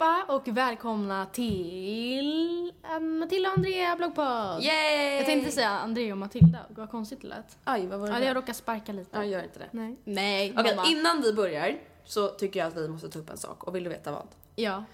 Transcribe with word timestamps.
Allihopa 0.00 0.32
och 0.34 0.48
välkomna 0.48 1.26
till 1.26 2.72
Matilda 3.20 3.48
och 3.50 3.56
Andrea 3.56 3.96
bloggpodd. 3.96 4.62
Yay! 4.62 5.16
Jag 5.16 5.26
tänkte 5.26 5.50
säga 5.50 5.68
Andrea 5.68 6.12
och 6.12 6.18
Matilda, 6.18 6.58
vad 6.68 6.90
konstigt 6.90 7.20
det 7.20 7.26
lät. 7.28 7.58
Aj, 7.64 7.86
vad 7.86 8.00
var 8.00 8.08
det? 8.08 8.12
Ja, 8.18 8.24
jag 8.24 8.36
råkade 8.36 8.54
sparka 8.54 8.92
lite. 8.92 9.16
Ja, 9.16 9.24
gör 9.24 9.42
inte 9.42 9.58
det. 9.58 9.68
Nej. 9.70 9.96
Nej, 10.04 10.54
Okej, 10.58 10.76
mamma. 10.76 10.88
innan 10.88 11.22
vi 11.22 11.32
börjar 11.32 11.78
så 12.04 12.28
tycker 12.28 12.60
jag 12.60 12.66
att 12.68 12.76
vi 12.76 12.88
måste 12.88 13.08
ta 13.08 13.18
upp 13.18 13.30
en 13.30 13.36
sak. 13.38 13.64
Och 13.64 13.74
vill 13.74 13.84
du 13.84 13.90
veta 13.90 14.12
vad? 14.12 14.26
Ja, 14.56 14.84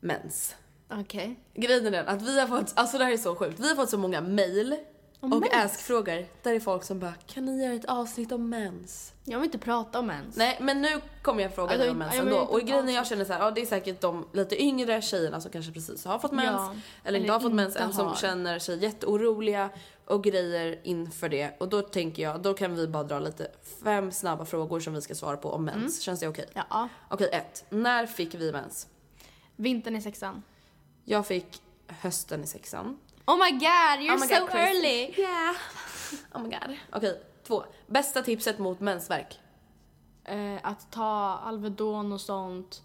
Mens. 0.00 0.56
okej. 0.90 1.36
Grejen 1.54 1.86
är 1.86 1.90
den 1.90 2.08
att 2.08 2.22
vi 2.22 2.40
har 2.40 2.46
fått, 2.46 2.72
alltså 2.74 2.98
det 2.98 3.04
här 3.04 3.12
är 3.12 3.16
så 3.16 3.34
sjukt, 3.34 3.60
vi 3.60 3.68
har 3.68 3.76
fått 3.76 3.90
så 3.90 3.98
många 3.98 4.20
mail 4.20 4.76
Om 5.20 5.32
och 5.32 5.40
mens? 5.40 5.52
ask-frågor 5.54 6.16
där 6.42 6.50
det 6.50 6.50
är 6.56 6.60
folk 6.60 6.84
som 6.84 6.98
bara 6.98 7.14
kan 7.26 7.44
ni 7.44 7.64
göra 7.64 7.74
ett 7.74 7.84
avsnitt 7.84 8.32
om 8.32 8.48
mens? 8.48 9.12
Jag 9.28 9.38
vill 9.38 9.44
inte 9.46 9.58
prata 9.58 9.98
om 9.98 10.10
ens. 10.10 10.36
Nej 10.36 10.56
men 10.60 10.82
nu 10.82 11.00
kommer 11.22 11.42
jag 11.42 11.54
fråga 11.54 11.72
Ja, 11.72 11.78
dig 11.78 11.90
om 11.90 11.98
mens 11.98 12.14
ändå. 12.14 12.38
Och 12.38 12.60
grejen 12.60 12.88
är 12.88 12.92
jag 12.94 13.06
känner 13.06 13.24
så 13.24 13.32
här, 13.32 13.40
ja 13.40 13.50
det 13.50 13.60
är 13.60 13.66
säkert 13.66 14.00
de 14.00 14.26
lite 14.32 14.62
yngre 14.62 15.02
tjejerna 15.02 15.40
som 15.40 15.50
kanske 15.50 15.72
precis 15.72 16.04
har 16.04 16.18
fått 16.18 16.32
mens 16.32 16.48
Ja, 16.48 16.74
eller 17.04 17.18
inte 17.20 17.32
har 17.32 17.40
fått 17.40 17.52
mens 17.54 17.76
än 17.76 17.92
som 17.92 18.14
känner 18.14 18.58
sig 18.58 18.78
jätteoroliga 18.82 19.70
och 20.04 20.24
grejer 20.24 20.80
inför 20.84 21.28
det. 21.28 21.50
Och 21.60 21.68
då 21.68 21.82
tänker 21.82 22.22
jag, 22.22 22.42
då 22.42 22.54
kan 22.54 22.74
vi 22.74 22.86
bara 22.88 23.02
dra 23.04 23.18
lite 23.18 23.50
fem 23.84 24.12
snabba 24.12 24.44
frågor 24.44 24.80
som 24.80 24.94
vi 24.94 25.00
ska 25.02 25.14
svara 25.14 25.36
på 25.36 25.50
om 25.52 25.64
mens. 25.64 25.76
Mm. 25.76 25.90
Känns 25.90 26.20
det 26.20 26.28
okej? 26.28 26.46
Ja, 26.54 26.88
Okej, 27.08 27.28
ett. 27.32 27.64
När 27.70 28.06
fick 28.06 28.34
vi 28.34 28.52
mens? 28.52 28.86
vintern 29.56 29.96
i 29.96 30.02
sexan. 30.02 30.42
Jag 31.04 31.26
fick 31.26 31.62
hösten 31.88 32.44
i 32.44 32.46
sexan. 32.46 32.98
Oh 33.26 33.36
my 33.36 33.50
god, 33.50 33.98
you're 34.00 34.14
Oh 34.16 34.20
my 34.20 34.26
so 34.26 34.40
God, 34.40 34.54
early! 34.54 35.14
Yeah. 35.16 35.54
Oh 36.34 36.42
my 36.42 36.48
god. 36.48 36.76
Okej, 36.92 37.20
två. 37.48 37.64
Bästa 37.86 38.22
tipset 38.22 38.58
mot 38.58 38.80
mensvärk? 38.80 39.40
Eh, 40.24 40.56
att 40.62 40.90
ta 40.90 41.40
Alvedon 41.44 42.12
och 42.12 42.20
sånt 42.20 42.82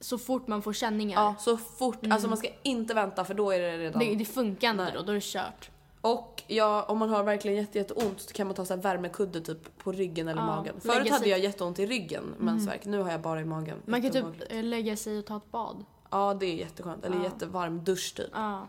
så 0.00 0.18
fort 0.18 0.46
man 0.46 0.62
får 0.62 0.72
känningar. 0.72 1.20
Ja, 1.22 1.34
så 1.38 1.56
fort. 1.56 1.98
Alltså 2.10 2.28
man 2.28 2.38
ska 2.38 2.48
inte 2.62 2.94
vänta 2.94 3.24
för 3.24 3.34
då 3.34 3.50
är 3.50 3.58
det 3.60 3.78
redan... 3.78 3.98
Det, 3.98 4.14
det 4.14 4.24
funkar 4.24 4.70
inte 4.70 4.84
Nej. 4.84 4.92
då, 4.96 5.02
då 5.02 5.10
är 5.12 5.14
det 5.14 5.20
kört. 5.24 5.70
Och 6.00 6.42
ja, 6.46 6.82
om 6.82 6.98
man 6.98 7.08
har 7.10 7.22
verkligen 7.24 7.56
jätte, 7.56 7.78
jätteont 7.78 8.20
så 8.20 8.32
kan 8.32 8.46
man 8.46 8.56
ta 8.56 8.64
så 8.64 8.74
här 8.74 8.82
värmekudde 8.82 9.40
typ 9.40 9.78
på 9.78 9.92
ryggen 9.92 10.28
eller 10.28 10.40
Ja, 10.40 10.46
magen. 10.46 10.80
Förut 10.80 11.10
hade 11.10 11.28
jag 11.28 11.38
jätteont 11.38 11.78
i 11.78 11.86
ryggen, 11.86 12.34
mensvärk. 12.38 12.84
Nu 12.84 12.98
har 13.02 13.10
jag 13.10 13.20
bara 13.20 13.40
i 13.40 13.44
magen. 13.44 13.82
Man 13.86 14.02
kan 14.02 14.10
typ 14.10 14.24
eh, 14.52 14.62
lägga 14.64 14.96
sig 14.96 15.18
och 15.18 15.26
ta 15.26 15.36
ett 15.36 15.50
bad. 15.50 15.84
Ja, 16.10 16.34
det 16.34 16.46
är 16.46 16.54
jätteskönt. 16.54 17.04
Eller 17.04 17.16
Ja. 17.16 17.22
jättevarm 17.24 17.84
dusch 17.84 18.14
typ. 18.16 18.30
Ja. 18.32 18.66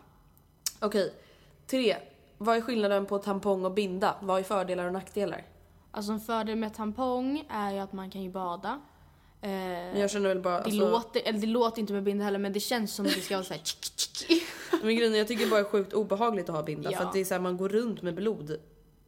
Okej, 0.80 1.14
tre. 1.66 1.96
Vad 2.42 2.56
är 2.56 2.60
skillnaden 2.60 3.06
på 3.06 3.18
tampong 3.18 3.64
och 3.64 3.72
binda? 3.72 4.14
Vad 4.20 4.38
är 4.38 4.42
fördelar 4.42 4.86
och 4.86 4.92
nackdelar? 4.92 5.46
Alltså 5.90 6.12
en 6.12 6.20
fördel 6.20 6.56
med 6.56 6.74
tampong 6.74 7.44
är 7.48 7.72
ju 7.72 7.78
att 7.78 7.92
man 7.92 8.10
kan 8.10 8.22
ju 8.22 8.30
bada. 8.30 8.80
Eh, 9.40 9.50
Men 9.50 10.00
jag 10.00 10.10
känner 10.10 10.28
väl 10.28 10.40
bara... 10.40 10.58
det, 10.58 10.64
Alltså, 10.64 10.90
låter, 10.90 11.22
eller 11.24 11.38
det 11.38 11.46
låter 11.46 11.80
inte 11.80 11.92
med 11.92 12.02
binda 12.02 12.24
heller 12.24 12.38
men 12.38 12.52
det 12.52 12.60
känns 12.60 12.94
som 12.94 13.06
att 13.06 13.14
det 13.14 13.20
ska 13.20 13.36
vara 13.36 13.44
såhär 13.44 13.62
Men 14.82 14.96
grejen 14.96 15.14
är, 15.14 15.18
jag 15.18 15.28
tycker 15.28 15.44
det 15.44 15.50
bara 15.50 15.60
är 15.60 15.64
sjukt 15.64 15.92
obehagligt 15.92 16.48
att 16.48 16.54
ha 16.54 16.62
binda. 16.62 16.90
Ja. 16.92 16.98
För 16.98 17.04
att 17.04 17.12
det 17.12 17.20
är 17.20 17.24
så 17.24 17.34
här, 17.34 17.40
man 17.40 17.56
går 17.56 17.68
runt 17.68 18.02
med 18.02 18.14
blod 18.14 18.56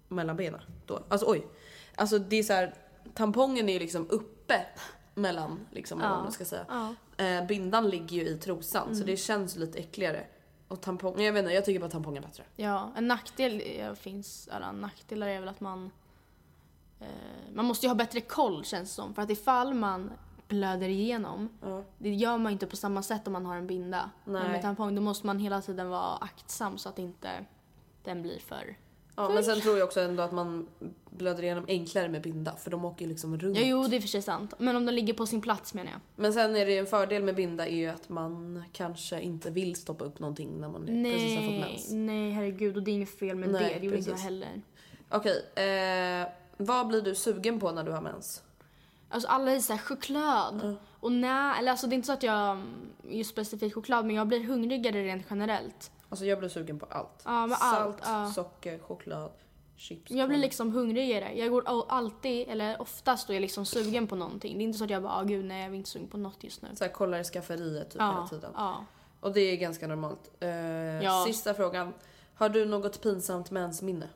mellan 0.08 0.36
benen. 0.36 0.60
Då. 0.86 1.02
Alltså 1.08 1.30
oj. 1.30 1.46
Alltså 1.94 2.18
det 2.18 2.36
är 2.36 2.42
så 2.42 2.52
här, 2.52 2.74
tampongen 3.14 3.68
är 3.68 3.72
ju 3.72 3.78
liksom 3.78 4.10
uppe 4.10 4.66
mellan, 5.14 5.66
liksom, 5.70 5.98
vad 6.00 6.10
man 6.10 6.32
ska 6.32 6.44
säga. 6.44 6.66
Ja. 6.68 6.94
Eh, 7.24 7.46
bindan 7.46 7.90
ligger 7.90 8.16
ju 8.16 8.28
i 8.28 8.38
trosan 8.38 8.96
så 8.96 9.04
det 9.04 9.16
känns 9.16 9.56
lite 9.56 9.78
äckligare. 9.78 10.26
Och 10.72 10.80
tampong, 10.80 11.20
jag 11.20 11.32
vet 11.32 11.40
inte, 11.42 11.54
jag 11.54 11.64
tycker 11.64 11.80
bara 11.80 11.90
tampong 11.90 12.16
är 12.16 12.20
bättre. 12.20 12.44
Ja, 12.56 12.92
en 12.96 13.08
nackdel 13.08 13.62
ja, 13.78 13.94
finns, 13.94 14.48
eller 14.52 14.72
nackdelar 14.72 15.26
är 15.26 15.40
väl 15.40 15.48
att 15.48 15.60
man 15.60 15.90
eh, 17.00 17.06
man 17.54 17.64
måste 17.64 17.86
ju 17.86 17.90
ha 17.90 17.94
bättre 17.94 18.20
koll 18.20 18.64
känns 18.64 18.88
det 18.88 18.94
som. 18.94 19.14
För 19.14 19.22
att 19.22 19.30
ifall 19.30 19.74
man 19.74 20.10
blöder 20.48 20.88
igenom, 20.88 21.48
Ja. 21.62 21.82
det 21.98 22.14
gör 22.14 22.38
man 22.38 22.52
inte 22.52 22.66
på 22.66 22.76
samma 22.76 23.02
sätt 23.02 23.26
om 23.26 23.32
man 23.32 23.46
har 23.46 23.56
en 23.56 23.66
binda. 23.66 24.10
Men 24.24 24.42
Nej. 24.42 24.52
med 24.52 24.62
tampong 24.62 24.94
då 24.94 25.02
måste 25.02 25.26
man 25.26 25.38
hela 25.38 25.60
tiden 25.62 25.88
vara 25.88 26.16
aktsam 26.16 26.78
så 26.78 26.88
att 26.88 26.98
inte 26.98 27.44
den 28.04 28.22
blir 28.22 28.38
för... 28.38 28.76
Ja, 29.28 29.34
men 29.34 29.44
sen 29.44 29.60
tror 29.60 29.78
jag 29.78 29.86
också 29.86 30.00
ändå 30.00 30.22
att 30.22 30.32
man 30.32 30.66
blöder 31.10 31.42
igenom 31.42 31.64
enklare 31.68 32.08
med 32.08 32.22
binda 32.22 32.56
för 32.56 32.70
de 32.70 32.84
åker 32.84 33.04
ju 33.04 33.08
liksom 33.08 33.38
runt. 33.38 33.58
Ja, 33.58 33.62
jo, 33.64 33.86
det 33.88 33.96
är 33.96 34.00
för 34.00 34.08
sig 34.08 34.22
sant. 34.22 34.54
Men 34.58 34.76
om 34.76 34.86
den 34.86 34.94
ligger 34.94 35.14
på 35.14 35.26
sin 35.26 35.40
plats 35.40 35.74
menar 35.74 35.90
jag. 35.90 36.00
Men 36.16 36.32
sen 36.32 36.56
är 36.56 36.66
det 36.66 36.72
ju 36.72 36.78
en 36.78 36.86
fördel 36.86 37.22
med 37.22 37.34
binda 37.34 37.66
är 37.66 37.76
ju 37.76 37.88
att 37.88 38.08
man 38.08 38.64
kanske 38.72 39.20
inte 39.20 39.50
vill 39.50 39.76
stoppa 39.76 40.04
upp 40.04 40.18
någonting 40.18 40.60
när 40.60 40.68
man 40.68 40.86
precis 40.86 41.36
har 41.36 41.42
fått 41.44 41.50
Nej, 41.50 41.60
mens. 41.60 41.90
nej 41.90 42.30
herregud 42.30 42.76
och 42.76 42.82
det 42.82 42.90
är 42.90 42.92
inget 42.92 43.18
fel 43.18 43.36
med 43.36 43.48
Nej, 43.48 43.72
det. 43.74 43.78
Det 43.80 43.86
gjorde 43.86 43.98
inte 43.98 44.10
jag 44.10 44.16
heller. 44.16 44.62
Okej, 45.08 45.44
eh, 45.54 46.28
vad 46.56 46.86
blir 46.86 47.02
du 47.02 47.14
sugen 47.14 47.60
på 47.60 47.70
när 47.70 47.84
du 47.84 47.92
har 47.92 48.00
mens? 48.00 48.42
Alltså 49.08 49.28
alla 49.28 49.52
är 49.52 49.60
såhär 49.60 49.80
choklad. 49.80 50.76
Och 51.00 51.12
nej, 51.12 51.58
eller 51.58 51.70
alltså 51.70 51.86
det 51.86 51.94
är 51.94 51.96
inte 51.96 52.06
så 52.06 52.12
att 52.12 52.22
jag 52.22 52.50
mm, 52.50 52.66
just 53.08 53.30
specifikt 53.30 53.74
choklad 53.74 54.06
men 54.06 54.16
jag 54.16 54.26
blir 54.28 54.44
hungrigare 54.44 55.04
rent 55.04 55.26
generellt. 55.30 55.90
Alltså 56.12 56.24
jag 56.24 56.38
blir 56.38 56.48
sugen 56.48 56.78
på 56.78 56.86
allt. 56.90 57.22
Ja, 57.24 57.48
Salt, 57.60 57.60
allt, 57.60 57.98
ja. 58.04 58.32
socker, 58.34 58.78
choklad, 58.78 59.30
chips. 59.76 60.10
Jag 60.10 60.28
blir 60.28 60.38
liksom 60.38 60.72
hungrigare. 60.72 61.38
Jag 61.38 61.50
går 61.50 61.62
all- 61.66 61.84
alltid, 61.88 62.48
eller 62.48 62.80
oftast 62.82 63.26
då 63.26 63.32
är 63.32 63.34
jag 63.34 63.40
liksom 63.40 63.66
sugen 63.66 64.06
på 64.06 64.16
någonting. 64.16 64.58
Det 64.58 64.62
är 64.62 64.64
inte 64.64 64.78
så 64.78 64.84
att 64.84 64.90
jag 64.90 65.02
bara, 65.02 65.12
ah, 65.12 65.22
gud 65.22 65.44
nej 65.44 65.62
jag 65.62 65.70
är 65.72 65.74
inte 65.76 65.90
sugen 65.90 66.08
på 66.08 66.16
något 66.16 66.44
just 66.44 66.62
nu. 66.62 66.68
Så 66.74 66.84
här, 66.84 66.92
kollar 66.92 67.18
i 67.18 67.24
skafferiet 67.24 67.90
typ 67.90 68.00
hela 68.00 68.12
Ja, 68.12 68.26
tiden. 68.30 68.50
ja. 68.56 68.84
Och 69.20 69.32
det 69.32 69.40
är 69.40 69.56
ganska 69.56 69.86
normalt. 69.86 70.30
Eh. 70.42 71.24
Sista 71.26 71.54
frågan. 71.54 71.92
Har 72.34 72.48
du 72.48 72.64
något 72.64 73.02
pinsamt 73.02 73.50
mensminne? 73.50 74.08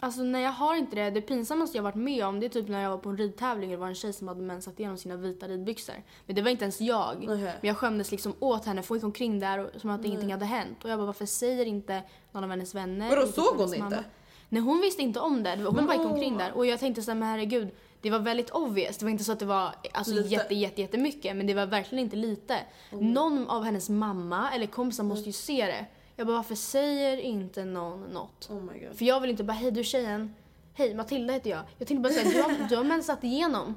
Alltså 0.00 0.22
nej 0.22 0.42
jag 0.42 0.50
har 0.52 0.76
inte 0.76 0.96
det. 0.96 1.10
Det 1.10 1.20
pinsammaste 1.20 1.78
jag 1.78 1.82
varit 1.82 1.94
med 1.94 2.24
om 2.24 2.40
det 2.40 2.46
är 2.46 2.50
typ 2.50 2.68
när 2.68 2.82
jag 2.82 2.90
var 2.90 2.98
på 2.98 3.08
en 3.08 3.16
ridtävling 3.16 3.70
och 3.70 3.76
det 3.76 3.80
var 3.80 3.86
en 3.86 3.94
tjej 3.94 4.12
som 4.12 4.28
hade 4.28 4.42
mensat 4.42 4.80
igenom 4.80 4.98
sina 4.98 5.16
vita 5.16 5.48
ridbyxor. 5.48 5.94
Men 6.26 6.36
det 6.36 6.42
var 6.42 6.50
inte 6.50 6.64
ens 6.64 6.80
jag. 6.80 7.26
Nähä. 7.26 7.52
Men 7.60 7.68
jag 7.68 7.76
skämdes 7.76 8.10
liksom 8.10 8.34
åt 8.40 8.64
henne 8.64 8.82
för 8.82 8.88
hon 8.88 8.96
gick 8.96 9.04
omkring 9.04 9.40
där 9.40 9.58
och, 9.58 9.80
som 9.80 9.90
att 9.90 10.04
ingenting 10.04 10.32
hade 10.32 10.44
hänt. 10.44 10.84
Och 10.84 10.90
jag 10.90 10.98
bara 10.98 11.06
varför 11.06 11.26
säger 11.26 11.66
inte 11.66 12.02
någon 12.32 12.44
av 12.44 12.50
hennes 12.50 12.74
vänner? 12.74 13.10
Vadå, 13.10 13.26
såg 13.26 13.56
hon 13.56 13.70
det 13.70 13.76
inte? 13.76 14.04
Nej 14.48 14.62
hon 14.62 14.80
visste 14.80 15.02
inte 15.02 15.20
om 15.20 15.42
det. 15.42 15.56
Hon 15.56 15.74
Men 15.74 15.86
bara 15.86 15.96
gick 15.96 16.06
åh. 16.06 16.12
omkring 16.12 16.38
där 16.38 16.52
och 16.52 16.66
jag 16.66 16.80
tänkte 16.80 17.02
såhär 17.02 17.18
men 17.18 17.28
herregud. 17.28 17.68
Det 18.00 18.10
var 18.10 18.18
väldigt 18.18 18.50
obvious. 18.50 18.96
Det 18.98 19.04
var 19.04 19.10
inte 19.10 19.24
så 19.24 19.32
att 19.32 19.38
det 19.38 19.46
var 19.46 19.74
alltså, 19.92 20.14
Lite. 20.14 20.28
jätte, 20.28 20.54
jätte, 20.54 20.80
jättemycket 20.80 21.36
men 21.36 21.46
det 21.46 21.54
var 21.54 21.66
verkligen 21.66 22.04
inte 22.04 22.16
lite. 22.16 22.56
Någon 22.90 23.48
av 23.48 23.62
hennes 23.64 23.88
mamma 23.88 24.50
eller 24.54 24.66
kompisar 24.66 25.04
måste 25.04 25.28
ju 25.28 25.32
se 25.32 25.66
det. 25.66 25.86
Jag 26.18 26.26
bara 26.26 26.36
varför 26.36 26.54
säger 26.54 27.16
inte 27.16 27.64
någon 27.64 28.02
något? 28.02 28.50
Oh 28.50 28.62
my 28.62 28.78
god. 28.86 28.96
För 28.98 29.04
jag 29.04 29.20
vill 29.20 29.30
inte 29.30 29.44
bara, 29.44 29.52
hej 29.52 29.70
du 29.70 29.84
tjejen. 29.84 30.34
Hej 30.74 30.94
Matilda 30.94 31.32
heter 31.32 31.50
jag. 31.50 31.62
Jag 31.78 31.88
tänkte 31.88 32.02
bara 32.02 32.12
säga, 32.12 32.30
du 32.30 32.42
har, 32.42 32.68
du 32.68 32.76
har 32.76 32.84
mensat 32.84 33.24
igenom. 33.24 33.74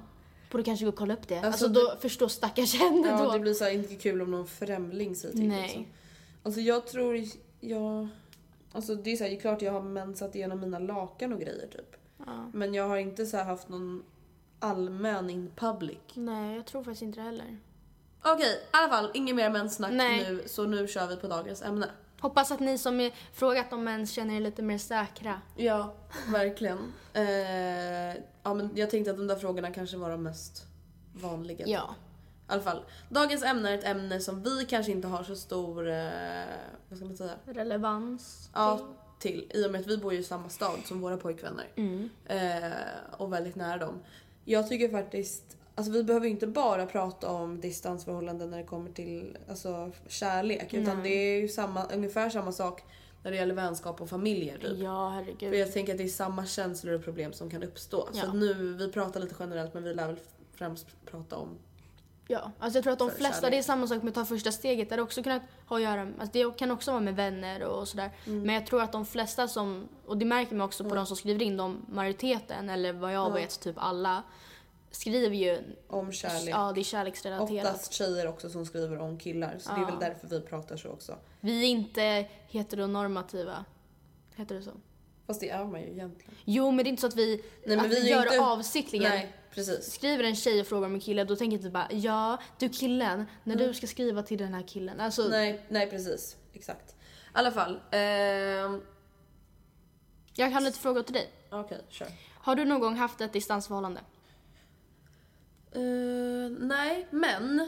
Borde 0.52 0.64
kanske 0.64 0.86
gå 0.86 0.90
och 0.90 0.96
kolla 0.98 1.14
upp 1.14 1.28
det. 1.28 1.36
Alltså, 1.36 1.66
Alltså, 1.66 1.68
då 1.68 1.96
förstår 2.02 2.28
stackars 2.28 2.76
henne 2.76 3.08
Ja, 3.08 3.24
då. 3.26 3.32
det 3.32 3.40
blir 3.40 3.54
så 3.54 3.64
här 3.64 3.72
inte 3.72 3.96
kul 3.96 4.22
om 4.22 4.32
någon 4.32 4.48
främling 4.48 5.16
säger 5.16 5.34
till. 5.36 5.48
Nej. 5.48 5.62
Liksom. 5.62 5.86
Alltså 6.44 6.62
jag 6.62 6.88
tror, 6.88 7.24
jag... 7.60 8.08
Alltså 8.72 8.96
det 8.96 9.12
är 9.12 9.18
så 9.18 9.24
här, 9.24 9.32
det 9.32 9.38
är 9.38 9.40
klart 9.40 9.62
jag 9.62 9.72
har 9.72 9.82
mensat 9.82 10.36
igenom 10.36 10.60
mina 10.60 10.80
lakan 10.80 11.34
och 11.34 11.40
grejer 11.40 11.68
typ. 11.68 11.96
Ja. 12.18 12.50
Men 12.54 12.74
jag 12.74 12.88
har 12.88 12.98
inte 12.98 13.26
så 13.26 13.38
här 13.38 13.44
haft 13.44 13.70
någon 13.70 14.04
allmän 14.60 15.30
in 15.30 15.52
public. 15.56 15.98
Nej, 16.14 16.56
jag 16.56 16.66
tror 16.66 16.84
faktiskt 16.84 17.02
inte 17.02 17.20
det 17.20 17.24
heller. 17.26 17.58
Okej, 18.24 18.54
i 18.54 18.68
alla 18.72 18.90
fall 18.90 19.12
inget 19.14 19.36
mer 19.36 19.50
menssnack 19.50 19.92
Nej. 19.94 20.26
nu 20.30 20.44
så 20.48 20.64
nu 20.64 20.88
kör 20.88 21.08
vi 21.08 21.16
på 21.18 21.28
dagens 21.28 21.62
ämne. 21.62 21.90
Hoppas 22.22 22.52
att 22.52 22.60
ni 22.60 22.78
som 22.78 23.00
är 23.00 23.12
frågat 23.34 23.74
om 23.74 23.84
mens 23.84 24.12
känner 24.12 24.36
er 24.36 24.40
lite 24.40 24.62
mer 24.62 24.78
säkra. 24.78 25.42
Ja, 25.56 25.94
verkligen. 26.32 26.94
Eh, 27.14 28.16
ja, 28.44 28.54
men 28.54 28.70
jag 28.76 28.90
tänkte 28.90 29.12
att 29.12 29.18
de 29.18 29.28
där 29.28 29.36
frågorna 29.36 29.72
kanske 29.72 29.98
var 29.98 30.10
de 30.10 30.24
mest 30.24 30.66
vanliga. 31.14 31.68
Ja. 31.68 31.96
I 32.50 32.54
alla 32.54 32.62
fall. 32.62 32.84
Dagens 33.10 33.44
ämne 33.44 33.70
är 33.70 33.78
ett 33.78 33.84
ämne 33.84 34.20
som 34.20 34.44
vi 34.44 34.66
kanske 34.66 34.92
inte 34.92 35.08
har 35.08 35.24
så 35.24 35.36
stor, 35.36 35.90
eh, 35.90 36.10
vad 36.90 36.98
ska 36.98 37.06
man 37.06 37.18
säga? 37.18 37.34
Relevans. 37.46 38.50
Ja, 38.54 38.80
till. 39.20 39.52
I 39.54 39.68
och 39.68 39.72
med 39.72 39.82
att 39.82 39.88
vi 39.88 39.98
bor 39.98 40.14
ju 40.14 40.20
i 40.20 40.24
samma 40.24 40.50
stad 40.50 40.80
som 40.86 41.02
våra 41.02 41.18
pojkvänner. 41.18 41.68
Mm. 41.76 42.10
Eh, 42.26 42.72
och 43.18 43.34
väldigt 43.34 43.56
nära 43.56 43.78
dem. 43.78 44.04
Jag 44.46 44.70
tycker 44.70 44.90
faktiskt, 44.90 45.58
alltså 45.82 45.92
vi 45.92 46.04
behöver 46.04 46.26
ju 46.26 46.32
inte 46.32 46.48
bara 46.48 46.86
prata 46.86 47.30
om 47.30 47.60
distansförhållanden 47.62 48.50
när 48.50 48.58
det 48.58 48.64
kommer 48.64 48.92
till 48.92 49.38
alltså, 49.50 49.92
kärlek. 50.08 50.74
Utan 50.74 51.00
Nej. 51.00 51.10
det 51.10 51.16
är 51.16 51.42
ju 51.42 51.48
samma, 51.48 51.86
ungefär 51.86 52.30
samma 52.30 52.52
sak 52.52 52.84
när 53.24 53.32
det 53.32 53.38
gäller 53.38 53.56
vänskap 53.56 54.02
och 54.02 54.10
familjer. 54.10 54.58
Typ. 54.58 54.78
Ja, 54.78 55.10
För 55.10 55.16
herregud. 55.16 55.54
jag 55.54 55.74
tänker 55.74 55.92
att 55.94 55.98
det 55.98 56.04
är 56.04 56.08
samma 56.08 56.46
känslor 56.46 56.94
och 56.94 57.04
problem 57.04 57.34
som 57.34 57.50
kan 57.50 57.64
uppstå. 57.64 58.10
Ja. 58.14 58.22
Så 58.22 58.34
nu, 58.34 58.54
vi 58.74 58.92
pratar 58.92 59.20
lite 59.20 59.36
generellt 59.40 59.74
men 59.74 59.84
vi 59.84 59.94
lär 59.94 60.08
väl 60.08 60.20
främst 60.56 60.88
prata 61.06 61.36
om 61.36 61.58
Ja, 62.28 62.52
alltså 62.60 62.78
jag 62.78 62.84
tror 62.84 62.94
att 62.94 63.00
de 63.00 63.10
För 63.10 63.18
flesta, 63.18 63.36
kärlek. 63.42 63.52
det 63.52 63.58
är 63.58 63.64
samma 63.64 63.88
sak 63.88 64.04
med 64.04 64.10
att 64.10 64.16
ta 64.16 64.26
första 64.26 64.52
steget. 64.52 64.90
Det, 64.90 65.02
också 65.02 65.24
kunnat 65.24 65.42
ha 65.68 65.76
att 65.78 65.84
göra, 65.84 66.02
alltså 66.02 66.30
det 66.34 66.58
kan 66.58 66.72
också 66.72 66.92
vara 66.92 67.02
med 67.02 67.16
vänner 67.16 67.64
och 67.64 67.88
sådär. 67.88 68.12
Mm. 68.28 68.42
Men 68.42 68.56
jag 68.56 68.66
tror 68.68 68.82
att 68.82 68.92
de 68.92 69.06
flesta 69.06 69.48
som, 69.48 69.88
och 70.06 70.18
det 70.18 70.26
märker 70.26 70.56
man 70.56 70.66
också 70.66 70.84
på 70.84 70.96
de 70.96 71.06
som 71.06 71.18
skriver 71.18 71.46
in, 71.46 71.58
de 71.58 71.86
majoriteten, 71.90 72.70
eller 72.70 72.94
vad 72.94 73.14
jag 73.14 73.30
Ja. 73.30 73.34
vet, 73.34 73.60
typ 73.60 73.76
alla, 73.80 74.24
skriver 74.92 75.36
ju, 75.36 75.60
om 75.88 76.12
kärlek. 76.12 76.50
ja 76.56 76.72
det 76.76 76.82
är 76.82 76.84
kärleksrelaterat. 76.84 77.66
Oftast 77.76 77.94
tjejer 77.94 78.28
också 78.28 78.50
som 78.50 78.66
skriver 78.66 79.00
om 79.00 79.20
killar. 79.20 79.58
Så 79.60 79.70
det 79.70 79.76
är 79.76 79.80
Ja. 79.82 79.86
väl 79.86 80.00
därför 80.00 80.28
vi 80.28 80.42
pratar 80.42 80.78
så 80.78 80.90
också. 80.90 81.18
Vi 81.40 81.64
är 81.64 81.68
inte 81.68 82.28
heteronormativa. 82.48 83.66
Heter 84.36 84.56
det 84.56 84.62
så? 84.62 84.72
Fast 85.28 85.40
det 85.42 85.50
är 85.50 85.66
man 85.66 85.82
ju 85.82 85.88
egentligen. 85.88 86.36
Jo, 86.46 86.72
men 86.72 86.78
det 86.84 86.88
är 86.88 86.90
inte 86.90 87.02
så 87.02 87.08
att 87.08 87.16
vi, 87.16 87.44
Nej, 87.66 87.78
att 87.78 87.86
vi 87.86 88.02
vi 88.02 88.10
gör 88.10 88.24
inte- 88.26 88.40
avsiktligen. 88.42 89.10
Nej, 89.12 89.34
precis. 89.54 89.94
Skriver 89.94 90.24
en 90.24 90.36
tjej 90.36 90.62
och 90.62 90.68
frågar 90.68 90.86
om 90.88 90.94
en 90.94 91.00
kille, 91.00 91.24
då 91.24 91.36
tänker 91.36 91.58
jag 91.58 91.64
typ 91.64 91.74
bara 91.74 91.88
ja, 91.92 92.38
du 92.60 92.70
killen, 92.70 93.26
när 93.44 93.56
du 93.56 93.74
ska 93.74 93.88
skriva 93.88 94.24
till 94.24 94.38
den 94.38 94.54
här 94.54 94.68
killen. 94.68 95.00
Alltså, 95.00 95.22
Mm. 95.22 95.32
Nej, 95.32 95.66
nej 95.70 95.90
precis. 95.90 96.38
Exakt. 96.54 96.92
I 96.92 96.94
alla 97.34 97.52
fall. 97.52 97.80
ehm, 97.92 98.82
jag 100.34 100.52
har 100.52 100.62
lite 100.62 100.80
frågor 100.80 101.04
till 101.04 101.14
dig. 101.14 101.30
Okej, 101.52 101.82
kör. 101.90 102.08
Har 102.34 102.56
du 102.56 102.66
någon 102.66 102.80
gång 102.80 102.96
haft 102.96 103.22
ett 103.22 103.34
distansförhållande? 103.34 104.02
Eh, 105.72 106.52
nej, 106.60 107.08
men 107.10 107.68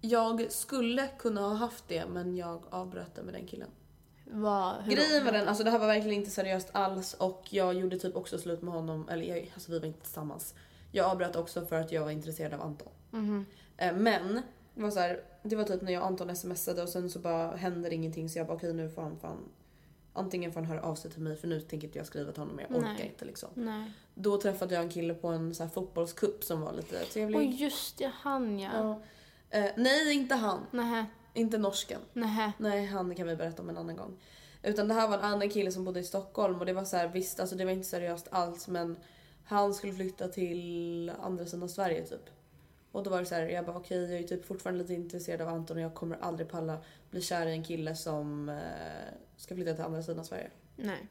jag 0.00 0.52
skulle 0.52 1.08
kunna 1.18 1.40
ha 1.40 1.54
haft 1.54 1.88
det 1.88 2.06
men 2.06 2.36
jag 2.36 2.62
avbröt 2.70 3.14
det 3.14 3.22
med 3.22 3.34
den 3.34 3.46
killen. 3.46 3.68
Då? 4.86 4.94
Grejen 4.94 5.24
var 5.24 5.32
den, 5.32 5.48
alltså 5.48 5.64
det 5.64 5.70
här 5.70 5.78
var 5.78 5.86
verkligen 5.86 6.18
inte 6.18 6.30
seriöst 6.30 6.68
alls 6.72 7.14
och 7.14 7.48
jag 7.50 7.74
gjorde 7.74 7.98
typ 7.98 8.16
också 8.16 8.38
slut 8.38 8.62
med 8.62 8.74
honom, 8.74 9.08
eller 9.08 9.24
jag, 9.24 9.50
alltså 9.54 9.72
vi 9.72 9.78
var 9.78 9.86
inte 9.86 10.00
tillsammans. 10.00 10.54
Jag 10.92 11.06
avbröt 11.06 11.36
också 11.36 11.66
för 11.66 11.80
att 11.80 11.92
jag 11.92 12.04
var 12.04 12.10
intresserad 12.10 12.54
av 12.54 12.62
Anton. 12.62 12.92
Mhm. 13.10 13.46
Eh, 13.76 13.94
men 13.94 14.42
det 14.74 14.82
var, 14.82 14.90
så 14.90 15.00
här, 15.00 15.20
det 15.42 15.56
var 15.56 15.64
typ 15.64 15.82
när 15.82 15.92
jag 15.92 16.02
och 16.02 16.08
Anton 16.08 16.36
smsade 16.36 16.82
och 16.82 16.88
sen 16.88 17.10
så 17.10 17.18
bara 17.18 17.56
händer 17.56 17.92
ingenting 17.92 18.28
så 18.28 18.38
jag 18.38 18.46
bara 18.46 18.56
okej 18.56 18.72
nu 18.74 18.90
får 18.90 19.02
han 19.02 19.16
fan 19.18 19.38
Antingen 20.12 20.52
får 20.52 20.60
han 20.60 20.68
höra 20.70 20.82
av 20.82 20.94
sig 20.94 21.10
till 21.10 21.22
mig 21.22 21.36
för 21.36 21.48
nu 21.48 21.60
tänker 21.60 21.86
inte 21.86 21.98
jag 21.98 22.06
skriva 22.06 22.32
till 22.32 22.42
honom 22.42 22.58
jag 22.58 22.70
orkar 22.78 22.92
Nej. 22.92 23.06
inte 23.06 23.24
liksom. 23.24 23.48
Nej. 23.54 23.92
Då 24.14 24.40
träffade 24.40 24.74
jag 24.74 24.84
en 24.84 24.90
kille 24.90 25.14
på 25.14 25.28
en 25.28 25.54
så 25.54 25.62
här 25.62 25.70
fotbollscup 25.70 26.44
som 26.44 26.60
var 26.60 26.72
lite 26.72 26.98
trevlig. 27.04 27.38
Oj, 27.38 27.62
just 27.62 27.98
det, 27.98 28.12
han 28.14 28.58
ja. 28.58 28.70
Ja. 28.74 29.02
Eh, 29.58 29.70
nej, 29.76 30.12
inte 30.12 30.34
han. 30.34 30.66
Nähä, 30.70 31.06
Inte 31.34 31.58
norsken. 31.58 32.00
nähä. 32.12 32.52
Nej, 32.58 32.86
han 32.86 33.14
kan 33.14 33.26
vi 33.26 33.36
berätta 33.36 33.62
om 33.62 33.68
en 33.68 33.76
annan 33.76 33.96
gång. 33.96 34.18
Utan 34.62 34.88
det 34.88 34.94
här 34.94 35.08
var 35.08 35.18
en 35.18 35.24
annan 35.24 35.50
kille 35.50 35.72
som 35.72 35.84
bodde 35.84 36.00
i 36.00 36.04
Stockholm 36.04 36.58
och 36.58 36.66
det 36.66 36.72
var 36.72 36.84
så 36.84 36.96
här, 36.96 37.08
visst 37.08 37.40
alltså 37.40 37.56
det 37.56 37.64
var 37.64 37.72
inte 37.72 37.88
seriöst 37.88 38.28
alls 38.30 38.68
men 38.68 38.96
han 39.44 39.74
skulle 39.74 39.92
flytta 39.92 40.28
till 40.28 41.12
andra 41.20 41.46
sidan 41.46 41.68
Sverige 41.68 42.06
typ. 42.06 42.30
Och 42.92 43.02
då 43.02 43.10
var 43.10 43.18
det 43.18 43.26
så 43.26 43.34
här, 43.34 43.42
jag 43.42 43.66
bara 43.66 43.76
okej 43.76 44.12
jag 44.12 44.20
är 44.20 44.28
typ 44.28 44.44
fortfarande 44.44 44.82
lite 44.82 44.94
intresserad 44.94 45.40
av 45.40 45.48
Anton 45.48 45.76
och 45.76 45.82
jag 45.82 45.94
kommer 45.94 46.16
aldrig 46.20 46.48
palla 46.48 46.78
bli 47.10 47.20
kär 47.20 47.46
i 47.46 47.52
en 47.52 47.64
kille 47.64 47.96
som 47.96 48.48
eh, 48.48 48.56
ska 49.42 49.54
flytta 49.54 49.74
till 49.74 49.84
andra 49.84 50.02
sidan 50.02 50.24
Sverige. 50.24 50.50
Nej. 50.76 51.06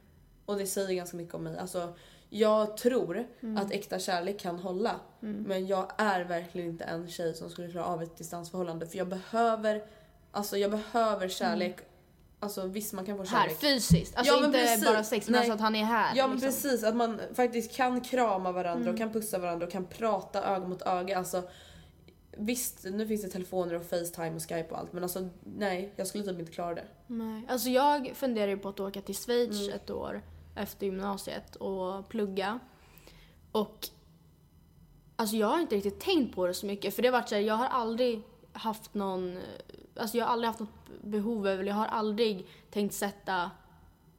Och 0.45 0.57
det 0.57 0.67
säger 0.67 0.93
ganska 0.93 1.17
mycket 1.17 1.33
om 1.35 1.43
mig. 1.43 1.57
Alltså, 1.57 1.93
jag 2.29 2.77
tror 2.77 3.25
att 3.57 3.71
äkta 3.71 3.99
kärlek 3.99 4.39
kan 4.39 4.59
hålla. 4.59 4.99
Men 5.19 5.67
jag 5.67 5.91
är 5.97 6.23
verkligen 6.23 6.69
inte 6.69 6.83
en 6.83 7.07
tjej 7.09 7.33
som 7.33 7.49
skulle 7.49 7.71
klara 7.71 7.85
av 7.85 8.03
ett 8.03 8.17
distansförhållande. 8.17 8.87
För 8.87 8.97
jag 8.97 9.07
behöver, 9.07 9.83
alltså 10.31 10.57
jag 10.57 10.71
behöver 10.71 11.27
kärlek. 11.27 11.77
Alltså 12.39 12.65
visst 12.67 12.93
man 12.93 13.05
kan 13.05 13.17
få 13.17 13.23
Här, 13.23 13.41
kärlek. 13.43 13.59
fysiskt. 13.59 14.15
Alltså 14.17 14.33
Ja, 14.33 14.45
inte 14.45 14.57
precis. 14.59 14.85
bara 14.85 15.03
sex, 15.03 15.27
men 15.27 15.31
Nej. 15.31 15.39
alltså 15.39 15.53
att 15.53 15.59
han 15.61 15.75
är 15.75 15.83
här. 15.83 16.15
Ja 16.15 16.27
men 16.27 16.35
liksom. 16.37 16.47
precis, 16.51 16.83
att 16.83 16.95
man 16.95 17.19
faktiskt 17.33 17.75
kan 17.75 18.01
krama 18.01 18.51
varandra 18.51 18.91
och 18.91 18.97
kan 18.97 19.13
pussa 19.13 19.39
varandra 19.39 19.65
och 19.65 19.71
kan 19.71 19.85
prata 19.85 20.43
öga 20.43 20.67
mot 20.67 20.81
öga. 20.81 21.17
Alltså, 21.17 21.43
visst, 22.37 22.83
nu 22.83 23.07
finns 23.07 23.21
det 23.21 23.29
telefoner 23.29 23.73
och 23.73 23.85
Facetime 23.85 24.35
och 24.35 24.41
Skype 24.41 24.67
och 24.69 24.77
allt 24.79 24.93
men 24.93 25.03
alltså 25.03 25.29
nej, 25.43 25.93
jag 25.95 26.07
skulle 26.07 26.23
typ 26.23 26.39
inte 26.39 26.51
klara 26.51 26.75
det. 26.75 26.87
Nej. 27.07 27.45
Alltså 27.47 27.69
jag 27.69 28.11
funderar 28.15 28.47
ju 28.47 28.57
på 28.57 28.69
att 28.69 28.79
åka 28.79 29.01
till 29.01 29.15
Schweiz 29.15 29.61
Mm. 29.61 29.75
ett 29.75 29.89
år 29.89 30.21
efter 30.55 30.85
gymnasiet 30.85 31.55
och 31.55 32.09
plugga. 32.09 32.59
Och 33.51 33.87
alltså 35.15 35.35
jag 35.35 35.47
har 35.47 35.59
inte 35.59 35.75
riktigt 35.75 35.99
tänkt 35.99 36.35
på 36.35 36.47
det 36.47 36.53
så 36.53 36.65
mycket 36.65 36.95
för 36.95 37.01
det 37.01 37.07
har 37.07 37.13
varit 37.19 37.29
så 37.29 37.35
här, 37.35 37.41
jag 37.41 37.55
har 37.55 37.67
aldrig 37.67 38.21
haft 38.53 38.93
någon, 38.93 39.39
alltså 39.95 40.17
jag 40.17 40.25
har 40.25 40.33
aldrig 40.33 40.47
haft 40.47 40.59
något 40.59 41.01
behov 41.01 41.47
eller 41.47 41.63
jag 41.63 41.75
har 41.75 41.87
aldrig 41.87 42.47
tänkt 42.71 42.93
sätta 42.93 43.51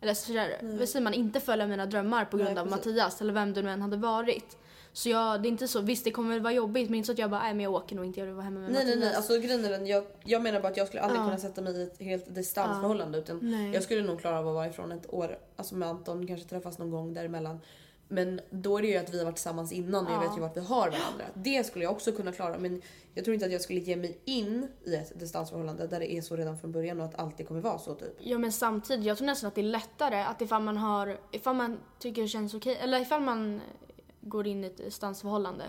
eller 0.01 0.15
så 0.15 0.33
där, 0.33 0.59
vad 0.79 0.89
säger 0.89 1.05
man, 1.05 1.15
inte 1.15 1.41
följa 1.41 1.67
mina 1.67 1.87
drömmar 1.87 2.25
på 2.25 2.37
grund 2.37 2.51
Nej, 2.55 2.61
av. 2.61 2.71
Mattias 2.71 3.21
eller 3.21 3.33
vem 3.33 3.53
det 3.53 3.63
nu 3.63 3.71
än 3.71 3.83
hade 3.83 3.97
varit. 3.97 4.59
Så 4.95 5.09
jag, 5.09 5.43
det 5.43 5.49
är 5.49 5.51
inte 5.51 5.69
så, 5.69 5.81
visst 5.81 6.05
det 6.05 6.11
kommer 6.11 6.41
vara 6.41 6.53
jobbigt 6.53 6.91
men 6.91 6.97
inte 6.97 7.07
så 7.07 7.13
att 7.13 7.19
jag 7.19 7.31
bara, 7.31 7.43
nej 7.43 7.55
men 7.55 7.65
jag 7.65 7.73
åker 7.75 7.97
nog 7.97 8.05
inte, 8.05 8.21
jag 8.21 8.27
vill 8.27 8.35
vara 8.35 8.45
hemma 8.45 8.61
med 8.61 8.73
Nej 8.73 8.85
nej 8.85 8.97
nej, 8.99 9.15
alltså 9.15 9.39
grejen 9.39 9.65
är 9.65 9.71
den, 9.71 9.87
jag, 9.87 10.05
jag 10.25 10.43
menar 10.43 10.61
bara 10.61 10.69
att 10.69 10.77
jag 10.77 10.87
skulle 10.87 11.03
aldrig 11.03 11.21
Ja. 11.21 11.25
kunna 11.25 11.39
sätta 11.39 11.61
mig 11.61 11.77
i 11.77 11.83
ett 11.83 11.99
helt 12.01 12.35
distansförhållande 12.35 13.19
utan 13.19 13.39
Nej. 13.43 13.75
jag 13.75 13.83
skulle 13.83 14.03
nog 14.03 14.21
klara 14.21 14.39
av 14.39 14.49
att 14.49 14.55
vara 14.55 14.67
ifrån 14.69 14.93
ett 14.93 15.15
år, 15.15 15.39
alltså 15.57 15.75
med 15.75 15.89
Anton, 15.89 16.27
kanske 16.27 16.49
träffas 16.49 16.79
någon 16.79 16.91
gång 16.91 17.15
däremellan. 17.15 17.61
Men 18.09 18.41
då 18.51 18.79
är 18.79 18.83
det 18.83 18.89
ju 18.89 18.97
att 18.97 19.15
vi 19.15 19.19
har 19.19 19.25
varit 19.25 19.35
tillsammans 19.37 19.73
innan 19.73 20.07
och 20.07 20.13
jag 20.13 20.25
Ja. 20.25 20.29
vet 20.29 20.37
ju 20.37 20.41
vart 20.41 20.57
vi 20.57 20.61
har 20.61 20.77
varandra. 20.91 21.25
Det 21.35 21.67
skulle 21.67 21.85
jag 21.85 21.93
också 21.93 22.13
kunna 22.13 22.33
klara 22.33 22.59
men 22.59 22.83
jag 23.15 23.25
tror 23.25 23.35
inte 23.35 23.47
att 23.47 23.53
jag 23.53 23.61
skulle 23.61 23.81
ge 23.81 23.97
mig 23.97 24.19
in 24.25 24.69
i 24.85 24.95
ett 24.95 25.21
distansförhållande 25.21 25.87
där 25.87 26.01
det 26.01 26.13
är 26.13 26.23
så 26.23 26.37
redan 26.37 26.59
från 26.59 26.73
början 26.73 27.01
och 27.01 27.07
att 27.07 27.19
alltid 27.19 27.49
kommer 27.49 27.61
vara 27.61 27.79
så 27.79 27.95
typ. 27.95 28.17
Ja 28.19 28.39
men 28.39 28.53
samtidigt, 28.53 29.07
jag 29.07 29.17
tror 29.19 29.27
nästan 29.27 29.49
att 29.49 29.55
det 29.55 29.61
är 29.61 29.63
lättare 29.63 30.23
att 30.23 30.43
ifall 30.43 30.63
man 30.63 30.77
har, 30.77 31.19
ifall 31.33 31.57
man 31.57 31.79
tycker 31.99 32.23
det 32.23 32.29
känns 32.29 32.55
okej, 32.55 32.79
eller 32.83 33.01
ifall 33.01 33.21
man 33.21 33.61
går 34.23 34.47
in 34.47 34.65
i 34.65 34.67
ett 34.67 34.77
distansförhållande. 34.77 35.65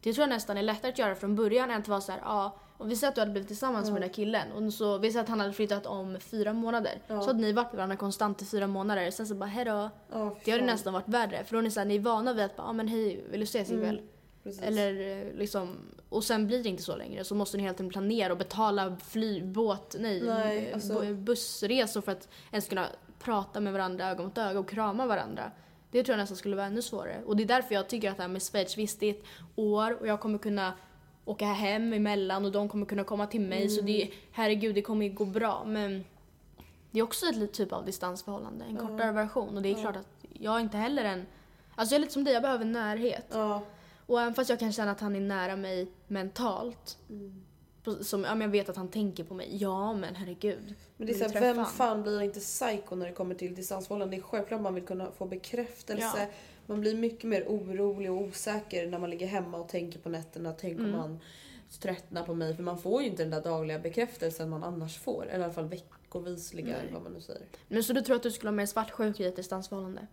Det 0.00 0.12
tror 0.12 0.22
jag 0.22 0.28
nästan 0.28 0.56
är 0.58 0.62
lättare 0.62 0.92
att 0.92 0.98
göra 0.98 1.14
från 1.14 1.34
början 1.36 1.70
än 1.70 1.80
att 1.80 1.88
vara 1.88 2.00
så 2.00 2.12
här, 2.12 2.20
ja, 2.24 2.58
och 2.78 2.90
vi 2.90 2.96
säger 2.96 3.08
att 3.08 3.14
du 3.14 3.20
hade 3.20 3.30
blivit 3.32 3.48
tillsammans 3.48 3.86
med 3.90 3.94
den 3.94 4.08
där 4.08 4.14
killen 4.14 4.52
och 4.52 4.72
så, 4.72 4.98
vi 4.98 5.10
säger 5.12 5.22
att 5.22 5.28
han 5.28 5.40
hade 5.40 5.52
flyttat 5.52 5.86
om 5.86 6.16
fyra 6.20 6.52
månader. 6.52 7.02
Ja. 7.06 7.20
Så 7.20 7.26
hade 7.26 7.40
ni 7.40 7.52
varit 7.52 7.66
med 7.72 7.76
varandra 7.76 7.96
konstant 7.96 8.42
i 8.42 8.44
fyra 8.44 8.66
månader, 8.66 9.10
sen 9.10 9.26
så 9.26 9.34
bara 9.34 9.46
hejdå. 9.46 9.90
Ja, 10.12 10.36
Det 10.44 10.50
hade 10.50 10.64
nästan 10.64 10.92
varit 10.92 11.08
värre, 11.08 11.44
för 11.44 11.52
då 11.52 11.58
är 11.58 11.62
ni, 11.62 11.70
så 11.70 11.80
här, 11.80 11.84
ni 11.86 11.94
är 11.96 12.00
vana 12.00 12.32
vid 12.32 12.44
att 12.44 12.56
bara, 12.56 12.66
ja 12.66 12.72
men 12.72 12.88
hej, 12.88 13.24
vill 13.30 13.40
du 13.40 13.44
ses 13.44 13.70
ikväll? 13.70 14.00
Precis. 14.42 14.62
Eller 14.62 14.92
liksom, 15.38 15.76
och 16.08 16.24
sen 16.24 16.46
blir 16.46 16.62
det 16.62 16.68
inte 16.68 16.82
så 16.82 16.96
längre. 16.96 17.24
Så 17.24 17.34
måste 17.34 17.56
ni 17.56 17.62
helt 17.62 17.80
enkelt 17.80 17.92
planera 17.92 18.32
och 18.32 18.38
betala 18.38 18.96
fly, 19.08 19.42
båt, 19.42 19.96
nej, 19.98 20.20
Nej, 20.22 20.72
alltså- 20.72 21.02
bu- 21.02 21.14
bussresor 21.24 22.00
för 22.00 22.12
att 22.12 22.28
ens 22.50 22.68
kunna 22.68 22.86
prata 23.18 23.60
med 23.60 23.72
varandra 23.72 24.08
öga 24.10 24.22
mot 24.24 24.38
öga 24.38 24.58
och 24.60 24.68
krama 24.68 25.06
varandra. 25.06 25.50
Det 25.90 26.02
tror 26.04 26.12
jag 26.12 26.22
nästan 26.22 26.36
skulle 26.36 26.56
vara 26.56 26.66
ännu 26.66 26.82
svårare. 26.82 27.22
Och 27.26 27.36
det 27.36 27.42
är 27.42 27.46
därför 27.46 27.74
jag 27.74 27.88
tycker 27.88 28.10
att 28.10 28.16
det 28.16 28.22
här 28.22 28.28
med 28.30 28.42
Schweiz, 28.42 28.78
visst 28.78 29.00
det 29.00 29.06
är 29.06 29.10
ett 29.10 29.24
år 29.56 30.00
och 30.00 30.06
jag 30.06 30.20
kommer 30.20 30.38
kunna 30.38 30.72
åka 31.24 31.46
hem 31.46 31.92
emellan 31.92 32.44
och 32.44 32.52
de 32.52 32.68
kommer 32.68 32.86
kunna 32.86 33.04
komma 33.04 33.26
till 33.26 33.40
mig. 33.40 33.68
Så 33.68 33.82
det, 33.82 34.10
herregud 34.32 34.74
det 34.74 34.82
kommer 34.82 35.06
ju 35.06 35.12
gå 35.12 35.24
bra. 35.24 35.64
Men 35.66 36.04
det 36.90 36.98
är 36.98 37.02
också 37.02 37.26
ett 37.26 37.52
typ 37.52 37.72
av 37.72 37.84
distansförhållande, 37.84 38.64
en 38.64 38.76
kortare 38.76 39.12
version. 39.12 39.56
Och 39.56 39.62
det 39.62 39.68
är 39.68 39.74
klart 39.80 39.96
att 39.96 40.08
jag 40.32 40.60
inte 40.60 40.76
heller 40.76 41.04
en, 41.04 41.26
alltså 41.74 41.94
jag 41.94 41.98
är 41.98 42.00
lite 42.00 42.12
som 42.12 42.24
dig, 42.24 42.34
jag 42.34 42.42
behöver 42.42 42.64
närhet. 42.64 43.34
Och 44.06 44.20
även 44.20 44.34
fast 44.34 44.50
jag 44.50 44.58
kan 44.58 44.72
känna 44.72 44.90
att 44.90 45.00
han 45.00 45.16
är 45.16 45.20
nära 45.20 45.56
mig 45.56 45.86
mentalt, 46.06 46.98
på- 47.08 47.14
som, 47.94 48.24
ja, 48.24 48.30
men 48.34 48.40
jag 48.40 48.48
vet 48.48 48.68
att 48.68 48.76
han 48.76 48.88
tänker 48.88 49.24
på 49.24 49.34
mig, 49.34 49.56
ja 49.56 49.92
men 49.94 50.14
herregud. 50.14 50.74
Men 50.96 51.06
det 51.06 51.12
är 51.12 51.28
såhär, 51.28 51.54
vem 51.54 51.64
fan 51.66 52.02
blir 52.02 52.22
inte 52.22 52.40
psycho 52.40 52.94
när 52.94 53.06
det 53.06 53.12
kommer 53.12 53.34
till 53.34 53.54
distansförhållanden? 53.54 54.18
Det 54.18 54.24
är 54.24 54.28
självklart 54.28 54.60
man 54.60 54.74
vill 54.74 54.84
kunna 54.84 55.10
få 55.10 55.26
bekräftelse. 55.26 56.18
Ja. 56.20 56.26
Man 56.66 56.80
blir 56.80 56.96
mycket 56.96 57.24
mer 57.24 57.44
orolig 57.48 58.10
och 58.10 58.20
osäker 58.20 58.86
när 58.86 58.98
man 58.98 59.10
ligger 59.10 59.26
hemma 59.26 59.58
och 59.58 59.68
tänker 59.68 59.98
på 59.98 60.08
nätterna. 60.08 60.54
Tänk 60.58 60.78
Mm. 60.78 60.94
om 60.94 61.00
han 61.00 61.18
tröttnar 61.80 62.24
på 62.24 62.34
mig. 62.34 62.56
För 62.56 62.62
man 62.62 62.78
får 62.78 63.02
ju 63.02 63.08
inte 63.08 63.22
den 63.22 63.30
där 63.30 63.42
dagliga 63.42 63.78
bekräftelsen 63.78 64.48
man 64.50 64.62
annars 64.64 64.98
får. 64.98 65.26
Eller 65.26 65.40
i 65.40 65.44
alla 65.44 65.52
fall 65.52 65.68
veckovisliga 65.68 66.76
eller 66.76 66.92
vad 66.92 67.02
man 67.02 67.12
nu 67.12 67.20
säger. 67.20 67.42
Men 67.68 67.82
så 67.84 67.92
du 67.92 68.00
tror 68.00 68.16
att 68.16 68.22
du 68.22 68.30
skulle 68.30 68.50
vara 68.50 68.56
mer 68.56 68.66
svartsjuk 68.66 69.20
i 69.20 69.24
ett 69.26 69.36
distansförhållande? 69.36 70.06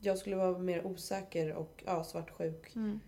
Jag 0.00 0.18
skulle 0.18 0.36
vara 0.36 0.58
mer 0.58 0.86
osäker 0.86 1.52
och 1.54 1.82
ja, 1.86 2.04
svartsjuk. 2.04 2.76
Mm. 2.76 3.00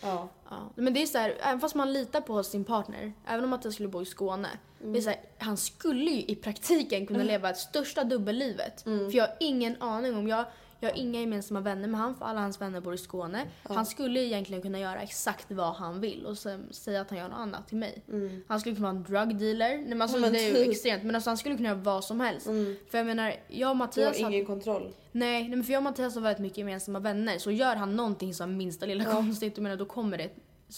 Ja. 0.00 0.28
Ja. 0.50 0.70
Men 0.74 0.94
det 0.94 1.02
är 1.02 1.06
så 1.06 1.18
här, 1.18 1.36
även 1.40 1.60
fast 1.60 1.74
man 1.74 1.92
litar 1.92 2.20
på 2.20 2.42
sin 2.42 2.64
partner, 2.64 3.12
även 3.26 3.44
om 3.44 3.52
att 3.52 3.64
jag 3.64 3.74
skulle 3.74 3.88
bo 3.88 4.02
i 4.02 4.04
Skåne. 4.04 4.48
Det 4.82 4.98
är 4.98 5.02
så 5.02 5.10
här, 5.10 5.20
han 5.38 5.56
skulle 5.56 6.10
ju 6.10 6.22
i 6.22 6.34
praktiken 6.36 7.06
kunna 7.06 7.22
leva 7.22 7.50
ett 7.50 7.58
största 7.58 8.04
dubbellivet. 8.04 8.82
För 8.82 9.16
jag 9.16 9.26
har 9.26 9.36
ingen 9.40 9.82
aning 9.82 10.16
om, 10.16 10.28
jag, 10.28 10.44
jag 10.80 10.90
har 10.90 10.96
inga 10.96 11.20
gemensamma 11.20 11.60
vänner 11.60 11.88
med 11.88 12.00
han 12.00 12.14
för 12.14 12.24
alla 12.24 12.40
hans 12.40 12.60
vänner 12.60 12.80
bor 12.80 12.94
i 12.94 12.98
Skåne. 12.98 13.46
Han 13.62 13.86
skulle 13.86 14.20
egentligen 14.20 14.62
kunna 14.62 14.78
göra 14.78 15.00
exakt 15.02 15.50
vad 15.50 15.74
han 15.74 16.00
vill 16.00 16.26
och 16.26 16.38
sen 16.38 16.68
säga 16.70 17.00
att 17.00 17.10
han 17.10 17.18
gör 17.18 17.28
något 17.28 17.38
annat 17.38 17.68
till 17.68 17.76
mig. 17.76 18.02
Han 18.48 18.60
skulle 18.60 18.74
kunna 18.74 18.92
vara 18.92 18.96
en 18.98 19.02
drug 19.28 19.38
dealer. 19.38 19.76
Nej, 19.78 19.84
men 19.88 20.02
alltså, 20.02 20.16
Ja, 20.16 20.20
men 20.20 20.32
det 20.32 20.38
är 20.38 20.48
ju 20.48 20.54
typ. 20.64 20.70
extremt. 20.70 21.04
Men 21.04 21.14
alltså, 21.14 21.30
han 21.30 21.36
skulle 21.38 21.56
kunna 21.56 21.68
göra 21.68 21.78
vad 21.78 22.04
som 22.04 22.20
helst. 22.20 22.46
För 22.90 22.98
jag 22.98 23.06
menar, 23.06 23.26
jag 23.28 23.36
och 23.48 23.48
Du 23.58 23.64
har 23.64 23.74
Mattias 23.74 24.20
hade- 24.22 24.34
ingen 24.34 24.46
kontroll. 24.46 24.82
Nej, 25.12 25.40
nej 25.42 25.48
men 25.50 25.64
för 25.64 25.72
jag 25.72 25.80
och 25.80 25.84
Mattias 25.84 26.14
har 26.14 26.22
väldigt 26.22 26.42
mycket 26.42 26.58
gemensamma 26.58 26.98
vänner. 26.98 27.38
Så 27.38 27.50
gör 27.50 27.76
han 27.76 27.96
någonting 27.96 28.34
som 28.34 28.56
minsta 28.56 28.86
lilla 28.86 29.04
konstigt, 29.04 29.52
jag 29.56 29.62
menar, 29.62 29.76
då 29.76 29.84
kommer 29.86 30.18
det 30.18 30.30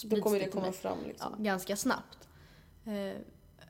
Då 0.03 0.21
kommer 0.21 0.39
det 0.39 0.47
komma 0.47 0.71
fram 0.71 0.97
ja, 1.01 1.07
liksom. 1.07 1.43
ganska 1.43 1.75
snabbt. 1.75 2.29
Eh, 2.85 3.17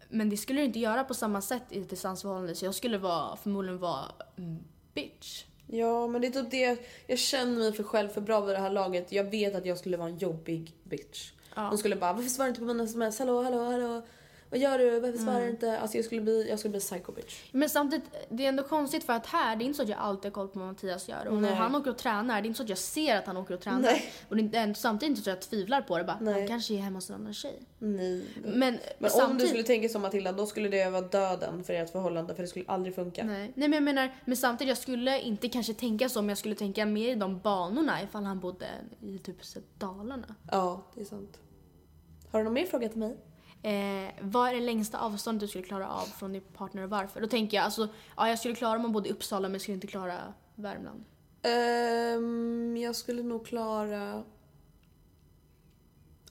men 0.09 0.29
det 0.29 0.38
skulle 0.38 0.61
du 0.61 0.65
inte 0.65 0.79
göra 0.79 1.03
på 1.03 1.13
samma 1.13 1.41
sätt 1.41 1.63
i 1.69 1.79
ett 1.81 1.89
distansförhållande 1.89 2.55
så 2.55 2.65
jag 2.65 2.75
skulle 2.75 2.97
vara, 2.97 3.35
förmodligen 3.38 3.79
vara 3.79 4.05
mm, 4.38 4.63
bitch. 4.93 5.43
Ja, 5.73 6.07
men 6.07 6.21
det 6.21 6.27
är 6.27 6.31
typ 6.31 6.51
det. 6.51 6.77
Jag 7.07 7.19
känner 7.19 7.59
mig 7.59 7.73
för 7.73 7.83
själv 7.83 8.09
för 8.09 8.21
bra 8.21 8.41
vid 8.41 8.55
det 8.55 8.59
här 8.59 8.69
laget. 8.69 9.11
Jag 9.11 9.23
vet 9.23 9.55
att 9.55 9.65
jag 9.65 9.77
skulle 9.77 9.97
vara 9.97 10.09
en 10.09 10.17
jobbig 10.17 10.73
bitch. 10.83 11.31
Ja. 11.55 11.67
Hon 11.67 11.77
skulle 11.77 11.95
bara, 11.95 12.13
varför 12.13 12.29
svarar 12.29 12.47
du 12.47 12.49
inte 12.49 12.59
på 12.59 12.65
mina 12.65 12.83
sms? 12.83 13.19
Hallå, 13.19 13.43
hallå, 13.43 13.63
hallå. 13.63 14.01
Vad 14.51 14.60
gör 14.60 14.77
du? 14.77 15.00
Varför 15.00 15.17
svarar 15.17 15.31
Mm. 15.36 15.46
du 15.46 15.51
inte? 15.51 15.79
Alltså 15.79 15.98
jag 15.98 16.05
skulle 16.05 16.22
bli, 16.22 16.50
jag 16.50 16.60
skulle 16.60 16.72
bli 16.72 16.79
psycho 16.79 17.12
bitch. 17.12 17.43
Men 17.51 17.70
samtidigt, 17.70 18.05
det 18.29 18.46
är 18.46 18.50
ändå 18.50 18.63
konstigt 18.63 19.03
för 19.03 19.13
att 19.13 19.25
här, 19.25 19.55
det 19.55 19.63
är 19.63 19.65
inte 19.65 19.77
så 19.77 19.84
att 19.84 19.89
jag 19.89 20.00
alltid 20.00 20.25
har 20.25 20.31
koll 20.31 20.48
på 20.48 20.60
vad 20.60 20.67
Mattias 20.67 21.10
gör. 21.10 21.27
Och 21.27 21.34
när 21.34 21.41
Nej. 21.50 21.53
han 21.58 21.75
åker 21.75 21.91
och 21.91 21.98
tränar, 21.98 22.41
det 22.41 22.46
är 22.46 22.48
inte 22.48 22.58
så 22.58 22.63
att 22.63 22.70
jag 22.70 22.77
ser 22.77 23.17
att 23.17 23.25
han 23.27 23.38
åker 23.38 23.53
och 23.53 23.60
tränar. 23.62 23.81
Nej. 23.81 24.12
Och 24.29 24.38
det 24.38 24.58
är 24.58 24.74
samtidigt 24.74 25.10
inte 25.10 25.22
så 25.22 25.29
att 25.29 25.36
jag 25.36 25.50
tvivlar 25.50 25.81
på 25.81 25.98
det. 25.98 26.03
Bara, 26.03 26.17
Nej. 26.22 26.34
han 26.34 26.48
kanske 26.48 26.74
är 26.74 26.77
hemma 26.77 26.98
hos 26.98 27.10
en 27.10 27.15
annan 27.15 27.34
tjej. 27.34 27.62
Nej. 27.79 28.25
Men, 28.43 28.53
Men 28.53 28.79
om 29.00 29.10
samtidigt, 29.10 29.41
du 29.41 29.48
skulle 29.48 29.63
tänka 29.63 29.89
som 29.89 30.01
Matilda, 30.01 30.31
då 30.31 30.46
skulle 30.46 30.70
det 30.70 30.89
vara 30.89 31.01
döden 31.01 31.63
för 31.63 31.74
ert 31.74 31.89
förhållande. 31.91 32.36
För 32.36 32.41
det 32.43 32.48
skulle 32.50 32.65
aldrig 32.67 32.96
funka. 32.96 33.24
Nej. 33.24 33.51
Nej 33.55 33.67
men 33.70 33.74
jag 33.74 33.84
menar, 33.84 34.15
men 34.25 34.38
samtidigt 34.38 34.70
jag 34.70 34.77
skulle 34.77 35.20
inte 35.20 35.50
kanske 35.50 35.74
tänka 35.74 36.10
så, 36.10 36.22
men 36.22 36.29
jag 36.29 36.38
skulle 36.38 36.55
tänka 36.55 36.86
mer 36.86 37.12
i 37.12 37.15
de 37.15 37.39
banorna 37.39 38.01
ifall 38.03 38.24
han 38.24 38.39
bodde 38.39 38.65
i 39.01 39.17
typ 39.17 39.38
Dalarna. 39.77 40.36
Ja, 40.51 40.86
det 40.96 41.01
är 41.01 41.05
sant. 41.05 41.39
Har 42.31 42.39
du 42.39 42.43
någon 42.43 42.53
mer 42.53 42.65
fråga 42.65 42.89
till 42.89 43.00
mig? 43.00 43.17
Eh, 43.63 44.10
vad 44.22 44.50
är 44.50 44.53
det 44.53 44.60
längsta 44.60 45.00
avståndet 45.00 45.41
du 45.41 45.48
skulle 45.48 45.63
klara 45.63 45.89
av 45.89 46.06
från 46.06 46.34
din 46.34 46.41
partner 46.41 46.84
och 46.84 46.89
varför? 46.89 47.22
Då 47.22 47.27
tänker 47.27 47.58
jag 47.58 47.63
alltså, 47.63 47.88
ja 48.18 48.30
jag 48.30 48.39
skulle 48.39 48.56
klara 48.56 48.75
om 48.75 48.82
man 48.82 48.91
bodde 48.91 49.10
i 49.10 49.12
Uppsala 49.12 49.48
men 49.48 49.53
jag 49.53 49.62
skulle 49.62 49.75
inte 49.75 49.88
klara 49.88 50.34
Värmland. 50.56 51.03
Ehm, 51.41 52.77
jag 52.77 52.96
skulle 52.96 53.24
nog 53.24 53.46
klara 53.46 54.24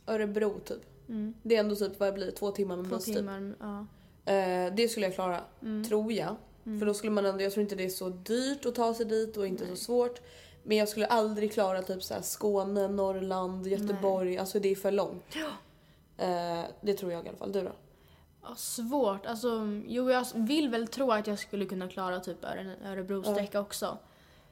Örebro 0.07 0.61
typ. 0.61 0.81
Det 1.43 1.57
är 1.57 1.61
ändå 1.61 1.75
typ 1.77 2.01
vad 2.01 2.09
det 2.09 2.13
blir, 2.13 2.31
två 2.31 2.51
timmar 2.51 2.77
med 2.77 2.87
Mm. 2.87 2.91
Två 2.91 2.97
buss 2.97 3.05
typ. 3.05 3.17
timmar, 3.17 3.55
ja. 3.61 3.87
Eh, 4.33 4.75
det 4.75 4.89
skulle 4.89 5.07
jag 5.07 5.15
klara, 5.15 5.41
Mm. 5.63 5.85
tror 5.85 6.13
jag. 6.13 6.37
För 6.65 6.87
då 6.87 6.95
skulle 6.95 7.13
man 7.13 7.27
ändå, 7.27 7.43
jag 7.43 7.53
tror 7.53 7.63
inte 7.63 7.75
det 7.75 7.85
är 7.85 7.89
så 7.89 8.09
dyrt 8.09 8.67
att 8.67 8.75
ta 8.75 8.95
sig 8.95 9.07
dit 9.07 9.37
och 9.37 9.47
inte 9.47 9.67
så 9.67 9.77
svårt. 9.77 10.21
Men 10.63 10.77
jag 10.77 10.89
skulle 10.89 11.07
aldrig 11.07 11.53
klara 11.53 11.83
typ 11.83 12.03
så 12.03 12.15
här 12.15 12.23
Skåne, 12.23 12.89
Norrland, 12.89 13.67
Göteborg. 13.67 14.39
Alltså 14.39 14.61
det 14.61 14.69
är 14.69 14.75
för 14.75 14.91
långt. 14.91 15.25
Eh, 16.21 16.65
det 16.81 16.95
tror 16.95 17.13
jag 17.13 17.27
i 17.27 17.29
alla 17.29 17.39
fall. 17.39 17.53
Du 17.53 17.63
då? 17.63 17.73
Ja, 18.43 18.55
svårt. 18.57 19.27
Alltså, 19.27 19.81
jo, 19.87 20.11
jag 20.11 20.27
vill 20.35 20.69
väl 20.69 20.89
tro 20.89 21.13
att 21.13 21.27
jag 21.27 21.39
skulle 21.39 21.67
kunna 21.67 21.89
klara 21.89 22.21
typ 22.21 22.45
en 22.45 22.87
Örebro-sträcka 22.87 23.61
också. 23.61 23.99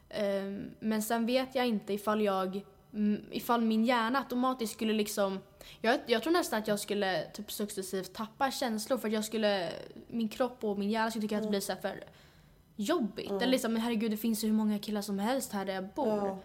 Ehm, 0.09 0.71
men 0.81 1.03
sen 1.03 1.27
vet 1.27 1.55
jag 1.55 1.67
inte 1.67 1.93
ifall 1.93 2.21
jag, 2.23 2.65
mm, 2.93 3.25
ifall 3.31 3.61
min 3.61 3.85
hjärna 3.85 4.19
automatiskt 4.19 4.73
skulle 4.73 4.93
liksom, 4.93 5.39
jag, 5.81 5.99
jag 6.07 6.23
tror 6.23 6.33
nästan 6.33 6.59
att 6.59 6.69
jag 6.69 6.81
skulle 6.81 7.25
typ 7.25 7.53
successivt 7.53 8.13
tappa 8.13 8.51
känslor 8.51 8.99
för 8.99 9.09
att 9.09 9.15
jag 9.15 9.25
skulle, 9.25 9.71
min 10.07 10.29
kropp 10.29 10.65
och 10.65 10.79
min 10.79 10.91
hjärna 10.91 11.11
skulle 11.11 11.23
tycka 11.23 11.37
att 11.37 11.43
det 11.43 11.49
blir 11.49 11.61
så 11.61 11.77
för 11.77 12.05
jobbigt. 12.77 13.31
Eller 13.31 13.47
liksom, 13.47 13.73
men 13.73 13.83
herregud 13.83 14.11
det 14.11 14.17
finns 14.17 14.45
ju 14.45 14.49
hur 14.49 14.55
många 14.55 14.79
killar 14.79 15.03
som 15.03 15.19
helst 15.19 15.53
här 15.53 15.65
där 15.65 15.75
jag 15.75 15.89
bor. 15.89 16.27
Ja. 16.27 16.39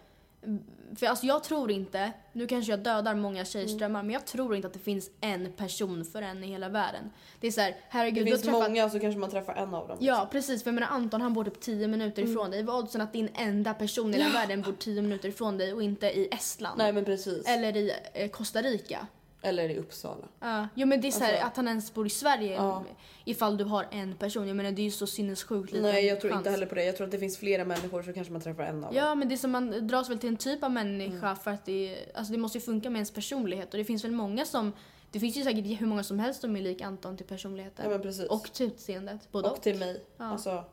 För 0.95 1.05
alltså 1.07 1.25
jag 1.25 1.43
tror 1.43 1.71
inte, 1.71 2.11
nu 2.33 2.47
kanske 2.47 2.71
jag 2.71 2.79
dödar 2.79 3.15
många 3.15 3.45
tjejströmmar, 3.45 4.03
men 4.03 4.11
jag 4.13 4.25
tror 4.25 4.55
inte 4.55 4.67
att 4.67 4.73
det 4.73 4.79
finns 4.79 5.09
en 5.21 5.51
person 5.51 6.05
för 6.05 6.21
en 6.21 6.43
i 6.43 6.47
hela 6.47 6.69
världen. 6.69 7.09
Det 7.39 7.47
är 7.47 7.51
så 7.51 7.61
här, 7.61 7.69
Det 7.71 7.77
herregud, 7.89 8.27
finns 8.27 8.41
träffat... 8.41 8.61
många 8.69 8.89
så 8.89 8.99
kanske 8.99 9.19
man 9.19 9.29
träffar 9.29 9.53
en 9.53 9.73
av 9.73 9.87
dem. 9.87 9.97
Ja 10.01 10.27
precis, 10.31 10.63
för 10.63 10.69
jag 10.69 10.75
menar 10.75 10.87
Anton 10.87 11.21
han 11.21 11.33
bor 11.33 11.43
typ 11.43 11.59
10 11.61 11.87
minuter 11.87 12.21
Mm. 12.21 12.31
ifrån 12.33 12.51
dig. 12.51 12.63
Vad 12.63 12.83
oddsen 12.83 13.01
att 13.01 13.13
din 13.13 13.29
enda 13.35 13.73
person 13.73 14.13
i 14.13 14.17
hela 14.17 14.29
världen 14.29 14.61
bor 14.61 14.73
10 14.79 15.01
minuter 15.01 15.29
ifrån 15.29 15.57
dig 15.57 15.73
och 15.73 15.83
inte 15.83 16.07
i 16.07 16.27
Estland? 16.31 16.77
Nej 16.77 16.93
men 16.93 17.05
precis. 17.05 17.47
Eller, 17.47 17.69
Eller 17.69 17.79
i 17.81 17.91
eh, 18.13 18.29
Costa 18.29 18.61
Rica? 18.61 19.07
I 19.51 19.77
Uppsala. 19.77 20.25
Ja, 20.39 20.67
jo 20.75 20.87
men 20.87 21.01
det 21.01 21.07
är 21.07 21.11
så 21.11 21.23
här, 21.23 21.31
Alltså- 21.33 21.47
att 21.47 21.55
han 21.57 21.67
ens 21.67 21.93
bor 21.93 22.07
i 22.07 22.09
Sverige 22.09 22.53
Ja. 22.53 22.83
ifall 23.25 23.57
du 23.57 23.63
har 23.63 23.87
en 23.91 24.15
person. 24.15 24.47
Jag 24.47 24.55
menar 24.57 24.71
det 24.71 24.81
är 24.81 24.83
ju 24.83 24.91
så 24.91 25.07
sinnessjukt 25.07 25.71
liten 25.71 25.91
Nej 25.91 26.05
jag 26.05 26.21
tror 26.21 26.31
chans. 26.31 26.39
inte 26.39 26.49
heller 26.49 26.65
på 26.65 26.75
det. 26.75 26.83
Jag 26.85 26.97
tror 26.97 27.05
att 27.05 27.11
det 27.11 27.19
finns 27.19 27.37
flera 27.37 27.65
människor 27.65 28.03
så 28.03 28.13
kanske 28.13 28.33
man 28.33 28.41
träffar 28.41 28.63
en 28.63 28.75
av 28.75 28.81
dem. 28.81 28.91
Ja 28.95 29.15
men 29.15 29.27
det 29.29 29.35
är 29.35 29.37
som 29.37 29.51
man 29.51 29.87
dras 29.87 30.09
väl 30.09 30.19
till 30.19 30.29
en 30.29 30.37
typ 30.37 30.63
av 30.63 30.71
människa 30.71 31.17
Mm. 31.27 31.35
för 31.35 31.51
att 31.51 31.65
det, 31.65 31.97
alltså 32.15 32.33
det 32.33 32.39
måste 32.39 32.57
ju 32.57 32.61
funka 32.61 32.89
med 32.89 32.97
ens 32.99 33.11
personlighet 33.11 33.71
och 33.73 33.77
det 33.77 33.85
finns 33.85 34.03
väl 34.03 34.11
många 34.11 34.45
som, 34.45 34.71
det 35.11 35.19
finns 35.19 35.37
ju 35.37 35.43
säkert 35.43 35.81
hur 35.81 35.87
många 35.87 36.03
som 36.03 36.19
helst 36.19 36.41
som 36.41 36.55
är 36.55 36.61
lik 36.61 36.81
Anton 36.81 37.17
till 37.17 37.25
personligheten. 37.25 37.85
Ja, 37.85 37.91
men 37.91 38.01
precis. 38.01 38.25
Och 38.29 38.53
till 38.53 38.65
utseendet, 38.65 39.31
både 39.31 39.47
och. 39.49 39.55
och 39.57 39.61
till 39.63 39.77
mig. 39.79 40.03
Ja. 40.17 40.25
Alltså, 40.25 40.63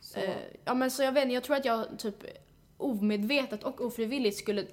så. 0.00 0.18
Eh, 0.20 0.30
ja 0.64 0.74
men 0.74 0.90
så 0.90 1.02
jag 1.02 1.12
vet 1.12 1.32
jag 1.32 1.44
tror 1.44 1.56
att 1.56 1.64
jag 1.64 1.98
typ 1.98 2.16
omedvetet 2.76 3.64
och 3.64 3.80
ofrivilligt 3.80 4.36
skulle 4.38 4.66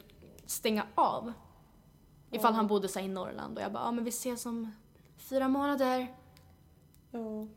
stänga 0.45 0.85
av. 0.95 1.33
Ifall 2.33 2.53
han 2.53 2.67
bodde 2.67 2.87
så 2.87 2.99
i 2.99 3.07
Norrland 3.07 3.57
och 3.57 3.63
jag 3.63 3.71
bara, 3.71 3.83
ja 3.83 3.91
men 3.91 4.03
vi 4.03 4.09
ses 4.09 4.45
om 4.45 4.71
fyra 5.17 5.47
månader. 5.47 6.07
ja. 7.11 7.47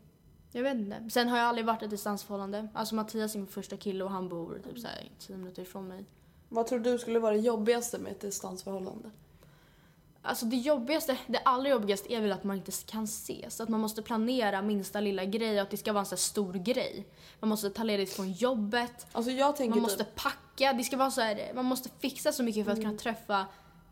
Jag 0.51 0.63
vet 0.63 0.75
inte. 0.75 1.09
Sen 1.09 1.29
har 1.29 1.37
jag 1.37 1.47
aldrig 1.47 1.65
varit 1.65 1.81
i 1.81 1.85
ett 1.85 1.91
distansförhållande. 1.91 2.67
Alltså 2.73 2.95
Mattias 2.95 3.35
är 3.35 3.39
min 3.39 3.47
första 3.47 3.77
kille 3.77 4.03
och 4.03 4.11
han 4.11 4.29
bor 4.29 4.61
typ 4.63 4.79
så 4.79 4.87
här 4.87 5.09
tio 5.19 5.37
minuter 5.37 5.61
ifrån 5.61 5.87
mig. 5.87 6.05
Vad 6.49 6.67
tror 6.67 6.79
du 6.79 6.97
skulle 6.99 7.19
vara 7.19 7.33
det 7.33 7.39
jobbigaste 7.39 7.97
med 7.97 8.11
ett 8.11 8.19
distansförhållande? 8.21 9.11
Alltså 10.21 10.45
det 10.45 10.55
jobbigaste, 10.55 11.17
det 11.27 11.39
allra 11.45 11.69
jobbigaste 11.69 12.13
är 12.13 12.21
väl 12.21 12.31
att 12.31 12.43
man 12.43 12.57
inte 12.57 12.71
kan 12.85 13.03
ses. 13.03 13.61
Att 13.61 13.69
man 13.69 13.79
måste 13.79 14.01
planera 14.01 14.61
minsta 14.61 14.99
lilla 14.99 15.25
grej 15.25 15.55
och 15.55 15.61
att 15.61 15.69
det 15.69 15.77
ska 15.77 15.93
vara 15.93 15.99
en 15.99 16.05
så 16.05 16.15
här 16.15 16.17
stor 16.17 16.53
grej. 16.53 17.07
Man 17.39 17.49
måste 17.49 17.69
ta 17.69 17.83
ledigt 17.83 18.13
från 18.13 18.31
jobbet, 18.31 19.07
Alltså 19.11 19.31
man 19.69 19.79
måste 19.79 20.03
typ, 20.03 20.15
packa, 20.15 20.73
det 20.73 20.83
ska 20.83 20.97
vara 20.97 21.11
så 21.11 21.21
här, 21.21 21.51
man 21.55 21.65
måste 21.65 21.89
fixa 21.99 22.31
så 22.31 22.43
mycket 22.43 22.65
för 22.65 22.71
att 22.71 22.77
Mm. 22.77 22.89
kunna 22.89 22.99
träffa 22.99 23.45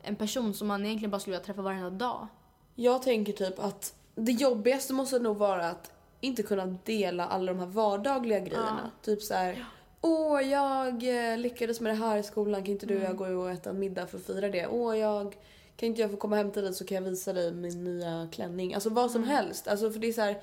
en 0.05 0.15
person 0.15 0.53
som 0.53 0.67
man 0.67 0.85
egentligen 0.85 1.11
bara 1.11 1.19
skulle 1.19 1.35
vilja 1.35 1.45
träffa 1.45 1.61
varenda 1.61 1.89
dag. 1.89 2.27
jag 2.75 3.01
tänker 3.01 3.33
typ 3.33 3.59
att 3.59 3.93
det 4.15 4.31
jobbigaste 4.31 4.93
måste 4.93 5.19
nog 5.19 5.37
vara 5.37 5.69
att 5.69 5.91
inte 6.21 6.43
kunna 6.43 6.65
dela 6.83 7.27
alla 7.27 7.53
de 7.53 7.59
här 7.59 7.67
vardagliga 7.67 8.39
grejerna. 8.39 8.91
Typ 9.01 9.21
så 9.21 9.33
här. 9.33 9.65
Åh, 10.01 10.41
jag 10.41 10.87
eh, 11.31 11.37
lyckades 11.37 11.81
med 11.81 11.91
det 11.93 11.97
här 11.97 12.17
i 12.17 12.23
skolan. 12.23 12.63
Kan 12.63 12.71
inte 12.71 12.85
du 12.85 12.93
och 12.95 13.01
Mm. 13.01 13.17
jag 13.17 13.35
gå 13.35 13.41
och 13.41 13.51
äta 13.51 13.69
en 13.69 13.79
middag 13.79 14.07
för 14.07 14.17
att 14.17 14.23
fira 14.25 14.49
det? 14.49 14.67
Åh, 14.67 14.97
jag... 14.97 15.35
Kan 15.77 15.87
inte 15.87 16.01
jag 16.01 16.11
få 16.11 16.17
komma 16.17 16.35
hem 16.35 16.51
till 16.51 16.61
dig 16.63 16.73
så 16.73 16.85
kan 16.85 16.95
jag 16.95 17.01
visa 17.01 17.33
dig 17.33 17.51
min 17.53 17.83
nya 17.83 18.27
klänning? 18.31 18.73
Alltså 18.73 18.89
vad 18.89 19.03
Mm. 19.03 19.09
som 19.13 19.23
helst. 19.23 19.67
Alltså 19.67 19.91
för 19.91 19.99
det 19.99 20.07
är 20.07 20.13
så 20.13 20.21
här... 20.21 20.41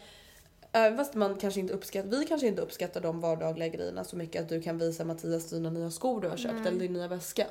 Även 0.73 0.99
fast 0.99 1.15
man 1.15 1.37
kanske 1.37 1.61
inte 1.61 1.75
uppskattar, 1.75 2.09
vi 2.09 2.27
kanske 2.27 2.47
inte 2.47 2.63
uppskattar 2.63 3.01
de 3.01 3.21
vardagliga 3.21 3.69
grejerna 3.69 4.05
så 4.05 4.17
mycket 4.17 4.43
att 4.43 4.49
du 4.49 4.63
kan 4.63 4.79
visa 4.79 5.05
Mattias 5.05 5.51
dina 5.51 5.71
nya 5.71 5.91
skor 5.91 6.21
du 6.21 6.29
har 6.29 6.37
köpt 6.37 6.67
eller 6.67 6.79
din 6.81 6.93
nya 6.93 7.09
väska. 7.09 7.47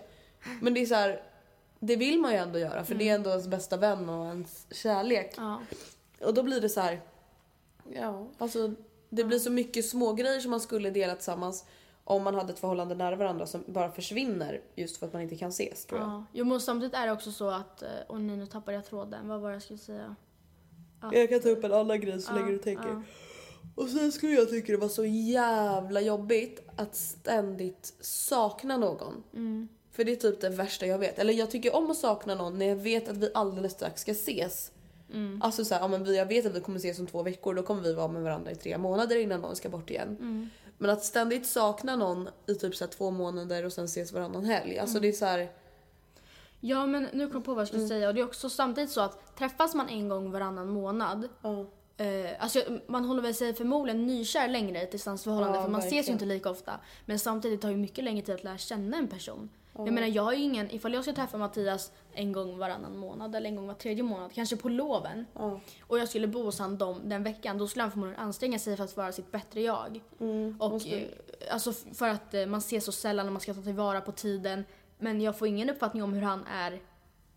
Men 0.61 0.73
det 0.73 0.81
är 0.81 0.85
så 0.85 0.95
här, 0.95 1.21
det 1.83 1.95
vill 1.95 2.19
man 2.19 2.31
ju 2.31 2.37
ändå 2.37 2.59
göra 2.59 2.83
för 2.83 2.95
det 2.95 3.09
är 3.09 3.15
ändå 3.15 3.29
ens 3.29 3.47
bästa 3.47 3.77
vän 3.77 4.09
och 4.09 4.25
ens 4.27 4.67
kärlek. 4.71 5.33
Ja. 5.37 5.59
Och 6.21 6.33
då 6.33 6.43
blir 6.43 6.61
det 6.61 6.69
så 6.69 6.81
här, 6.81 7.01
ja, 7.93 8.27
alltså 8.37 8.73
det 9.09 9.23
blir 9.23 9.39
så 9.39 9.51
mycket 9.51 9.85
små 9.85 10.13
grejer 10.13 10.39
som 10.39 10.51
man 10.51 10.59
skulle 10.61 10.89
dela 10.89 11.15
tillsammans. 11.15 11.65
om 12.03 12.23
man 12.23 12.35
hade 12.35 12.53
ett 12.53 12.59
förhållande 12.59 12.95
nära 12.95 13.15
varandra 13.15 13.45
som 13.47 13.63
bara 13.67 13.91
försvinner 13.91 14.61
just 14.75 14.97
för 14.97 15.07
att 15.07 15.13
man 15.13 15.21
inte 15.21 15.35
kan 15.35 15.49
ses 15.49 15.85
tror 15.85 15.99
jag. 16.01 16.09
Ja. 16.09 16.25
Jo 16.33 16.45
men 16.45 16.61
samtidigt 16.61 16.93
är 16.95 17.05
det 17.05 17.11
också 17.11 17.31
så 17.31 17.49
att, 17.49 17.81
eh, 17.81 17.89
åh 18.09 18.19
nej 18.19 18.37
nu 18.37 18.45
tappade 18.45 18.75
jag 18.77 18.85
tråden, 18.85 19.27
vad 19.27 19.41
var 19.41 19.49
det 19.49 19.55
jag 19.55 19.61
skulle 19.63 19.79
säga? 19.79 20.15
Att- 20.99 21.13
Jag 21.15 21.29
kan 21.29 21.39
ta 21.39 21.49
upp 21.49 21.63
en 21.63 21.73
annan 21.73 21.99
grej 22.01 22.21
så 22.21 22.31
Ja, 22.31 22.35
länge 22.35 22.51
du 22.51 22.57
tänker. 22.57 22.87
ja. 22.89 23.01
Och 23.75 23.89
sen 23.89 24.11
skulle 24.11 24.31
jag 24.33 24.49
tycka 24.49 24.71
det 24.71 24.77
var 24.77 24.87
så 24.87 25.05
jävla 25.05 26.01
jobbigt 26.01 26.63
att 26.75 26.95
ständigt 26.95 27.93
sakna 28.01 28.77
någon. 28.77 29.23
Mm. 29.33 29.67
För 29.91 30.03
det 30.03 30.11
är 30.11 30.15
typ 30.15 30.41
det 30.41 30.49
värsta 30.49 30.85
jag 30.85 30.97
vet. 30.99 31.19
Eller 31.19 31.33
jag 31.33 31.51
tycker 31.51 31.75
om 31.75 31.91
att 31.91 31.97
sakna 31.97 32.35
någon 32.35 32.57
när 32.59 32.65
jag 32.65 32.75
vet 32.75 33.09
att 33.09 33.17
vi 33.17 33.31
alldeles 33.33 33.71
strax 33.73 34.01
ska 34.01 34.11
ses. 34.11 34.71
Mm. 35.13 35.41
Alltså 35.41 35.65
såhär, 35.65 35.81
ja, 35.81 35.87
men 35.87 36.15
jag 36.15 36.25
vet 36.25 36.45
att 36.45 36.55
vi 36.55 36.59
kommer 36.61 36.77
ses 36.79 36.99
om 36.99 37.07
två 37.07 37.23
veckor, 37.23 37.53
då 37.53 37.63
kommer 37.63 37.81
vi 37.81 37.93
vara 37.93 38.07
med 38.07 38.21
varandra 38.23 38.51
i 38.51 38.55
tre 38.55 38.77
månader 38.77 39.15
innan 39.15 39.41
någon 39.41 39.55
ska 39.55 39.69
bort 39.69 39.89
igen. 39.89 40.17
Mm. 40.19 40.49
Men 40.77 40.89
att 40.89 41.03
ständigt 41.03 41.45
sakna 41.47 41.95
någon 41.95 42.29
i 42.47 42.55
typ 42.55 42.75
så 42.75 42.83
här 42.85 42.91
två 42.91 43.11
månader 43.11 43.65
och 43.65 43.73
sen 43.73 43.85
ses 43.85 44.11
varannan 44.13 44.45
helg. 44.45 44.79
Alltså 44.79 44.93
Mm. 44.97 45.01
det 45.01 45.07
är 45.07 45.17
så 45.19 45.25
här. 45.25 45.51
Ja 46.59 46.85
men 46.85 47.07
nu 47.13 47.27
kom 47.27 47.35
jag 47.35 47.45
på 47.45 47.53
vad 47.53 47.61
jag 47.61 47.67
skulle 47.67 47.87
säga 47.87 48.07
och 48.07 48.13
det 48.15 48.21
är 48.21 48.25
också 48.25 48.49
samtidigt 48.49 48.89
så 48.91 49.01
att 49.01 49.35
träffas 49.37 49.75
man 49.75 49.89
en 49.89 50.09
gång 50.09 50.31
varannan 50.31 50.67
månad. 50.69 51.29
Eh, 51.97 52.31
alltså 52.39 52.63
man 52.87 53.05
håller 53.05 53.21
väl 53.21 53.35
sig 53.35 53.53
förmodligen 53.53 54.07
nykär 54.07 54.47
längre 54.47 54.79
i 54.79 54.83
ett 54.83 54.91
distansförhållande 54.91 55.57
Ja, 55.57 55.63
för 55.63 55.69
man 55.71 55.79
ses 55.79 55.91
ju 55.93 55.95
verkligen. 55.97 56.15
inte 56.15 56.25
lika 56.25 56.49
ofta. 56.49 56.71
Men 57.05 57.19
samtidigt 57.19 57.61
tar 57.61 57.69
det 57.69 57.75
mycket 57.75 58.03
längre 58.03 58.25
tid 58.25 58.35
att 58.35 58.43
lära 58.43 58.57
känna 58.57 58.97
en 58.97 59.07
person. 59.07 59.49
Jag 59.77 59.93
menar 59.93 60.07
jag 60.07 60.23
har 60.23 60.33
ju 60.33 60.39
ingen, 60.43 60.71
ifall 60.71 60.93
jag 60.93 61.03
ska 61.03 61.13
träffa 61.13 61.37
Mattias 61.37 61.91
en 62.13 62.31
gång 62.31 62.57
varannan 62.57 62.97
månad 62.97 63.35
eller 63.35 63.49
en 63.49 63.55
gång 63.55 63.67
var 63.67 63.73
tredje 63.73 64.03
månad, 64.03 64.31
kanske 64.33 64.55
på 64.57 64.69
loven. 64.69 65.25
Ja. 65.33 65.59
Och 65.87 65.99
jag 65.99 66.09
skulle 66.09 66.27
bo 66.27 66.43
hos 66.43 66.59
han 66.59 66.77
dem 66.77 67.01
den 67.03 67.23
veckan, 67.23 67.57
då 67.57 67.67
skulle 67.67 67.83
han 67.83 67.91
förmodligen 67.91 68.19
anstränga 68.21 68.59
sig 68.59 68.77
för 68.77 68.83
att 68.83 68.97
vara 68.97 69.11
sitt 69.11 69.31
bättre 69.31 69.61
jag. 69.61 69.99
och 70.59 70.71
måste- 70.71 70.99
eh, 70.99 71.07
alltså 71.53 71.73
för 71.73 72.07
att 72.07 72.33
eh, 72.33 72.45
man 72.45 72.57
ses 72.57 72.85
så 72.85 72.91
sällan 72.91 73.25
och 73.27 73.33
man 73.33 73.41
ska 73.41 73.53
ta 73.53 73.61
tillvara 73.61 74.01
på 74.01 74.11
tiden. 74.11 74.65
Men 74.99 75.21
jag 75.21 75.37
får 75.37 75.47
ingen 75.47 75.69
uppfattning 75.69 76.03
om 76.03 76.13
hur 76.13 76.21
han 76.21 76.45
är 76.45 76.79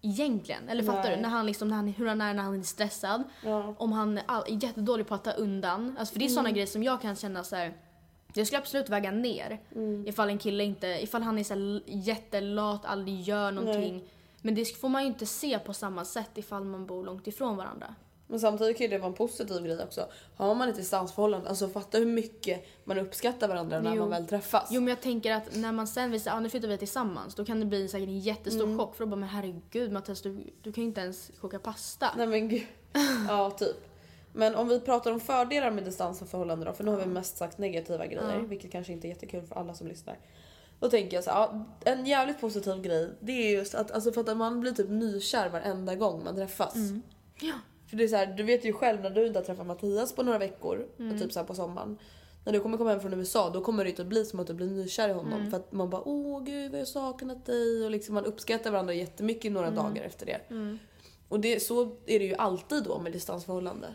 egentligen. 0.03 0.69
Eller 0.69 0.83
fattar 0.83 1.03
Nej. 1.03 1.17
du? 1.17 1.23
När 1.23 1.29
han 1.29 1.47
liksom, 1.47 1.69
när 1.69 1.77
han, 1.77 1.89
hur 1.89 2.07
han 2.07 2.21
är 2.21 2.35
när 2.35 2.43
han 2.43 2.59
är 2.59 2.63
stressad. 2.63 3.23
Ja. 3.45 3.75
Om 3.79 3.93
han 3.93 4.19
är 4.19 4.25
all, 4.27 4.43
är 4.43 4.65
jättedålig 4.65 5.07
på 5.07 5.15
att 5.15 5.25
ta 5.25 5.31
undan. 5.31 5.97
Alltså 5.99 6.13
för 6.13 6.19
det 6.19 6.25
är 6.25 6.29
såna 6.29 6.51
grejer 6.51 6.67
som 6.67 6.83
jag 6.83 7.01
kan 7.01 7.17
känna 7.17 7.45
så 7.45 7.57
här. 7.57 7.75
Det 8.35 8.47
skulle 8.47 8.59
absolut 8.59 8.89
väga 8.89 9.11
ner. 9.11 9.61
Ifall 10.07 10.29
en 10.29 10.39
kille 10.39 10.65
inte, 10.65 10.87
ifall 10.87 11.23
han 11.23 11.39
är 11.39 11.45
så 11.45 11.81
jättelat, 11.87 12.85
aldrig 12.85 13.21
gör 13.21 13.53
någonting. 13.53 14.03
Men 14.43 14.55
det 14.55 14.77
får 14.77 14.89
man 14.89 15.03
ju 15.03 15.09
inte 15.09 15.27
se 15.27 15.59
på 15.59 15.73
samma 15.75 16.05
sätt 16.05 16.31
ifall 16.39 16.65
man 16.65 16.87
bor 16.87 17.05
långt 17.05 17.27
ifrån 17.27 17.57
varandra. 17.57 17.95
Men 18.27 18.41
samtidigt 18.41 18.77
kan 18.79 18.85
ju 18.85 18.91
det 18.91 18.99
vara 18.99 19.09
en 19.09 19.15
positiv 19.15 19.63
grej 19.63 19.83
också. 19.83 20.07
Har 20.37 20.55
man 20.55 20.69
ett 20.69 20.77
distansförhållande, 20.77 21.49
alltså 21.49 21.69
fatta 21.69 21.99
hur 21.99 22.07
mycket 22.07 22.67
man 22.85 22.99
uppskattar 22.99 23.49
varandra 23.49 23.81
när 23.81 23.95
Jo. 23.95 24.01
man 24.01 24.11
väl 24.11 24.27
träffas. 24.27 24.69
Jo 24.71 24.81
men 24.81 24.89
jag 24.89 25.01
tänker 25.01 25.33
att 25.33 25.57
när 25.57 25.73
man 25.73 25.87
sen 25.87 26.21
säga 26.21 26.35
ah, 26.35 26.41
nu 26.41 26.49
flyttar 26.49 26.69
vi 26.69 26.79
tillsammans. 26.79 27.35
Då 27.35 27.45
kan 27.45 27.61
det 27.61 27.67
bli 27.67 27.89
säkert 27.89 28.09
en 28.09 28.19
jättestor 28.21 28.79
chock. 28.79 28.97
För 28.97 29.05
då 29.05 29.11
bara 29.11 29.17
men 29.17 29.29
herregud 29.29 29.93
Mattias 29.93 30.23
du, 30.23 30.47
du 30.63 30.73
kan 30.73 30.83
ju 30.85 30.89
inte 30.89 31.01
ens 31.01 31.31
koka 31.41 31.59
pasta. 31.59 32.11
Nej 32.17 32.27
men 32.27 32.49
gud. 32.49 32.67
Ja, 33.29 33.51
typ. 33.51 33.77
Men 34.37 34.55
om 34.55 34.69
vi 34.69 34.81
pratar 34.81 35.13
om 35.13 35.21
fördelar 35.21 35.71
med 35.71 35.85
distansförhållanden 35.85 36.67
då, 36.67 36.73
för 36.73 36.85
nu 36.85 36.91
har 36.91 36.99
vi 36.99 37.07
mest 37.07 37.37
sagt 37.37 37.59
negativa 37.59 38.07
grejer, 38.07 38.39
vilket 38.39 38.73
kanske 38.73 38.93
inte 38.93 39.07
är 39.07 39.09
jättekul 39.09 39.47
för 39.47 39.55
alla 39.55 39.75
som 39.75 39.87
lyssnar. 39.87 40.19
Då 40.81 40.91
tänker 40.91 41.17
jag 41.17 41.25
så 41.25 41.31
ja, 41.31 41.67
en 41.85 42.07
jävligt 42.07 42.41
positiv 42.41 42.83
grej, 42.83 43.11
det 43.21 43.33
är 43.33 43.51
just 43.51 43.75
att, 43.75 43.91
alltså 43.91 44.13
för 44.13 44.21
att 44.21 44.37
man 44.37 44.61
blir 44.61 44.73
typ 44.73 44.89
nykär 44.89 45.49
varenda 45.49 45.95
gång 45.95 46.25
man 46.25 46.35
träffas. 46.35 46.75
Ja. 47.41 47.55
För 47.87 47.97
det 47.97 48.05
är 48.05 48.09
så 48.09 48.17
här, 48.17 48.27
du 48.27 48.43
vet 48.43 48.65
ju 48.65 48.73
själv 48.73 49.01
när 49.01 49.11
du 49.11 49.27
inte 49.27 49.39
har 49.39 49.45
träffat 49.45 49.67
Mattias 49.67 50.15
på 50.15 50.23
några 50.23 50.39
veckor, 50.39 50.87
typ 51.21 51.33
så 51.33 51.45
på 51.45 51.55
sommaren. 51.55 51.99
När 52.45 52.53
du 52.53 52.61
kommer 52.61 52.79
komma 52.79 52.91
hem 52.91 53.01
från 53.01 53.15
USA 53.15 53.51
då 53.51 53.61
kommer 53.61 53.85
det 53.85 53.91
inte 53.91 54.03
att 54.03 54.09
bli 54.09 54.25
som 54.25 54.41
att 54.41 54.47
du 54.47 54.55
blir 54.55 54.67
nykär 54.67 55.09
i 55.09 55.13
honom. 55.13 55.51
För 55.51 55.57
att 55.57 55.73
man 55.73 55.91
bara 55.91 56.03
åh 56.09 56.45
gud 56.45 56.71
vad 56.71 56.81
jag 56.81 56.89
saknat 56.89 57.47
dig 57.47 57.85
och 57.85 57.91
liksom 57.91 58.15
man 58.15 58.25
uppskattar 58.25 58.71
varandra 58.71 58.95
jättemycket 58.95 59.53
några 59.53 59.71
dagar 59.71 60.03
efter 60.03 60.27
det. 60.27 60.41
Och 61.29 61.41
det, 61.41 61.61
så 61.63 61.83
är 62.07 62.19
det 62.19 62.25
ju 62.25 62.35
alltid 62.35 62.85
då 62.85 62.99
med 62.99 63.13
distansförhållande. 63.13 63.95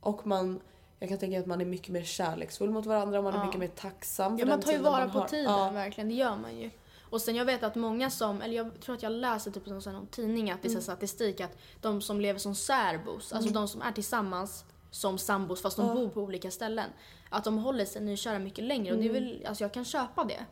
Och 0.00 0.26
man, 0.26 0.60
jag 0.98 1.08
kan 1.08 1.18
tänka 1.18 1.40
att 1.40 1.46
man 1.46 1.60
är 1.60 1.64
mycket 1.64 1.88
mer 1.88 2.02
kärleksfull 2.02 2.70
mot 2.70 2.86
varandra 2.86 3.18
och 3.18 3.24
man 3.24 3.34
är 3.34 3.44
mycket 3.44 3.60
mer 3.60 3.68
tacksam 3.68 4.38
för 4.38 4.44
Ja, 4.46 4.48
man 4.50 4.60
tar 4.60 4.72
ju 4.72 4.78
vara 4.78 5.08
på 5.08 5.18
har. 5.18 5.28
tiden, 5.28 5.44
Ja. 5.52 5.70
verkligen. 5.70 6.08
Det 6.08 6.14
gör 6.14 6.36
man 6.36 6.56
ju. 6.58 6.70
Och 7.10 7.20
sen 7.22 7.36
jag 7.36 7.44
vet 7.44 7.62
att 7.62 7.74
många 7.74 8.10
som, 8.10 8.42
eller 8.42 8.56
jag 8.56 8.80
tror 8.80 8.94
att 8.94 9.02
jag 9.02 9.12
läser 9.12 9.50
typ 9.50 9.66
någon, 9.66 9.92
någon 9.92 10.06
tidning 10.06 10.50
att 10.50 10.62
det 10.62 10.68
är 10.68 10.70
Mm. 10.70 10.82
statistik 10.82 11.40
att 11.40 11.58
de 11.80 12.00
som 12.02 12.20
lever 12.20 12.38
som 12.38 12.54
särbos, 12.54 13.32
alltså 13.32 13.50
de 13.50 13.68
som 13.68 13.82
är 13.82 13.92
tillsammans 13.92 14.64
som 14.90 15.18
sambos 15.18 15.62
fast 15.62 15.76
de 15.76 15.94
bor 15.94 16.08
på 16.08 16.20
olika 16.20 16.50
ställen. 16.50 16.90
Att 17.30 17.44
de 17.44 17.58
håller 17.58 17.84
sig 17.84 18.02
nykära 18.02 18.38
mycket 18.38 18.64
längre 18.64 18.92
och 18.94 18.98
det 18.98 19.04
är 19.06 19.10
Mm. 19.10 19.24
väl, 19.24 19.46
alltså 19.46 19.64
jag 19.64 19.72
kan 19.72 19.84
köpa 19.84 20.24
det. 20.24 20.44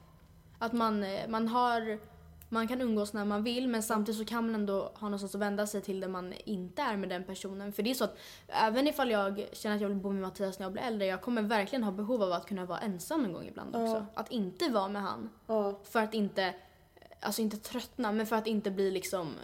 Att 0.59 0.73
man, 0.73 1.05
eh, 1.05 1.29
man 1.29 1.49
har, 1.49 1.99
man 2.49 2.69
kan 2.69 2.81
umgås 2.81 3.13
när 3.13 3.25
man 3.25 3.43
vill 3.43 3.69
men 3.69 3.83
samtidigt 3.83 4.19
så 4.19 4.25
kan 4.25 4.47
man 4.47 4.55
ändå 4.55 4.93
ha 4.95 5.09
någonstans 5.09 5.35
att 5.35 5.41
vända 5.41 5.67
sig 5.67 5.81
till 5.81 6.01
där 6.01 6.09
man 6.09 6.35
inte 6.45 6.83
är 6.83 6.97
med 6.97 7.09
den 7.09 7.25
personen. 7.25 7.73
För 7.73 7.83
det 7.83 7.91
är 7.91 7.95
så 7.95 8.05
att 8.05 8.19
även 8.49 8.87
ifall 8.87 9.11
jag 9.11 9.45
känner 9.53 9.77
att 9.77 9.83
jag 9.83 9.89
vill 9.89 9.99
bo 9.99 10.13
med 10.13 10.23
Mattias 10.23 10.59
när 10.59 10.67
jag 10.67 10.73
blir 10.73 10.83
äldre, 10.83 11.07
jag 11.07 11.23
kommer 11.23 11.43
verkligen 11.43 11.85
ha 11.85 11.93
behov 11.93 12.23
av 12.23 12.33
att 12.33 12.47
kunna 12.47 12.65
vara 12.65 12.79
ensam 12.79 13.23
någon 13.23 13.33
gång 13.33 13.47
ibland 13.47 13.77
också. 13.77 14.07
Att 14.15 14.31
inte 14.31 14.69
vara 14.69 14.89
med 14.89 15.03
han. 15.03 15.31
Ja. 15.47 15.81
För 15.85 16.01
att 16.01 16.15
inte, 16.15 16.55
alltså 17.21 17.43
inte 17.43 17.57
tröttna, 17.57 18.13
men 18.13 18.27
för 18.27 18.37
att 18.37 18.47
inte 18.47 18.71
bli 18.71 18.91
liksom, 18.91 19.35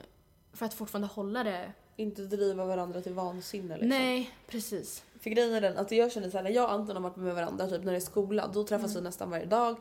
för 0.53 0.67
att 0.67 0.75
fortfarande 0.75 1.09
hålla 1.09 1.45
det. 1.45 1.73
Inte 1.97 2.23
driva 2.23 2.65
varandra 2.65 3.01
till 3.01 3.15
vansinne 3.15 3.75
liksom. 3.75 3.89
Nej, 3.89 4.31
precis. 4.47 5.05
För 5.21 5.31
grejen 5.31 5.55
är 5.55 5.61
den 5.61 5.79
att 5.79 5.91
jag 5.91 6.13
känner 6.13 6.31
såhär 6.31 6.45
när 6.45 6.51
jag 6.51 6.65
och 6.65 6.73
Anton 6.73 6.97
har 6.97 7.03
varit 7.03 7.17
med 7.17 7.35
varandra 7.35 7.67
typ 7.67 7.85
när 7.85 7.93
det 7.93 7.99
är 7.99 8.01
skola 8.01 8.51
då 8.55 8.65
träffas 8.65 8.97
vi 8.97 9.01
nästan 9.01 9.31
varje 9.31 9.47
dag. 9.47 9.77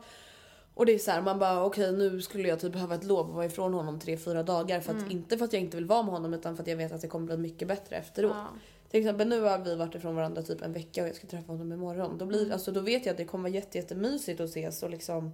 Och 0.80 0.86
det 0.86 0.94
är 0.94 0.98
så 0.98 1.10
här, 1.10 1.22
man 1.22 1.38
bara 1.38 1.64
okej 1.64 1.92
nu 1.92 2.20
skulle 2.20 2.48
jag 2.48 2.60
typ 2.60 2.72
behöva 2.72 2.94
ett 2.94 3.04
lov 3.04 3.28
och 3.28 3.34
vara 3.34 3.44
ifrån 3.44 3.74
honom 3.74 4.00
tre 4.00 4.16
fyra 4.16 4.42
dagar 4.42 4.80
för 4.80 4.96
att 4.96 5.10
inte 5.10 5.38
för 5.38 5.44
att 5.44 5.52
jag 5.52 5.62
inte 5.62 5.76
vill 5.76 5.86
vara 5.86 6.02
med 6.02 6.12
honom 6.12 6.34
utan 6.34 6.56
för 6.56 6.62
att 6.62 6.68
jag 6.68 6.76
vet 6.76 6.92
att 6.92 7.00
det 7.00 7.08
kommer 7.08 7.26
bli 7.26 7.36
mycket 7.36 7.68
bättre 7.68 7.96
efteråt. 7.96 8.32
Ja. 8.34 8.46
Till 8.90 9.00
exempel 9.00 9.28
nu 9.28 9.40
har 9.40 9.58
vi 9.58 9.76
varit 9.76 9.94
ifrån 9.94 10.16
varandra 10.16 10.42
typ 10.42 10.62
en 10.62 10.72
vecka 10.72 11.02
och 11.02 11.08
jag 11.08 11.16
ska 11.16 11.26
träffa 11.26 11.52
honom 11.52 11.72
imorgon. 11.72 12.18
Då, 12.18 12.26
blir, 12.26 12.52
alltså, 12.52 12.72
då 12.72 12.80
vet 12.80 13.06
jag 13.06 13.12
att 13.12 13.16
det 13.16 13.24
kommer 13.24 13.42
vara 13.42 13.54
jätte, 13.54 13.78
jättemysigt 13.78 14.40
att 14.40 14.48
ses 14.48 14.82
och 14.82 14.90
liksom 14.90 15.32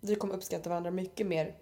vi 0.00 0.14
kommer 0.14 0.34
uppskatta 0.34 0.70
varandra 0.70 0.90
mycket 0.90 1.26
mer 1.26 1.54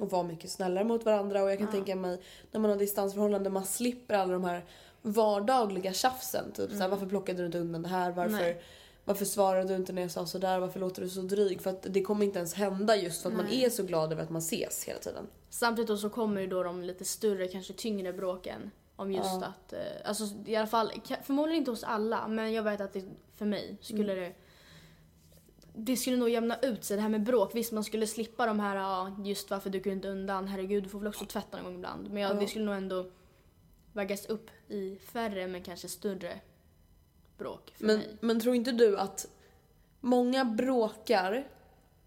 och 0.00 0.10
vara 0.10 0.22
mycket 0.22 0.50
snällare 0.50 0.84
mot 0.84 1.04
varandra 1.04 1.42
och 1.42 1.50
jag 1.50 1.58
kan 1.58 1.70
tänka 1.70 1.96
mig 1.96 2.20
när 2.50 2.60
man 2.60 2.70
har 2.70 2.78
distansförhållande 2.78 3.50
man 3.50 3.64
slipper 3.64 4.14
alla 4.14 4.32
de 4.32 4.44
här 4.44 4.64
vardagliga 5.02 5.92
tjafsen. 5.92 6.52
Typ 6.52 6.70
såhär, 6.70 6.88
varför 6.88 7.06
plockade 7.06 7.38
du 7.38 7.46
inte 7.46 7.58
undan 7.58 7.82
det 7.82 7.88
här? 7.88 8.10
Varför, 8.10 8.32
Nej. 8.32 8.62
Varför 9.08 9.24
svarade 9.24 9.68
du 9.68 9.76
inte 9.76 9.92
när 9.92 10.02
jag 10.02 10.10
sa 10.10 10.26
sådär? 10.26 10.58
Varför 10.58 10.80
låter 10.80 11.02
du 11.02 11.08
så 11.08 11.20
dryg? 11.20 11.60
För 11.60 11.70
att 11.70 11.86
det 11.90 12.02
kommer 12.02 12.24
inte 12.24 12.38
ens 12.38 12.54
hända 12.54 12.96
just 12.96 13.22
för 13.22 13.30
att 13.30 13.36
man 13.36 13.48
är 13.48 13.70
så 13.70 13.82
glad 13.82 14.12
över 14.12 14.22
att 14.22 14.30
man 14.30 14.38
ses 14.38 14.84
hela 14.84 14.98
tiden. 14.98 15.26
Samtidigt 15.50 16.00
så 16.00 16.10
kommer 16.10 16.40
ju 16.40 16.46
då 16.46 16.62
de 16.62 16.82
lite 16.82 17.04
större, 17.04 17.48
kanske 17.48 17.72
tyngre 17.72 18.12
bråken. 18.12 18.70
Om 18.96 19.12
just 19.12 19.42
att, 19.42 19.72
eh, 19.72 19.78
alltså 20.04 20.24
i 20.46 20.56
alla 20.56 20.66
fall, 20.66 20.92
förmodligen 21.24 21.58
inte 21.58 21.70
hos 21.70 21.84
alla, 21.84 22.28
men 22.28 22.52
jag 22.52 22.62
vet 22.62 22.80
att 22.80 22.92
det, 22.92 23.04
för 23.34 23.46
mig 23.46 23.78
skulle 23.80 24.14
det 24.14 24.32
det 25.74 25.96
skulle 25.96 26.16
nog 26.16 26.28
jämna 26.28 26.58
ut 26.62 26.84
sig 26.84 26.96
det 26.96 27.02
här 27.02 27.08
med 27.08 27.22
bråk. 27.22 27.54
Visst 27.54 27.72
man 27.72 27.84
skulle 27.84 28.06
slippa 28.06 28.46
de 28.46 28.60
här, 28.60 28.76
ja, 28.76 29.16
just 29.24 29.50
varför 29.50 29.70
du 29.70 29.80
kunde 29.80 29.96
inte 29.96 30.08
undan, 30.08 30.48
herregud 30.48 30.82
du 30.82 30.88
får 30.88 30.98
väl 30.98 31.08
också 31.08 31.24
tvätta 31.24 31.56
någon 31.56 31.64
gång 31.64 31.74
ibland. 31.74 32.10
Men 32.10 32.22
ja, 32.22 32.34
det 32.34 32.46
skulle 32.46 32.64
nog 32.64 32.74
ändå 32.74 33.10
vägas 33.92 34.26
upp 34.26 34.50
i 34.68 34.96
färre 34.96 35.46
men 35.46 35.62
kanske 35.62 35.88
större 35.88 36.40
bråk 37.38 37.72
för 37.76 37.84
Men, 37.86 37.98
mig. 37.98 38.16
men 38.20 38.40
tror 38.40 38.54
inte 38.54 38.72
du 38.72 38.98
att 38.98 39.26
många 40.00 40.44
bråkar, 40.44 41.48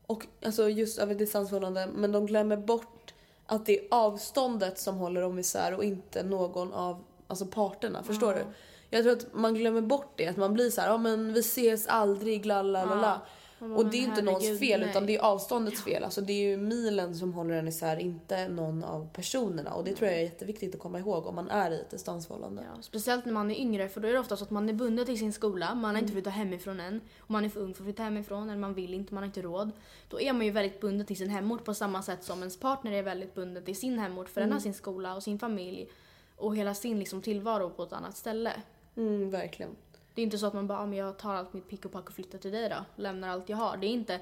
och, 0.08 0.28
alltså 0.46 0.70
just 0.70 1.00
över 1.00 1.16
distansförhållande, 1.16 1.88
men 1.96 2.12
de 2.12 2.26
glömmer 2.26 2.58
bort 2.58 3.14
att 3.46 3.66
det 3.66 3.80
är 3.80 3.88
avståndet 3.92 4.80
som 4.80 4.98
håller 4.98 5.22
dem 5.22 5.40
isär 5.40 5.74
och 5.74 5.84
inte 5.84 6.24
någon 6.24 6.74
av 6.74 7.04
alltså 7.28 7.46
parterna. 7.46 8.04
Förstår 8.04 8.34
du? 8.34 8.46
Jag 8.90 9.04
tror 9.04 9.14
att 9.14 9.34
man 9.34 9.54
glömmer 9.54 9.82
bort 9.82 10.14
det. 10.16 10.28
Att 10.28 10.38
man 10.38 10.54
blir 10.54 10.70
så 10.70 10.82
här, 10.82 10.88
ja 10.88 10.98
men 10.98 11.34
vi 11.34 11.40
ses 11.40 11.88
aldrig, 11.88 12.46
la 12.46 12.62
la 12.62 12.86
la 12.86 12.96
la. 12.96 13.22
Man 13.62 13.74
Och 13.74 13.86
det 13.86 13.98
är 13.98 14.02
inte 14.02 14.22
någons 14.22 14.60
fel 14.60 14.80
nej. 14.80 14.90
utan 14.90 15.06
det 15.06 15.16
är 15.16 15.20
avståndets 15.20 15.84
fel. 15.84 16.04
Alltså 16.04 16.22
det 16.22 16.34
är 16.34 16.50
ju 16.50 16.58
milen 16.58 17.16
som 17.16 17.34
håller 17.34 17.56
en 17.56 17.68
isär, 17.68 17.98
inte 17.98 18.48
någon 18.48 18.84
av 18.84 19.10
personerna. 19.14 19.74
Och 19.74 19.84
det 19.84 19.96
tror 19.96 20.10
jag 20.10 20.20
är 20.20 20.24
jätteviktigt 20.24 20.76
att 20.76 20.82
komma 20.82 21.00
ihåg 21.00 21.28
om 21.28 21.36
man 21.36 21.50
är 21.50 21.72
i 21.72 21.82
ett 21.82 21.90
distansförhållande. 21.90 22.64
Ja, 22.76 22.82
speciellt 22.82 23.26
när 23.26 23.34
man 23.34 23.52
är 23.52 23.56
yngre 23.56 23.90
för 23.90 24.02
då 24.02 24.08
är 24.08 24.14
det 24.14 24.20
ofta 24.20 24.38
så 24.38 24.44
att 24.44 24.50
man 24.50 24.70
är 24.70 24.74
bunden 24.74 25.06
till 25.06 25.20
sin 25.20 25.34
skola, 25.34 25.76
man 25.76 25.96
har 25.96 26.02
inte 26.02 26.14
flyttat 26.14 26.34
hemifrån 26.34 26.80
än. 26.80 27.02
Och 27.20 27.32
man 27.32 27.46
är 27.46 27.50
för 27.50 27.60
ung 27.60 27.74
för 27.74 27.82
att 27.82 27.86
flytta 27.86 28.04
hemifrån 28.04 28.50
eller 28.50 28.60
man 28.60 28.74
vill 28.74 28.94
inte, 28.94 29.14
man 29.14 29.24
har 29.24 29.28
inte 29.28 29.42
råd. 29.42 29.72
Då 30.10 30.22
är 30.22 30.34
man 30.34 30.46
ju 30.46 30.52
väldigt 30.52 30.80
bunden 30.80 31.08
till 31.08 31.18
sin 31.18 31.30
hemort 31.30 31.66
på 31.66 31.74
samma 31.74 32.04
sätt 32.04 32.24
som 32.24 32.40
ens 32.40 32.60
partner 32.60 32.92
är 32.92 33.04
väldigt 33.04 33.36
bunden 33.36 33.64
till 33.64 33.76
sin 33.76 34.00
hemort 34.00 34.30
för 34.30 34.42
den 34.42 34.52
har 34.52 34.60
sin 34.60 34.74
skola 34.74 35.16
och 35.16 35.24
sin 35.24 35.40
familj 35.40 35.90
och 36.36 36.56
hela 36.56 36.74
sin 36.74 37.00
liksom, 37.00 37.22
tillvaro 37.22 37.70
på 37.70 37.84
ett 37.84 37.94
annat 37.94 38.18
ställe. 38.18 38.54
Mm, 38.96 39.30
verkligen. 39.30 39.76
Det 40.16 40.22
är 40.22 40.24
inte 40.24 40.38
så 40.38 40.46
att 40.46 40.54
man 40.54 40.68
bara, 40.68 40.80
ah, 40.80 40.86
men 40.86 40.98
jag 40.98 41.18
tar 41.18 41.34
allt 41.34 41.54
mitt 41.54 41.70
pick 41.70 41.86
och 41.86 41.92
pack 41.92 42.08
och 42.10 42.16
flyttar 42.16 42.38
till 42.38 42.52
dig 42.52 42.70
då. 42.70 42.86
Lämnar 42.96 43.30
allt 43.30 43.50
jag 43.50 43.58
har. 43.58 43.78
Det 43.78 43.88
är 43.88 43.92
inte, 43.92 44.20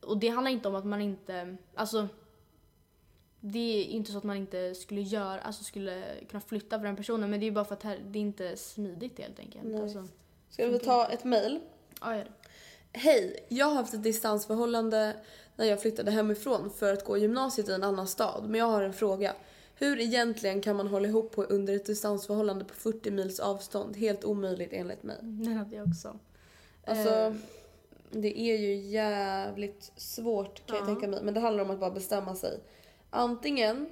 och 0.00 0.18
det 0.18 0.28
handlar 0.28 0.50
inte 0.50 0.68
om 0.68 0.74
att 0.74 0.84
man 0.84 1.00
inte, 1.00 1.56
alltså 1.74 2.08
det 3.40 3.58
är 3.58 3.84
inte 3.84 4.12
så 4.12 4.18
att 4.18 4.24
man 4.24 4.36
inte 4.36 4.74
skulle 4.74 5.00
göra, 5.00 5.40
alltså 5.40 5.64
skulle 5.64 6.04
kunna 6.28 6.40
flytta 6.40 6.78
för 6.78 6.86
den 6.86 6.96
personen 6.96 7.30
men 7.30 7.40
det 7.40 7.46
är 7.46 7.50
bara 7.50 7.64
för 7.64 7.74
att 7.74 7.82
här, 7.82 7.98
det 8.06 8.18
är 8.18 8.20
inte 8.20 8.56
smidigt 8.56 9.18
helt 9.18 9.38
enkelt. 9.38 9.64
Nej. 9.64 9.82
Alltså, 9.82 10.08
Ska 10.50 10.66
vi 10.66 10.78
ta 10.78 11.08
ett 11.08 11.24
mail? 11.24 11.60
ja, 12.00 12.16
gör 12.16 12.30
Hej, 12.92 13.46
jag 13.48 13.66
har 13.66 13.74
haft 13.74 13.94
ett 13.94 14.02
distansförhållande 14.02 15.16
när 15.56 15.66
jag 15.66 15.82
flyttade 15.82 16.10
hemifrån 16.10 16.70
för 16.70 16.92
att 16.92 17.04
gå 17.04 17.16
gymnasiet 17.16 17.68
i 17.68 17.72
en 17.72 17.82
annan 17.82 18.08
stad. 18.08 18.44
Men 18.48 18.58
jag 18.58 18.66
har 18.66 18.82
en 18.82 18.92
fråga. 18.92 19.34
Hur 19.78 20.00
egentligen 20.00 20.60
kan 20.60 20.76
man 20.76 20.86
hålla 20.86 21.08
ihop 21.08 21.32
på 21.32 21.42
under 21.42 21.76
ett 21.76 21.86
distansförhållande 21.86 22.64
på 22.64 22.74
40 22.74 23.10
mils 23.10 23.40
avstånd? 23.40 23.96
Helt 23.96 24.24
omöjligt 24.24 24.72
enligt 24.72 25.02
mig. 25.02 25.16
Den 25.22 25.56
hade 25.56 25.76
jag 25.76 25.88
också. 25.88 26.18
Alltså, 26.86 27.08
Eh, 27.10 27.32
det 28.10 28.40
är 28.40 28.56
ju 28.56 28.74
jävligt 28.74 29.92
svårt 29.96 30.66
kan 30.66 30.76
jag 30.76 30.86
tänka 30.86 31.08
mig. 31.08 31.20
Men 31.22 31.34
det 31.34 31.40
handlar 31.40 31.64
om 31.64 31.70
att 31.70 31.80
bara 31.80 31.90
bestämma 31.90 32.34
sig. 32.34 32.60
Antingen, 33.10 33.88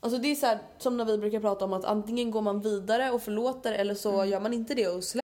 alltså 0.00 0.18
det 0.18 0.28
är 0.30 0.34
så 0.34 0.46
här, 0.46 0.58
som 0.78 0.96
när 0.96 1.04
vi 1.04 1.18
brukar 1.18 1.40
prata 1.40 1.64
om 1.64 1.72
att 1.72 1.84
antingen 1.84 2.30
går 2.30 2.42
man 2.42 2.60
vidare 2.60 3.10
och 3.10 3.22
förlåter 3.22 3.72
eller 3.72 3.94
så 3.94 4.24
gör 4.24 4.40
man 4.40 4.52
inte 4.52 4.74
det 4.74 4.88
och 4.88 5.04
släpper 5.04 5.23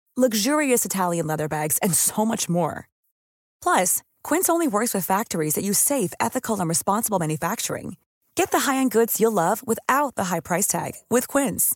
luxurious 0.17 0.83
Italian 0.83 1.25
leather 1.27 1.47
bags, 1.47 1.77
and 1.77 1.93
so 1.93 2.25
much 2.25 2.49
more. 2.49 2.89
Plus, 3.63 4.03
Quince 4.23 4.49
only 4.49 4.67
works 4.67 4.93
with 4.93 5.05
factories 5.05 5.53
that 5.53 5.63
use 5.63 5.79
safe, 5.79 6.13
ethical, 6.19 6.59
and 6.59 6.67
responsible 6.67 7.19
manufacturing. 7.19 7.95
Get 8.35 8.51
the 8.51 8.71
high-end 8.71 8.91
goods 8.91 9.21
you'll 9.21 9.31
love 9.31 9.65
without 9.65 10.15
the 10.15 10.25
high 10.25 10.39
price 10.41 10.67
tag 10.67 10.95
with 11.09 11.27
Quince. 11.27 11.73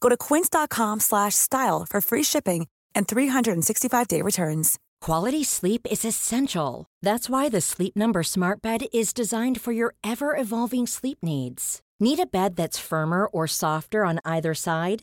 Go 0.00 0.08
to 0.08 0.16
quince.com 0.16 1.00
slash 1.00 1.34
style 1.34 1.86
for 1.88 2.00
free 2.00 2.22
shipping 2.22 2.66
and 2.94 3.06
365-day 3.06 4.22
returns. 4.22 4.78
Quality 5.00 5.44
sleep 5.44 5.86
is 5.90 6.04
essential. 6.04 6.86
That's 7.02 7.30
why 7.30 7.48
the 7.48 7.60
Sleep 7.60 7.94
Number 7.94 8.22
Smart 8.22 8.62
Bed 8.62 8.86
is 8.92 9.12
designed 9.12 9.60
for 9.60 9.72
your 9.72 9.94
ever 10.02 10.36
evolving 10.36 10.86
sleep 10.86 11.18
needs. 11.22 11.80
Need 12.00 12.18
a 12.20 12.26
bed 12.26 12.56
that's 12.56 12.78
firmer 12.78 13.26
or 13.26 13.46
softer 13.46 14.04
on 14.04 14.20
either 14.24 14.54
side? 14.54 15.02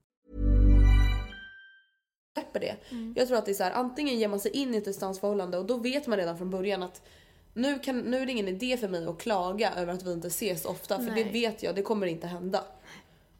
det. 2.59 2.75
Jag 3.15 3.27
tror 3.27 3.37
att 3.37 3.45
det 3.45 3.51
är 3.51 3.55
så 3.55 3.63
här, 3.63 3.71
antingen 3.71 4.19
ger 4.19 4.27
man 4.27 4.39
sig 4.39 4.51
in 4.51 4.73
i 4.73 4.77
ett 4.77 4.85
distansförhållande 4.85 5.57
och 5.57 5.65
då 5.65 5.77
vet 5.77 6.07
man 6.07 6.17
redan 6.17 6.37
från 6.37 6.49
början 6.49 6.83
att 6.83 7.01
nu, 7.53 7.79
kan, 7.79 7.99
nu 7.99 8.17
är 8.17 8.25
det 8.25 8.31
ingen 8.31 8.47
idé 8.47 8.77
för 8.77 8.87
mig 8.87 9.05
att 9.05 9.17
klaga 9.17 9.73
över 9.73 9.93
att 9.93 10.03
vi 10.03 10.11
inte 10.11 10.27
ses 10.27 10.65
ofta 10.65 10.97
för 10.97 11.05
det 11.05 11.11
Nej. 11.11 11.31
vet 11.31 11.63
jag, 11.63 11.75
det 11.75 11.81
kommer 11.81 12.07
inte 12.07 12.27
hända. 12.27 12.63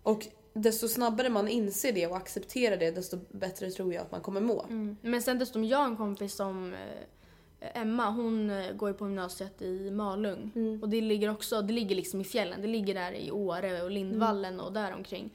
Och 0.03 0.27
desto 0.53 0.87
snabbare 0.87 1.29
man 1.29 1.47
inser 1.47 1.93
det 1.93 2.07
och 2.07 2.17
accepterar 2.17 2.77
det 2.77 2.91
desto 2.91 3.17
bättre 3.31 3.71
tror 3.71 3.93
jag 3.93 4.01
att 4.01 4.11
man 4.11 4.21
kommer 4.21 4.41
må. 4.41 4.63
Mm. 4.63 4.97
Men 5.01 5.21
sen 5.21 5.39
dessutom, 5.39 5.63
jag 5.63 5.77
har 5.77 5.85
en 5.85 5.97
kompis 5.97 6.35
som 6.35 6.73
eh, 6.73 7.81
Emma, 7.81 8.09
hon 8.09 8.49
eh, 8.49 8.71
går 8.71 8.89
ju 8.89 8.95
på 8.95 9.05
gymnasiet 9.05 9.61
i 9.61 9.91
Malung. 9.91 10.51
Och 10.81 10.89
det 10.89 11.01
ligger 11.01 11.29
också, 11.29 11.61
det 11.61 11.73
ligger 11.73 11.95
liksom 11.95 12.21
i 12.21 12.23
fjällen. 12.23 12.61
Det 12.61 12.67
ligger 12.67 12.93
där 12.93 13.11
i 13.11 13.31
Åre 13.31 13.83
och 13.83 13.91
Lindvallen 13.91 14.59
och 14.59 14.73
där 14.73 14.93
omkring. 14.93 15.29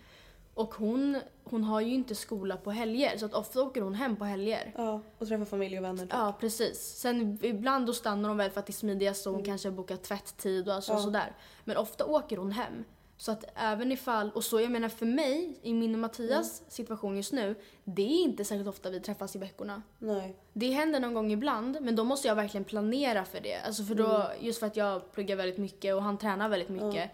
Och 0.57 0.75
hon, 0.75 1.21
hon 1.45 1.65
har 1.65 1.81
ju 1.81 1.95
inte 1.95 2.15
skola 2.15 2.57
på 2.57 2.71
helger 2.71 3.19
så 3.19 3.27
att 3.27 3.35
ofta 3.35 3.63
åker 3.63 3.81
hon 3.81 3.95
hem 3.95 4.17
på 4.17 4.25
helger. 4.25 4.73
Ja, 4.77 5.01
och 5.19 5.29
träffa 5.29 5.45
familj 5.45 5.79
och 5.79 5.85
vänner. 5.85 6.03
typ. 6.03 6.13
Ja, 6.13 6.37
precis. 6.41 6.79
Sen 6.79 7.39
ibland 7.43 7.87
då 7.87 7.93
stannar 7.93 8.29
hon 8.29 8.39
väl 8.39 8.51
för 8.51 8.61
att 8.61 8.67
det 8.67 8.71
är 8.71 8.75
smidigast 8.75 9.27
och 9.27 9.33
hon 9.33 9.45
kanske 9.45 9.71
bokar 9.71 9.97
tvätttid 9.97 10.69
och 10.69 10.75
alltså 10.75 10.99
sådär. 10.99 11.37
Men 11.65 11.77
ofta 11.77 12.05
åker 12.05 12.37
hon 12.37 12.53
hem. 12.53 12.85
Så 13.19 13.33
att 13.33 13.45
även 13.55 13.93
ifall, 13.93 14.31
och 14.31 14.45
så 14.45 14.61
jag 14.61 14.71
menar 14.71 14.89
för 14.89 15.07
mig, 15.07 15.59
i 15.63 15.75
min 15.75 15.95
och 15.95 16.01
Mattias 16.01 16.63
situation 16.69 17.17
just 17.17 17.33
nu, 17.33 17.55
det 17.85 18.03
är 18.03 18.23
inte 18.23 18.45
särskilt 18.45 18.69
ofta 18.69 18.91
vi 18.91 19.01
träffas 19.01 19.37
i 19.37 19.39
veckorna. 19.39 19.83
Nej. 19.99 20.37
Det 20.53 20.71
händer 20.71 21.01
någon 21.01 21.15
gång 21.15 21.33
ibland, 21.33 21.79
men 21.81 21.97
då 21.97 22.05
måste 22.05 22.29
jag 22.29 22.35
verkligen 22.35 22.65
planera 22.65 23.25
för 23.25 23.41
det. 23.41 23.61
Alltså 23.67 23.85
för 23.85 23.95
då, 23.95 24.31
just 24.41 24.59
för 24.61 24.67
att 24.67 24.77
jag 24.77 25.13
pluggar 25.13 25.37
väldigt 25.37 25.59
mycket 25.59 25.95
och 25.95 26.03
han 26.03 26.19
tränar 26.19 26.49
väldigt 26.49 26.69
mycket. 26.69 27.11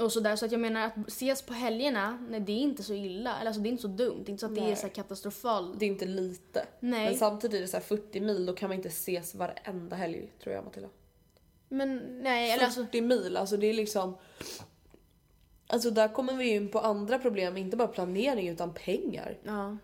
Och 0.00 0.12
sådär, 0.12 0.36
så 0.36 0.46
att 0.46 0.52
jag 0.52 0.60
menar 0.60 0.86
att 0.86 1.08
ses 1.08 1.42
på 1.42 1.52
helgerna, 1.52 2.26
nej 2.28 2.40
det 2.40 2.52
är 2.52 2.58
inte 2.58 2.82
så 2.82 2.94
illa. 2.94 3.36
Eller 3.36 3.46
alltså 3.46 3.62
det 3.62 3.68
är 3.68 3.70
inte 3.70 3.82
så 3.82 3.88
dumt. 3.88 4.22
Det 4.24 4.28
är 4.28 4.30
inte 4.30 4.40
så 4.40 4.46
att 4.46 4.54
det 4.54 4.70
är 4.70 4.74
så 4.74 4.88
katastrofalt. 4.88 5.80
Det 5.80 5.84
är 5.84 5.90
inte 5.90 6.06
lite. 6.06 6.66
Nej. 6.80 7.04
Men 7.04 7.14
samtidigt 7.14 7.56
är 7.56 7.60
det 7.60 7.68
så 7.68 7.76
här 7.76 7.84
40 7.84 8.20
mil, 8.20 8.46
då 8.46 8.52
kan 8.52 8.68
man 8.68 8.76
inte 8.76 8.88
ses 8.88 9.34
varenda 9.34 9.96
helg 9.96 10.32
tror 10.42 10.54
jag 10.54 10.64
Matilda. 10.64 10.88
Men 11.68 12.20
nej, 12.22 12.50
eller 12.50 12.64
alltså... 12.64 12.84
40 12.84 13.00
mil, 13.00 13.36
alltså 13.36 13.56
det 13.56 13.66
är 13.66 13.74
liksom... 13.74 14.16
Alltså 15.66 15.90
där 15.90 16.08
kommer 16.08 16.34
vi 16.34 16.48
in 16.48 16.68
på 16.68 16.78
andra 16.78 17.18
problem, 17.18 17.56
inte 17.56 17.76
bara 17.76 17.88
planering 17.88 18.48
utan 18.48 18.74
pengar. 18.74 19.38
Ja. 19.42 19.76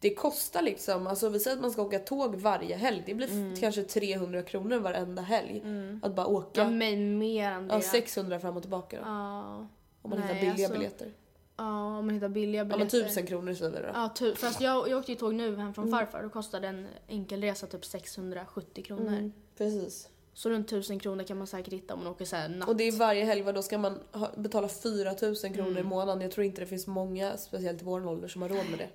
Det 0.00 0.14
kostar 0.14 0.62
liksom, 0.62 1.06
alltså 1.06 1.28
vi 1.28 1.40
säger 1.40 1.56
att 1.56 1.60
man 1.62 1.70
ska 1.70 1.82
åka 1.82 1.98
tåg 1.98 2.34
varje 2.34 2.76
helg, 2.76 3.02
det 3.06 3.14
blir 3.14 3.26
f- 3.52 3.60
kanske 3.60 3.82
300 3.82 4.42
kronor 4.42 4.78
varenda 4.78 5.22
helg. 5.22 5.62
Att 6.02 6.14
bara 6.14 6.26
åka. 6.26 6.60
Ja, 6.60 6.70
men 6.70 7.18
mer 7.18 7.50
än 7.50 7.68
det. 7.68 7.74
ja, 7.74 7.80
600 7.80 8.40
fram 8.40 8.56
och 8.56 8.62
tillbaka 8.62 8.96
då. 8.96 9.02
Ja. 9.06 9.66
Om 10.02 10.10
man 10.10 10.18
Nej, 10.18 10.28
hittar 10.28 10.34
billiga 10.40 10.52
alltså- 10.66 10.72
biljetter. 10.78 11.12
Ja, 11.56 11.86
om 11.98 12.06
man 12.06 12.10
hittar 12.14 12.28
billiga 12.28 12.60
Ja 12.60 12.64
men 12.64 12.78
biljetter. 12.78 12.98
1000 13.00 13.26
kronor 13.26 13.54
säger 13.54 13.70
vi 13.72 13.78
då. 13.78 13.88
Ja, 13.94 14.08
tu- 14.14 14.34
fast 14.34 14.60
jag, 14.60 14.88
jag 14.88 14.98
åkte 14.98 15.12
ju 15.12 15.18
tåg 15.18 15.34
nu 15.34 15.56
hem 15.56 15.74
från 15.74 15.90
farfar. 15.90 16.22
Då 16.22 16.28
kostade 16.28 16.68
en 16.68 16.86
enkelresa 17.08 17.66
typ 17.66 17.84
670 17.84 18.84
kronor. 18.84 19.08
Mm, 19.08 19.32
precis. 19.58 20.08
Så 20.34 20.50
runt 20.50 20.66
1000 20.66 20.98
kronor 20.98 21.24
kan 21.24 21.38
man 21.38 21.46
säkert 21.46 21.72
hitta 21.72 21.94
om 21.94 22.00
man 22.04 22.08
åker 22.12 22.24
så 22.24 22.36
här 22.36 22.48
natt. 22.48 22.68
Och 22.68 22.76
det 22.76 22.84
är 22.84 22.92
varje 22.92 23.24
helg, 23.24 23.52
då 23.52 23.62
ska 23.62 23.78
man 23.78 23.98
ha, 24.12 24.30
betala 24.36 24.68
4000 24.68 25.52
kronor 25.54 25.70
Mm. 25.70 25.86
i 25.86 25.88
månaden? 25.88 26.20
Jag 26.22 26.30
tror 26.32 26.44
inte 26.46 26.60
det 26.60 26.66
finns 26.66 26.86
många, 26.86 27.36
speciellt 27.36 27.82
i 27.82 27.84
vår 27.84 28.06
ålder, 28.06 28.28
som 28.28 28.42
har 28.42 28.48
råd 28.48 28.70
med 28.70 28.78
det. 28.78 28.88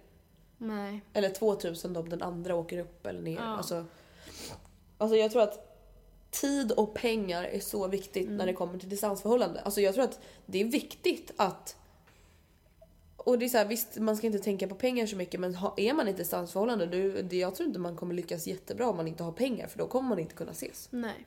Nej. 0.57 1.01
Eller 1.13 1.29
2000 1.29 1.93
då 1.93 1.99
om 1.99 2.09
den 2.09 2.21
andra 2.21 2.55
åker 2.55 2.77
upp 2.79 3.05
eller 3.05 3.21
ner. 3.21 3.35
Ja. 3.35 3.41
Alltså, 3.57 3.85
alltså 4.97 5.17
jag 5.17 5.31
tror 5.31 5.41
att 5.41 5.69
tid 6.31 6.71
och 6.71 6.93
pengar 6.93 7.43
är 7.43 7.59
så 7.59 7.87
viktigt 7.87 8.23
Mm. 8.25 8.37
när 8.37 8.45
det 8.45 8.53
kommer 8.53 8.79
till 8.79 8.89
distansförhållande. 8.89 9.61
Alltså 9.61 9.81
jag 9.81 9.93
tror 9.93 10.03
att 10.03 10.19
det 10.45 10.61
är 10.61 10.65
viktigt 10.65 11.31
att 11.35 11.75
och 13.17 13.39
det 13.39 13.45
är 13.45 13.49
så 13.49 13.57
här, 13.57 13.65
visst 13.65 13.97
man 13.97 14.17
ska 14.17 14.27
inte 14.27 14.39
tänka 14.39 14.67
på 14.67 14.75
pengar 14.75 15.05
så 15.05 15.15
mycket 15.15 15.39
men 15.39 15.57
är 15.77 15.93
man 15.93 16.07
i 16.07 16.11
ett 16.11 16.17
distansförhållande 16.17 16.85
du, 16.85 17.21
det, 17.21 17.37
jag 17.37 17.55
tror 17.55 17.67
inte 17.67 17.79
man 17.79 17.95
kommer 17.95 18.13
lyckas 18.13 18.47
jättebra 18.47 18.89
om 18.89 18.97
man 18.97 19.07
inte 19.07 19.23
har 19.23 19.31
pengar 19.31 19.67
för 19.67 19.77
då 19.77 19.87
kommer 19.87 20.09
man 20.09 20.19
inte 20.19 20.35
kunna 20.35 20.51
ses. 20.51 20.87
Nej. 20.91 21.25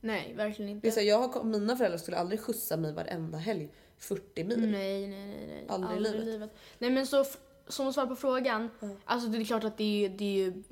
Nej, 0.00 0.34
verkligen 0.36 0.66
Det 0.70 0.72
inte. 0.72 0.88
är 0.88 0.90
så 0.90 1.00
här, 1.00 1.06
jag 1.06 1.28
har, 1.28 1.44
mina 1.44 1.76
föräldrar 1.76 1.98
skulle 1.98 2.16
aldrig 2.16 2.40
skjussa 2.40 2.76
mig 2.76 2.92
varenda 2.92 3.38
helg 3.38 3.68
40 3.98 4.44
mil. 4.44 4.60
Nej, 4.70 5.06
nej, 5.08 5.26
nej. 5.26 5.46
nej. 5.48 5.64
Aldrig 5.68 6.14
i 6.14 6.24
livet. 6.24 6.50
Nej 6.78 6.90
men 6.90 7.06
så, 7.06 7.24
som 7.68 7.92
svar 7.92 8.06
på 8.06 8.16
frågan. 8.16 8.70
Alltså 9.04 9.28
det 9.28 9.38
är 9.38 9.44
klart 9.44 9.64
att 9.64 9.76
det 9.76 10.04
är, 10.04 10.08
det 10.08 10.24
är 10.24 10.32
ju 10.44 10.62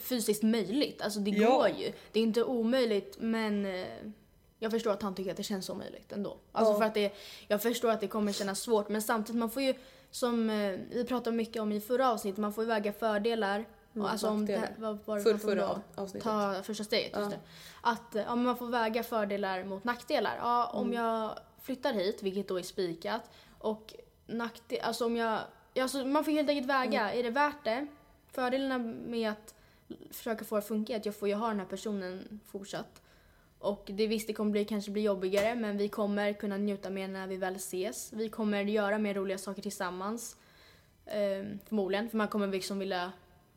fysiskt 0.00 0.42
möjligt. 0.42 1.02
Alltså 1.02 1.20
det 1.20 1.30
Ja. 1.30 1.50
går 1.50 1.68
ju. 1.68 1.92
Det 2.12 2.18
är 2.20 2.22
inte 2.24 2.44
omöjligt 2.44 3.16
men 3.20 3.66
eh, 3.66 3.86
jag 4.58 4.70
förstår 4.70 4.90
att 4.90 5.02
han 5.02 5.14
tycker 5.14 5.30
att 5.30 5.36
det 5.36 5.42
känns 5.42 5.70
omöjligt 5.70 6.12
ändå. 6.12 6.36
Alltså 6.52 6.72
Ja. 6.72 6.78
för 6.78 6.84
att 6.84 6.94
det, 6.94 7.12
jag 7.48 7.62
förstår 7.62 7.90
att 7.90 8.00
det 8.00 8.08
kommer 8.08 8.32
kännas 8.32 8.60
svårt 8.60 8.88
men 8.88 9.02
samtidigt 9.02 9.38
man 9.38 9.50
får 9.50 9.62
ju 9.62 9.74
som 10.10 10.50
eh, 10.50 10.78
vi 10.90 11.04
pratade 11.08 11.36
mycket 11.36 11.62
om 11.62 11.72
i 11.72 11.80
förra 11.80 12.10
avsnittet, 12.10 12.38
man 12.38 12.52
får 12.52 12.64
ju 12.64 12.68
väga 12.68 12.92
fördelar. 12.92 13.64
Mm, 13.94 14.06
alltså 14.06 14.28
om 14.28 14.46
det, 14.46 14.70
vad 14.78 14.98
var 15.04 15.16
det 15.16 15.22
För, 15.22 15.36
förra 15.38 15.80
avsnittet. 15.94 16.22
Ta 16.24 16.62
första 16.62 16.84
steget, 16.84 17.12
just 17.16 17.30
Ja. 17.30 17.36
det. 17.36 17.40
Att 17.80 18.24
ja, 18.28 18.34
man 18.36 18.56
får 18.56 18.66
väga 18.66 19.02
fördelar 19.02 19.64
mot 19.64 19.84
nackdelar. 19.84 20.36
Ja, 20.40 20.70
Mm. 20.70 20.80
om 20.86 20.92
jag 20.92 21.38
flyttar 21.62 21.92
hit, 21.92 22.22
vilket 22.22 22.48
då 22.48 22.58
är 22.58 22.62
spikat, 22.62 23.30
och 23.58 23.94
nackdel, 24.26 24.80
alltså 24.82 25.06
om 25.06 25.16
jag, 25.16 25.38
ja, 25.80 25.84
alltså 25.84 26.04
man 26.04 26.24
får 26.24 26.32
helt 26.32 26.48
enkelt 26.48 26.68
väga, 26.68 27.00
Mm. 27.00 27.18
är 27.18 27.22
det 27.22 27.30
värt 27.30 27.64
det? 27.64 27.86
Fördelarna 28.32 28.78
med 29.06 29.30
att 29.30 29.54
försöka 30.10 30.44
få 30.44 30.54
det 30.54 30.58
att 30.58 30.68
funka 30.68 30.92
är 30.92 30.96
att 30.96 31.06
jag 31.06 31.14
får 31.16 31.28
ju 31.28 31.34
ha 31.34 31.48
den 31.48 31.58
här 31.58 31.66
personen 31.66 32.40
fortsatt. 32.46 33.02
Och 33.58 33.84
det 33.92 34.06
visst, 34.06 34.26
det 34.26 34.32
kommer 34.32 34.50
bli, 34.50 34.64
kanske 34.64 34.90
bli 34.90 35.02
jobbigare, 35.02 35.54
men 35.54 35.76
vi 35.76 35.88
kommer 35.88 36.32
kunna 36.32 36.56
njuta 36.56 36.90
mer 36.90 37.08
när 37.08 37.26
vi 37.26 37.36
väl 37.36 37.56
ses. 37.56 38.12
Vi 38.12 38.28
kommer 38.28 38.64
göra 38.64 38.98
mer 38.98 39.14
roliga 39.14 39.38
saker 39.38 39.62
tillsammans. 39.62 40.36
Ehm, 41.06 41.58
förmodligen, 41.68 42.10
för 42.10 42.16
man 42.16 42.28
kommer 42.28 42.46
liksom 42.46 42.78
vilja 42.78 43.12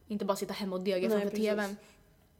inte 0.07 0.25
bara 0.25 0.35
sitta 0.37 0.53
hemma 0.53 0.75
och 0.75 0.81
dega 0.83 1.09
framför 1.09 1.29
precis. 1.29 1.45
TVn. 1.49 1.77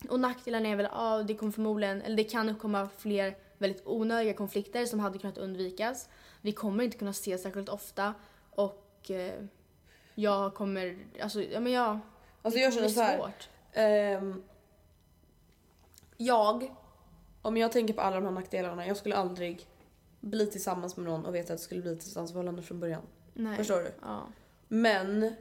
Och 0.10 0.20
nackdelen 0.20 0.66
är 0.66 0.76
väl, 0.76 0.88
ja 0.92 1.24
det 1.24 1.34
kommer 1.36 1.52
förmodligen, 1.52 2.02
eller 2.02 2.16
det 2.18 2.24
kan 2.24 2.50
uppkomma 2.50 2.90
fler 2.98 3.36
väldigt 3.58 3.82
onödiga 3.88 4.34
konflikter 4.34 4.86
som 4.86 5.00
hade 5.00 5.20
kunnat 5.20 5.38
undvikas. 5.38 6.10
Vi 6.42 6.52
kommer 6.52 6.84
inte 6.84 6.98
kunna 6.98 7.12
ses 7.12 7.44
särskilt 7.44 7.70
ofta 7.70 8.14
och 8.50 9.12
eh, 9.12 9.44
jag 10.16 10.54
kommer, 10.54 10.98
alltså, 11.22 11.44
ja 11.44 11.60
men 11.60 11.72
jag... 11.72 12.00
Alltså 12.42 12.60
jag 12.60 12.74
känner 12.74 12.88
blir 12.88 12.96
så 12.96 13.02
här. 13.02 13.18
svårt. 13.18 13.50
Ehm, 13.74 14.44
jag, 16.18 16.76
om 17.42 17.58
jag 17.58 17.72
tänker 17.72 17.94
på 17.94 18.02
alla 18.02 18.16
de 18.16 18.26
här 18.26 18.32
nackdelarna, 18.32 18.88
jag 18.88 18.98
skulle 18.98 19.16
aldrig 19.16 19.68
bli 20.20 20.46
tillsammans 20.46 20.98
med 20.98 21.06
någon 21.06 21.26
och 21.26 21.36
veta 21.36 21.54
att 21.54 21.60
det 21.60 21.64
skulle 21.64 21.82
bli 21.82 21.92
ett 21.92 22.00
distansförhållande 22.00 22.62
från 22.62 22.80
början. 22.80 23.02
Nej. 23.34 23.58
Förstår 23.58 23.80
du? 23.80 23.92
Ja. 24.02 24.22
Men 24.68 25.34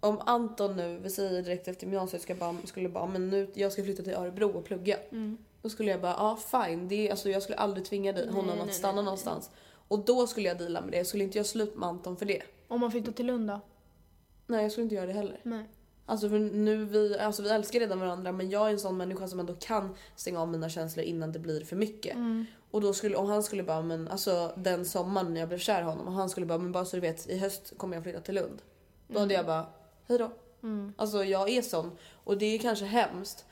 om 0.00 0.20
Anton 0.26 0.76
nu, 0.76 0.98
vi 0.98 1.10
säger 1.10 1.42
direkt 1.42 1.68
efter 1.68 1.86
gymnasiet, 1.86 2.22
ska 2.22 2.34
bara, 2.34 2.56
skulle 2.64 2.88
bara 2.88 3.06
men 3.06 3.28
nu, 3.28 3.50
jag 3.54 3.72
ska 3.72 3.84
flytta 3.84 4.02
till 4.02 4.14
Örebro 4.14 4.50
och 4.50 4.64
plugga. 4.64 4.96
Mm. 5.10 5.38
Då 5.62 5.68
skulle 5.68 5.90
jag 5.90 6.00
bara, 6.00 6.12
ja 6.12 6.36
fine, 6.36 6.88
det 6.88 7.06
är, 7.06 7.10
alltså, 7.10 7.30
jag 7.30 7.42
skulle 7.42 7.58
aldrig 7.58 7.86
tvinga 7.86 8.12
dig, 8.12 8.26
honom 8.28 8.46
nej, 8.46 8.60
att 8.60 8.66
nej, 8.66 8.74
stanna 8.74 8.94
nej. 8.94 9.04
någonstans. 9.04 9.50
Och 9.88 9.98
då 9.98 10.26
skulle 10.26 10.48
jag 10.48 10.58
deala 10.58 10.80
med 10.80 10.92
det, 10.92 11.04
skulle 11.04 11.24
inte 11.24 11.38
jag 11.38 11.46
slut 11.46 11.76
med 11.76 11.88
Anton 11.88 12.16
för 12.16 12.26
det? 12.26 12.42
Om 12.68 12.80
man 12.80 12.90
flyttar 12.90 13.12
till 13.12 13.26
Lund 13.26 13.48
då? 13.48 13.60
Nej 14.46 14.62
jag 14.62 14.72
skulle 14.72 14.82
inte 14.82 14.94
göra 14.94 15.06
det 15.06 15.12
heller. 15.12 15.40
Nej. 15.42 15.64
Alltså 16.06 16.28
för 16.28 16.38
nu 16.38 16.84
vi, 16.84 17.18
alltså 17.18 17.42
vi 17.42 17.48
älskar 17.48 17.80
redan 17.80 18.00
varandra 18.00 18.32
men 18.32 18.50
jag 18.50 18.66
är 18.68 18.72
en 18.72 18.78
sån 18.78 18.96
människa 18.96 19.28
som 19.28 19.40
ändå 19.40 19.54
kan 19.54 19.94
stänga 20.16 20.40
av 20.40 20.48
mina 20.48 20.68
känslor 20.68 21.04
innan 21.04 21.32
det 21.32 21.38
blir 21.38 21.64
för 21.64 21.76
mycket. 21.76 22.16
Och 22.70 22.80
då 22.80 22.92
skulle, 22.92 23.16
om 23.16 23.26
han 23.26 23.42
skulle 23.42 23.62
bara, 23.62 23.82
men 23.82 24.08
alltså 24.08 24.52
den 24.56 24.84
sommaren 24.84 25.34
när 25.34 25.40
jag 25.40 25.48
blev 25.48 25.58
kär 25.58 25.80
i 25.80 25.84
honom 25.84 26.06
och 26.06 26.12
han 26.12 26.28
skulle 26.28 26.46
bara, 26.46 26.58
men 26.58 26.72
bara 26.72 26.84
så 26.84 26.96
du 26.96 27.00
vet 27.00 27.28
i 27.28 27.38
höst 27.38 27.72
kommer 27.76 27.96
jag 27.96 28.02
flytta 28.02 28.20
till 28.20 28.34
Lund. 28.34 28.62
Då 29.08 29.18
hade 29.18 29.34
jag 29.34 29.46
bara, 29.46 29.66
hejdå. 30.08 30.30
Alltså 30.96 31.24
jag 31.24 31.48
är 31.48 31.62
sån. 31.62 31.90
Och 32.12 32.38
det 32.38 32.46
är 32.46 32.58
kanske 32.58 32.84
hemskt. 32.84 33.44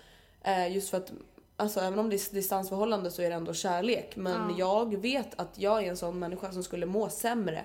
Eh, 0.42 0.74
just 0.74 0.90
för 0.90 0.98
att 0.98 1.12
Alltså 1.56 1.80
även 1.80 1.98
om 1.98 2.10
det 2.10 2.16
är 2.16 2.34
distansförhållande 2.34 3.10
så 3.10 3.22
är 3.22 3.28
det 3.28 3.34
ändå 3.34 3.54
kärlek. 3.54 4.16
Men 4.16 4.56
jag 4.56 4.96
vet 4.96 5.40
att 5.40 5.58
jag 5.58 5.84
är 5.84 5.90
en 5.90 5.96
sån 5.96 6.18
människa 6.18 6.52
som 6.52 6.62
skulle 6.62 6.86
må 6.86 7.08
sämre. 7.08 7.64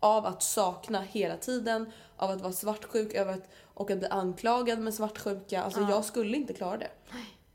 Av 0.00 0.26
att 0.26 0.42
sakna 0.42 1.00
hela 1.00 1.36
tiden, 1.36 1.92
av 2.16 2.30
att 2.30 2.40
vara 2.40 2.52
svartsjuk 2.52 3.14
över 3.14 3.32
att, 3.32 3.48
och 3.64 3.90
att 3.90 3.98
bli 3.98 4.08
anklagad 4.08 4.78
med 4.80 4.94
svartsjuka. 4.94 5.62
Alltså 5.62 5.80
jag 5.80 6.04
skulle 6.04 6.36
inte 6.36 6.52
klara 6.52 6.76
det. 6.76 6.90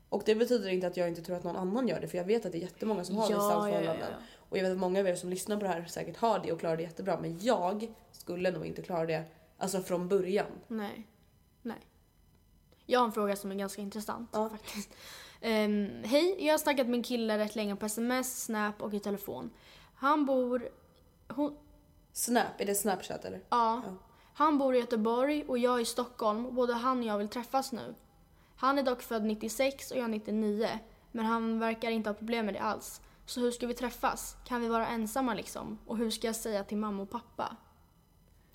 Och 0.08 0.22
det 0.26 0.34
betyder 0.34 0.68
inte 0.68 0.86
att 0.86 0.96
jag 0.96 1.08
inte 1.08 1.22
tror 1.22 1.36
att 1.36 1.44
någon 1.44 1.56
annan 1.56 1.88
gör 1.88 2.00
det. 2.00 2.08
För 2.08 2.18
jag 2.18 2.24
vet 2.24 2.46
att 2.46 2.52
det 2.52 2.58
är 2.58 2.62
jättemånga 2.62 3.04
som 3.04 3.16
har 3.16 3.22
Ja, 3.24 3.28
distansförhållanden. 3.36 3.84
ja, 3.84 3.94
ja, 4.00 4.06
ja. 4.10 4.16
Och 4.48 4.58
jag 4.58 4.62
vet 4.62 4.72
att 4.72 4.78
många 4.78 5.00
av 5.00 5.08
er 5.08 5.14
som 5.16 5.30
lyssnar 5.30 5.56
på 5.56 5.62
det 5.62 5.68
här 5.68 5.84
säkert 5.84 6.16
har 6.16 6.38
det 6.38 6.52
och 6.52 6.60
klarar 6.60 6.76
det 6.76 6.82
jättebra. 6.82 7.18
Men 7.20 7.38
jag 7.40 7.92
skulle 8.12 8.50
nog 8.50 8.66
inte 8.66 8.82
klara 8.82 9.06
det 9.06 9.24
alltså 9.58 9.82
från 9.82 10.08
början. 10.08 10.46
Nej. 10.68 11.06
Nej. 11.62 11.86
Jag 12.86 13.00
har 13.00 13.06
en 13.06 13.12
fråga 13.12 13.36
som 13.36 13.50
är 13.50 13.54
ganska 13.54 13.82
intressant 13.82 14.30
Ja. 14.32 14.48
faktiskt. 14.48 14.90
Ehm, 15.46 16.02
Hej, 16.04 16.36
jag 16.38 16.52
har 16.52 16.58
snackat 16.58 16.86
med 16.86 16.96
en 16.96 17.02
kille 17.02 17.38
rätt 17.38 17.56
länge 17.56 17.76
på 17.76 17.86
sms, 17.86 18.44
snap 18.44 18.82
och 18.82 18.94
i 18.94 19.00
telefon. 19.00 19.50
Han 19.94 20.24
bor... 20.26 20.68
Hon, 21.28 21.56
Snap, 22.12 22.60
är 22.60 22.66
det 22.66 22.74
snapchat 22.74 23.24
eller? 23.24 23.40
ja. 23.50 23.82
Han 24.34 24.58
bor 24.58 24.74
i 24.74 24.78
Göteborg 24.78 25.44
och 25.48 25.58
jag 25.58 25.80
i 25.80 25.84
Stockholm 25.84 26.54
både 26.54 26.74
han 26.74 26.98
och 26.98 27.04
jag 27.04 27.18
vill 27.18 27.28
träffas 27.28 27.72
nu. 27.72 27.94
Han 28.56 28.78
är 28.78 28.82
dock 28.82 29.02
född 29.02 29.24
96 29.24 29.90
och 29.90 29.98
jag 29.98 30.10
99. 30.10 30.68
Men 31.12 31.24
han 31.24 31.58
verkar 31.58 31.90
inte 31.90 32.10
ha 32.10 32.14
problem 32.14 32.46
med 32.46 32.54
det 32.54 32.60
alls. 32.60 33.00
Så 33.26 33.40
hur 33.40 33.50
ska 33.50 33.66
vi 33.66 33.74
träffas? 33.74 34.36
Kan 34.44 34.60
vi 34.60 34.68
vara 34.68 34.86
ensamma 34.86 35.34
liksom? 35.34 35.78
Och 35.86 35.96
hur 35.96 36.10
ska 36.10 36.26
jag 36.26 36.36
säga 36.36 36.64
till 36.64 36.76
mamma 36.78 37.02
och 37.02 37.10
pappa? 37.10 37.56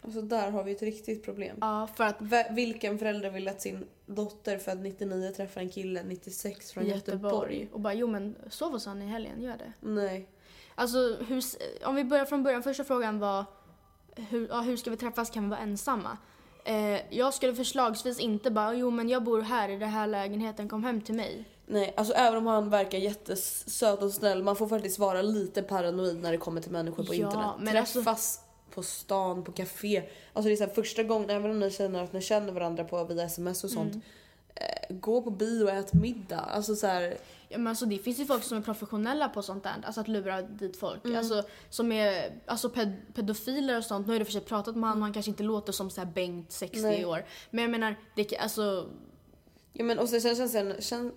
Alltså 0.03 0.21
där 0.21 0.51
har 0.51 0.63
vi 0.63 0.71
ett 0.71 0.81
riktigt 0.81 1.23
problem. 1.25 1.57
Ja, 1.61 1.87
för 1.95 2.03
att 2.03 2.21
Vilken 2.51 2.99
förälder 2.99 3.29
vill 3.29 3.47
att 3.47 3.61
sin 3.61 3.85
dotter 4.05 4.57
född 4.57 4.81
99 4.81 5.31
träffar 5.31 5.61
en 5.61 5.69
kille 5.69 6.03
96 6.03 6.71
från 6.71 6.85
Göteborg? 6.85 7.69
Och 7.71 7.79
bara, 7.79 7.93
jo 7.93 8.07
men 8.07 8.35
sov 8.49 8.71
hos 8.71 8.85
han 8.85 9.01
i 9.01 9.05
helgen, 9.05 9.41
gör 9.41 9.57
det. 9.57 9.73
Nej. 9.79 10.29
Alltså, 10.75 10.97
hur, 11.27 11.43
om 11.85 11.95
vi 11.95 12.03
börjar 12.03 12.25
från 12.25 12.43
början. 12.43 12.63
Första 12.63 12.83
frågan 12.83 13.19
var 13.19 13.45
hur, 14.15 14.47
ja, 14.47 14.61
hur 14.61 14.77
ska 14.77 14.89
vi 14.89 14.97
träffas? 14.97 15.29
Kan 15.29 15.43
vi 15.43 15.49
vara 15.49 15.59
ensamma? 15.59 16.17
Eh, 16.65 17.15
jag 17.15 17.33
skulle 17.33 17.55
förslagsvis 17.55 18.19
inte 18.19 18.51
bara, 18.51 18.73
jo 18.73 18.89
men 18.91 19.09
jag 19.09 19.23
bor 19.23 19.41
här 19.41 19.69
i 19.69 19.77
den 19.77 19.89
här 19.89 20.07
lägenheten, 20.07 20.69
kom 20.69 20.83
hem 20.83 21.01
till 21.01 21.15
mig. 21.15 21.45
Nej, 21.65 21.93
alltså 21.97 22.13
även 22.13 22.37
om 22.37 22.47
han 22.47 22.69
verkar 22.69 22.97
jättesöt 22.97 24.01
och 24.03 24.11
snäll, 24.11 24.43
man 24.43 24.55
får 24.55 24.67
faktiskt 24.67 24.99
vara 24.99 25.21
lite 25.21 25.63
paranoid 25.63 26.21
när 26.21 26.31
det 26.31 26.37
kommer 26.37 26.61
till 26.61 26.71
människor 26.71 27.03
på 27.03 27.13
Ja, 27.13 27.25
internet. 27.27 27.47
men 27.59 27.73
Träffas 27.73 28.07
alltså- 28.07 28.41
på 28.75 28.83
stan, 28.83 29.43
på 29.43 29.51
café. 29.51 30.03
Alltså 30.33 30.47
det 30.47 30.53
är 30.53 30.57
så 30.57 30.65
här, 30.65 30.73
första 30.73 31.03
gången, 31.03 31.29
även 31.29 31.51
om 31.51 31.59
ni 31.59 31.71
känner 31.71 32.03
att 32.03 32.13
ni 32.13 32.21
känner 32.21 32.53
varandra 32.53 32.83
på 32.83 33.03
via 33.03 33.23
sms 33.23 33.63
och 33.63 33.69
sånt. 33.69 33.93
Mm. 33.93 34.05
Eh, 34.55 34.95
gå 34.95 35.21
på 35.21 35.29
bio 35.31 35.63
och 35.63 35.71
ät 35.71 35.93
middag. 35.93 36.39
Alltså 36.39 36.75
så 36.75 36.87
här, 36.87 37.17
Ja, 37.51 37.57
men 37.57 37.67
alltså, 37.67 37.85
det 37.85 37.97
finns 37.97 38.19
ju 38.19 38.25
folk 38.25 38.43
som 38.43 38.57
är 38.57 38.61
professionella 38.61 39.29
på 39.29 39.41
sånt 39.41 39.63
där, 39.63 39.75
alltså 39.83 40.01
att 40.01 40.07
lura 40.07 40.41
dit 40.41 40.77
folk. 40.77 41.05
Mm. 41.05 41.17
Alltså, 41.17 41.43
som 41.69 41.91
är 41.91 42.31
alltså, 42.45 42.69
ped 42.69 42.95
pedofiler 43.13 43.77
och 43.77 43.83
sånt. 43.83 44.07
Nu 44.07 44.13
har 44.13 44.19
och 44.21 44.27
för 44.27 44.31
sig 44.31 44.41
pratat 44.41 44.75
med 44.75 44.89
honom, 44.89 45.01
han 45.01 45.13
kanske 45.13 45.31
inte 45.31 45.43
låter 45.43 45.73
som 45.73 45.89
så 45.89 46.01
här 46.01 46.11
Bengt 46.11 46.51
60 46.51 46.81
Nej. 46.81 47.05
år. 47.05 47.25
Men 47.49 47.61
jag 47.61 47.71
menar, 47.71 47.95
det, 48.15 48.37
alltså, 48.37 48.89
Ja 49.73 49.83
men 49.83 49.99
och 49.99 50.09
sen, 50.09 50.21
sen, 50.21 50.49
sen, 50.49 50.75
sen, 50.79 51.11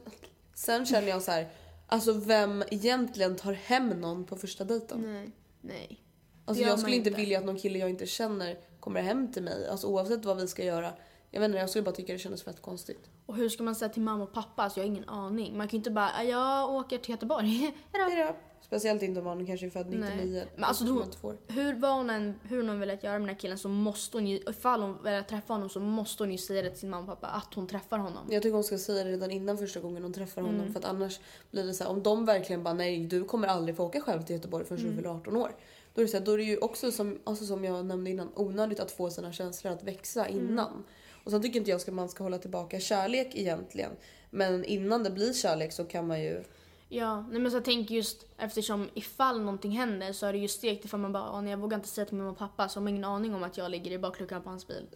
sen 0.54 0.86
känner 0.86 1.08
jag 1.08 1.22
så 1.22 1.30
här, 1.30 1.48
alltså 1.86 2.12
vem 2.12 2.64
egentligen 2.70 3.36
tar 3.36 3.52
hem 3.52 3.88
någon 3.88 4.24
på 4.24 4.36
första 4.36 4.64
dejten? 4.64 5.02
nej, 5.02 5.30
nej. 5.60 6.00
Alltså 6.44 6.64
jag 6.64 6.78
skulle 6.78 6.96
inte 6.96 7.08
inte. 7.08 7.20
vilja 7.20 7.38
att 7.38 7.44
någon 7.44 7.56
kille 7.58 7.78
jag 7.78 7.90
inte 7.90 8.06
känner 8.06 8.58
kommer 8.80 9.02
hem 9.02 9.32
till 9.32 9.42
mig. 9.42 9.68
Alltså 9.68 9.86
oavsett 9.86 10.24
vad 10.24 10.36
vi 10.36 10.46
ska 10.48 10.64
göra. 10.64 10.92
Jag 11.30 11.40
vet 11.40 11.46
inte, 11.48 11.58
jag 11.58 11.70
skulle 11.70 11.82
bara 11.82 11.94
tycka 11.94 12.12
det 12.12 12.18
kändes 12.18 12.42
fett 12.42 12.62
konstigt. 12.62 13.10
Och 13.26 13.36
hur 13.36 13.48
ska 13.48 13.62
man 13.62 13.74
säga 13.74 13.88
till 13.88 14.02
mamma 14.02 14.24
och 14.24 14.32
pappa? 14.32 14.62
Alltså, 14.62 14.80
jag 14.80 14.84
har 14.84 14.90
ingen 14.90 15.08
aning. 15.08 15.56
Man 15.56 15.68
kan 15.68 15.72
ju 15.76 15.78
inte 15.78 15.90
bara, 15.90 16.10
"Ah, 16.18 16.22
jag 16.22 16.70
åker 16.74 16.98
till 16.98 17.10
Göteborg. 17.10 17.46
Hejdå. 17.92 18.10
Hejdå. 18.10 18.36
Speciellt 18.62 19.02
inte 19.02 19.20
om 19.20 19.26
man 19.26 19.46
kanske 19.46 19.66
är 19.66 19.70
född 19.70 19.86
99. 19.86 20.10
Nej. 20.32 20.46
Men 20.54 20.64
alltså, 20.64 20.84
inte 20.84 21.18
får. 21.18 21.36
Hur, 21.46 21.74
vad 21.74 21.92
hon 21.96 22.10
än, 22.10 22.34
hur 22.42 22.68
hon 22.68 22.80
velat 22.80 23.02
göra 23.04 23.12
med 23.12 23.20
den 23.20 23.28
här 23.28 23.36
killen 23.40 23.58
så 23.58 23.68
måste 23.68 24.16
hon 24.16 24.26
ju, 24.26 24.36
ifall 24.36 24.82
hon 24.82 25.02
vill 25.04 25.22
träffa 25.28 25.52
honom 25.54 25.68
så 25.68 25.80
måste 25.80 26.22
hon 26.22 26.32
ju 26.32 26.38
säga 26.38 26.62
det 26.62 26.70
till 26.70 26.78
sin 26.78 26.90
mamma 26.90 27.12
och 27.12 27.20
pappa 27.20 27.26
att 27.34 27.54
hon 27.54 27.66
träffar 27.66 27.98
honom. 27.98 28.26
Jag 28.30 28.42
tycker 28.42 28.54
hon 28.54 28.64
ska 28.64 28.78
säga 28.78 29.04
det 29.04 29.10
redan 29.10 29.30
innan 29.30 29.58
första 29.58 29.80
gången 29.80 30.02
hon 30.02 30.12
träffar 30.12 30.40
Mm. 30.42 30.54
honom. 30.54 30.72
För 30.72 30.78
att 30.80 30.84
annars 30.86 31.20
blir 31.50 31.64
det 31.64 31.74
så 31.74 31.84
här, 31.84 31.90
om 31.90 32.02
de 32.02 32.24
verkligen 32.24 32.62
bara 32.62 32.74
nej 32.74 33.06
du 33.06 33.24
kommer 33.24 33.48
aldrig 33.48 33.76
få 33.76 33.84
åka 33.84 34.00
själv 34.00 34.22
till 34.22 34.36
Göteborg 34.36 34.64
förrän 34.64 34.80
Mm. 34.80 34.90
du 34.90 34.96
fyller 34.96 35.14
18 35.14 35.36
år. 35.36 35.50
Då 35.94 36.00
är 36.00 36.04
det, 36.04 36.10
så 36.10 36.16
här, 36.18 36.24
då 36.24 36.32
är 36.32 36.38
det 36.38 36.44
ju 36.44 36.58
också 36.58 36.92
som, 36.92 37.18
alltså 37.24 37.44
som 37.46 37.64
jag 37.64 37.86
nämnde 37.86 38.10
innan 38.10 38.32
onödigt 38.34 38.80
att 38.80 38.90
få 38.90 39.10
sina 39.10 39.32
känslor 39.32 39.72
att 39.72 39.82
växa 39.82 40.26
Mm. 40.26 40.40
innan. 40.48 40.84
Och 41.24 41.30
sen 41.30 41.42
tycker 41.42 41.58
inte 41.58 41.70
jag 41.70 41.80
att 41.80 41.94
man 41.94 42.08
ska 42.08 42.22
hålla 42.24 42.38
tillbaka 42.38 42.80
kärlek 42.80 43.30
egentligen. 43.34 43.90
Men 44.30 44.64
innan 44.64 45.02
det 45.02 45.10
blir 45.10 45.32
kärlek 45.32 45.72
så 45.72 45.84
kan 45.84 46.06
man 46.06 46.22
ju 46.22 46.44
Ja, 46.88 47.20
nej 47.30 47.40
men 47.40 47.50
så 47.50 47.56
jag 47.56 47.64
tänker 47.64 47.94
just 47.94 48.26
eftersom 48.38 48.88
ifall 48.94 49.40
någonting 49.40 49.70
händer 49.70 50.12
så 50.12 50.26
är 50.26 50.32
det 50.32 50.38
ju 50.38 50.48
stegt 50.48 50.84
ifall 50.84 51.00
man 51.00 51.12
bara, 51.12 51.30
"Åh, 51.32 51.40
nej, 51.42 51.50
jag 51.50 51.58
vågar 51.58 51.76
inte 51.76 51.88
säga 51.88 52.04
till 52.04 52.16
mamma 52.16 52.30
och 52.30 52.38
pappa 52.38 52.68
så 52.68 52.74
de 52.80 52.84
har 52.84 52.90
ingen 52.90 53.04
aning 53.04 53.34
om 53.34 53.42
att 53.42 53.56
jag 53.56 53.70
ligger 53.70 53.90
i 53.90 53.98
bakluckan 53.98 54.42
på 54.42 54.48
hans 54.50 54.66
bil. 54.66 54.86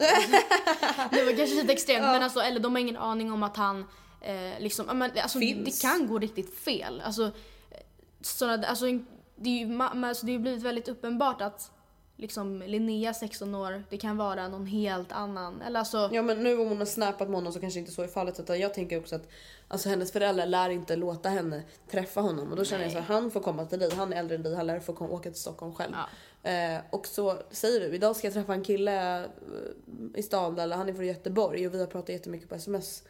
det 1.11 1.23
var 1.25 1.37
kanske 1.37 1.55
lite 1.55 1.73
extremt 1.73 2.01
men 2.01 2.23
alltså, 2.23 2.39
eller 2.39 2.59
de 2.59 2.71
har 2.75 2.79
ingen 2.81 2.97
aning 2.97 3.31
om 3.31 3.43
att 3.43 3.57
han 3.57 3.85
eh, 4.21 4.59
liksom, 4.59 4.85
ja, 4.87 4.93
men, 4.93 5.11
alltså, 5.23 5.39
Finns. 5.39 5.81
det 5.81 5.87
kan 5.87 6.07
gå 6.07 6.19
riktigt 6.19 6.53
fel. 6.59 7.01
Alltså, 7.05 7.23
eh, 7.23 7.31
såna, 8.21 8.53
alltså, 8.67 8.85
det, 9.41 9.49
är 9.49 9.65
ju, 9.65 9.81
alltså, 9.81 10.25
det 10.25 10.31
har 10.31 10.39
blivit 10.39 10.63
väldigt 10.63 10.87
uppenbart 10.87 11.41
att 11.41 11.71
liksom 12.19 12.63
Linnea 12.65 13.13
16 13.13 13.55
år, 13.55 13.83
det 13.89 13.97
kan 13.97 14.17
vara 14.17 14.47
någon 14.47 14.65
helt 14.65 15.11
annan. 15.11 15.61
Eller 15.61 15.79
alltså, 15.79 16.09
Ja 16.13 16.21
men 16.21 16.43
nu 16.43 16.57
om 16.57 16.67
hon 16.69 16.77
har 16.77 16.85
snappat 16.85 17.27
med 17.27 17.35
honom 17.35 17.53
så 17.53 17.59
kanske 17.59 17.79
inte 17.79 17.91
så 17.91 18.01
är 18.01 18.07
fallet 18.07 18.39
utan 18.39 18.59
jag 18.59 18.73
tänker 18.73 18.99
också 18.99 19.15
att 19.15 19.27
alltså, 19.67 19.89
hennes 19.89 20.11
föräldrar 20.11 20.45
lär 20.45 20.69
inte 20.69 20.95
låta 20.95 21.29
henne 21.29 21.63
träffa 21.91 22.21
honom 22.21 22.51
och 22.51 22.57
då 22.57 22.65
känner 22.65 22.83
jag 22.83 22.91
så 22.91 22.99
här, 22.99 23.05
han 23.05 23.31
får 23.31 23.39
komma 23.39 23.65
till 23.65 23.79
dig, 23.79 23.91
han 23.95 24.13
är 24.13 24.17
äldre 24.17 24.35
än 24.35 24.43
dig, 24.43 24.55
han 24.55 24.67
lär 24.67 24.79
få 24.79 24.93
komma, 24.93 25.13
åka 25.13 25.29
till 25.29 25.41
Stockholm 25.41 25.73
själv. 25.73 25.93
Ja. 26.43 26.49
Eh, 26.49 26.81
och 26.89 27.07
så 27.07 27.37
säger 27.51 27.79
du, 27.79 27.95
idag 27.95 28.15
ska 28.15 28.27
jag 28.27 28.33
träffa 28.33 28.53
en 28.53 28.63
kille 28.63 29.23
eh, 29.23 29.29
i 30.15 30.23
stan 30.23 30.59
eller 30.59 30.75
han 30.75 30.89
är 30.89 30.93
från 30.93 31.07
Göteborg 31.07 31.67
och 31.67 31.73
vi 31.73 31.79
har 31.79 31.87
pratat 31.87 32.09
jättemycket 32.09 32.49
på 32.49 32.55
sms. 32.55 33.03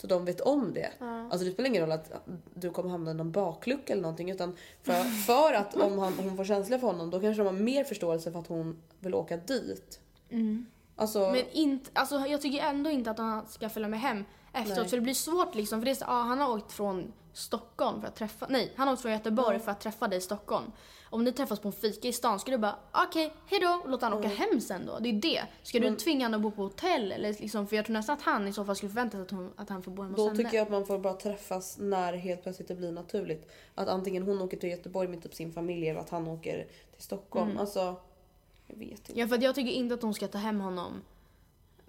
Så 0.00 0.06
de 0.06 0.24
vet 0.24 0.40
om 0.40 0.74
det. 0.74 0.90
Alltså 1.00 1.44
det 1.46 1.50
spelar 1.50 1.68
ingen 1.68 1.82
roll 1.82 1.92
att 1.92 2.12
du 2.54 2.70
kommer 2.70 2.90
hamna 2.90 3.10
i 3.10 3.14
någon 3.14 3.32
baklucka 3.32 3.92
eller 3.92 4.02
någonting 4.02 4.30
utan 4.30 4.56
för, 4.82 5.04
för 5.04 5.52
att 5.52 5.76
om 5.76 5.98
han, 5.98 6.12
hon 6.18 6.36
får 6.36 6.44
känslor 6.44 6.78
för 6.78 6.86
honom 6.86 7.10
då 7.10 7.20
kanske 7.20 7.42
de 7.42 7.46
har 7.46 7.62
mer 7.62 7.84
förståelse 7.84 8.32
för 8.32 8.38
att 8.38 8.46
hon 8.46 8.82
vill 9.00 9.14
åka 9.14 9.36
dit. 9.36 10.00
Alltså, 10.96 11.30
Men 11.30 11.42
inte, 11.52 11.90
alltså, 11.92 12.26
jag 12.26 12.42
tycker 12.42 12.64
ändå 12.64 12.90
inte 12.90 13.10
att 13.10 13.18
han 13.18 13.46
ska 13.46 13.68
följa 13.68 13.88
med 13.88 14.00
hem 14.00 14.24
efteråt. 14.52 14.78
Nej. 14.78 14.88
För 14.88 14.96
det 14.96 15.02
blir 15.02 15.14
svårt 15.14 15.54
liksom. 15.54 15.80
För 15.80 15.84
det 15.84 15.90
är 15.90 15.94
så, 15.94 16.04
ah, 16.04 16.22
han 16.22 16.38
har 16.38 16.56
åkt 16.56 16.72
från 16.72 17.12
Stockholm 17.32 18.00
för 18.00 18.08
att 18.08 18.16
träffa, 18.16 18.46
nej 18.48 18.72
han 18.76 18.88
har 18.88 18.92
åkt 18.94 19.02
från 19.02 19.12
Göteborg 19.12 19.58
för 19.58 19.70
att 19.70 19.80
träffa 19.80 20.08
dig 20.08 20.18
i 20.18 20.20
Stockholm. 20.20 20.72
Om 21.10 21.24
ni 21.24 21.32
träffas 21.32 21.60
på 21.60 21.68
en 21.68 21.72
fika 21.72 22.08
i 22.08 22.12
stan 22.12 22.40
ska 22.40 22.50
du 22.50 22.58
bara 22.58 22.76
okej 22.92 23.32
hejdå 23.46 23.80
och 23.84 23.90
låta 23.90 24.06
han 24.06 24.18
åka 24.18 24.28
hem 24.28 24.60
sen 24.60 24.86
då. 24.86 24.98
Det 24.98 25.08
är 25.08 25.12
det. 25.12 25.42
Ska 25.62 25.78
du 25.78 25.96
tvinga 25.96 26.26
honom 26.26 26.38
att 26.38 26.42
bo 26.42 26.50
på 26.50 26.62
hotell 26.62 27.12
eller 27.12 27.32
liksom, 27.40 27.66
för 27.66 27.76
jag 27.76 27.84
tror 27.84 27.94
nästan 27.94 28.16
att 28.16 28.22
han 28.22 28.48
i 28.48 28.52
så 28.52 28.64
fall 28.64 28.76
skulle 28.76 28.90
förvänta 28.90 29.16
sig 29.16 29.22
att, 29.22 29.30
hon, 29.30 29.52
att 29.56 29.68
han 29.68 29.82
får 29.82 29.92
bo 29.92 30.02
hemma 30.02 30.16
Då 30.16 30.30
tycker 30.30 30.56
jag 30.56 30.62
att 30.62 30.70
man 30.70 30.86
får 30.86 30.98
bara 30.98 31.14
träffas 31.14 31.78
när 31.78 32.12
helt 32.12 32.42
plötsligt 32.42 32.68
det 32.68 32.74
blir 32.74 32.92
naturligt. 32.92 33.50
Att 33.74 33.88
antingen 33.88 34.22
hon 34.22 34.42
åker 34.42 34.56
till 34.56 34.70
Göteborg 34.70 35.08
med 35.08 35.22
typ 35.22 35.34
sin 35.34 35.52
familj 35.52 35.88
eller 35.88 36.00
att 36.00 36.10
han 36.10 36.28
åker 36.28 36.66
till 36.92 37.02
Stockholm. 37.02 37.50
Mm. 37.50 37.60
Alltså, 37.60 37.96
jag 38.66 38.76
vet 38.76 38.90
inte. 38.90 39.20
Ja 39.20 39.28
för 39.28 39.42
jag 39.42 39.54
tycker 39.54 39.72
inte 39.72 39.94
att 39.94 40.02
hon 40.02 40.14
ska 40.14 40.28
ta 40.28 40.38
hem 40.38 40.60
honom 40.60 41.02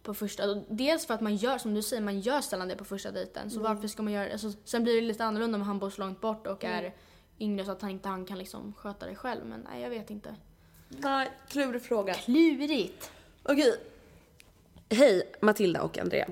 på 0.04 0.14
första, 0.14 0.44
alltså, 0.44 0.74
dels 0.74 1.06
för 1.06 1.14
att 1.14 1.22
man 1.22 1.36
gör, 1.36 1.58
som 1.58 1.74
du 1.74 1.82
säger, 1.82 2.02
man 2.02 2.20
gör 2.20 2.42
sällan 2.42 2.68
det 2.68 2.76
på 2.76 2.86
första 2.86 3.12
dejten. 3.12 3.52
Så 3.52 3.60
varför 3.60 3.88
ska 3.88 4.04
man 4.04 4.14
göra 4.14 4.26
det? 4.26 4.32
Alltså, 4.32 4.52
sen 4.66 4.84
blir 4.84 4.96
det 4.96 5.02
lite 5.02 5.26
annorlunda 5.26 5.56
om 5.56 5.62
han 5.62 5.80
bor 5.80 5.90
så 5.90 6.02
långt 6.02 6.22
bort 6.22 6.48
och 6.48 6.64
är 6.64 6.94
yngre 7.40 7.66
så 7.66 7.72
att 7.72 7.82
han 7.82 7.92
inte 7.92 8.10
han 8.10 8.26
kan 8.26 8.38
liksom 8.38 8.74
sköta 8.78 9.06
det 9.06 9.16
själv. 9.16 9.46
Men 9.46 9.68
nej, 9.70 9.82
jag 9.82 9.90
vet 9.90 10.10
inte. 10.10 10.36
Nej, 10.90 11.32
klurig 11.48 11.82
fråga. 11.82 12.14
Klurigt. 12.14 13.12
Okej. 13.44 13.76
Hej 14.90 15.32
Matilda 15.42 15.82
och 15.82 15.98
Andrea. 15.98 16.28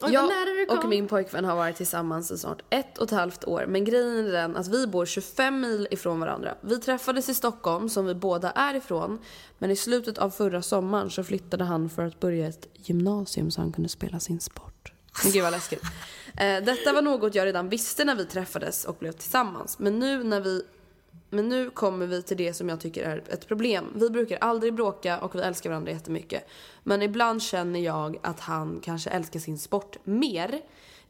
Oj, 0.00 0.12
jag 0.12 0.78
och 0.78 0.88
min 0.88 1.08
pojkvän 1.08 1.44
har 1.44 1.56
varit 1.56 1.76
tillsammans 1.76 2.30
i 2.30 2.38
snart 2.38 2.62
ett 2.70 2.98
och 2.98 3.04
ett 3.04 3.10
halvt 3.10 3.44
år 3.44 3.66
men 3.68 3.84
grejen 3.84 4.26
är 4.26 4.32
den 4.32 4.56
att 4.56 4.68
vi 4.68 4.86
bor 4.86 5.06
25 5.06 5.60
mil 5.60 5.88
ifrån 5.90 6.20
varandra. 6.20 6.54
Vi 6.60 6.78
träffades 6.78 7.28
i 7.28 7.34
Stockholm 7.34 7.88
som 7.88 8.06
vi 8.06 8.14
båda 8.14 8.50
är 8.50 8.74
ifrån 8.74 9.18
men 9.58 9.70
i 9.70 9.76
slutet 9.76 10.18
av 10.18 10.30
förra 10.30 10.62
sommaren 10.62 11.10
så 11.10 11.24
flyttade 11.24 11.64
han 11.64 11.90
för 11.90 12.06
att 12.06 12.20
börja 12.20 12.48
ett 12.48 12.68
gymnasium 12.74 13.50
så 13.50 13.60
han 13.60 13.72
kunde 13.72 13.88
spela 13.88 14.20
sin 14.20 14.40
sport. 14.40 14.92
Gud 15.32 15.42
vad 15.42 15.52
läskigt. 15.52 15.82
Eh, 16.36 16.64
detta 16.64 16.92
var 16.92 17.02
något 17.02 17.34
jag 17.34 17.46
redan 17.46 17.68
visste 17.68 18.04
när 18.04 18.14
vi 18.14 18.24
träffades 18.24 18.84
och 18.84 18.96
blev 19.00 19.12
tillsammans 19.12 19.78
men 19.78 19.98
nu 19.98 20.24
när 20.24 20.40
vi 20.40 20.62
men 21.30 21.48
nu 21.48 21.70
kommer 21.70 22.06
vi 22.06 22.22
till 22.22 22.36
det 22.36 22.54
som 22.54 22.68
jag 22.68 22.80
tycker 22.80 23.04
är 23.04 23.22
ett 23.28 23.48
problem. 23.48 23.84
Vi 23.94 24.10
brukar 24.10 24.38
aldrig 24.40 24.74
bråka 24.74 25.18
och 25.18 25.34
vi 25.34 25.40
älskar 25.40 25.70
varandra 25.70 25.92
jättemycket. 25.92 26.48
Men 26.82 27.02
ibland 27.02 27.42
känner 27.42 27.80
jag 27.80 28.18
att 28.22 28.40
han 28.40 28.80
kanske 28.84 29.10
älskar 29.10 29.40
sin 29.40 29.58
sport 29.58 29.96
mer. 30.04 30.60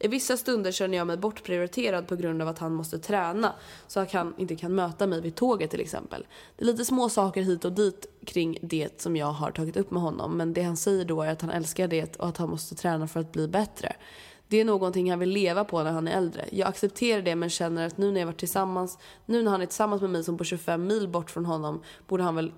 I 0.05 0.09
vissa 0.09 0.37
stunder 0.37 0.73
känner 0.73 0.99
jag 0.99 1.07
mig 1.07 1.17
bortprioriterad 1.17 2.09
på 2.09 2.17
grund 2.17 2.43
av 2.43 2.49
att 2.49 2.59
han 2.59 2.75
måste 2.75 2.99
träna 2.99 3.53
så 3.87 4.01
att 4.01 4.13
han 4.13 4.35
inte 4.39 4.57
kan 4.57 4.75
möta 4.75 5.07
mig 5.07 5.21
vid 5.21 5.35
tåget 5.35 5.71
till 5.71 5.81
exempel. 5.81 6.27
Det 6.57 6.65
är 6.65 6.67
lite 6.67 6.85
små 6.85 7.09
saker 7.09 7.43
hit 7.43 7.65
och 7.65 7.73
dit 7.73 8.07
kring 8.27 8.59
det 8.63 9.01
som 9.01 9.17
jag 9.17 9.27
har 9.27 9.51
tagit 9.51 9.77
upp 9.77 9.91
med 9.91 10.03
honom 10.03 10.37
men 10.37 10.53
det 10.53 10.63
han 10.63 10.77
säger 10.77 11.05
då 11.05 11.23
är 11.23 11.33
att 11.33 11.41
han 11.41 11.51
älskar 11.51 11.89
det 11.89 12.17
och 12.17 12.29
att 12.29 12.37
han 12.37 12.51
måste 12.51 12.75
träna 12.75 13.09
för 13.09 13.21
att 13.21 13.33
bli 13.33 13.49
bättre. 13.49 13.97
Det 14.49 14.61
är 14.61 14.65
någonting 14.65 15.11
han 15.11 15.19
vill 15.19 15.31
leva 15.31 15.65
på 15.65 15.83
när 15.83 15.93
han 15.93 16.09
är 16.09 16.17
äldre. 16.17 16.45
Jag 16.53 16.69
accepterar 16.69 17.23
det 17.23 17.37
men 17.37 17.51
känner 17.51 17.87
att 17.87 17.99
nu 17.99 18.13
när 18.13 18.21
jag 18.21 18.27
varit 18.27 18.39
tillsammans, 18.39 18.99
nu 19.27 19.43
när 19.43 19.51
han 19.51 19.63
är 19.63 19.67
tillsammans 19.67 20.03
med 20.03 20.11
mig 20.11 20.25
som 20.25 20.37
bor 20.37 20.45
25 20.45 20.87
mil 20.87 21.09
bort 21.09 21.31
från 21.31 21.45
honom, 21.45 21.83
borde 22.07 22.23
han 22.23 22.35
väl 22.35 22.53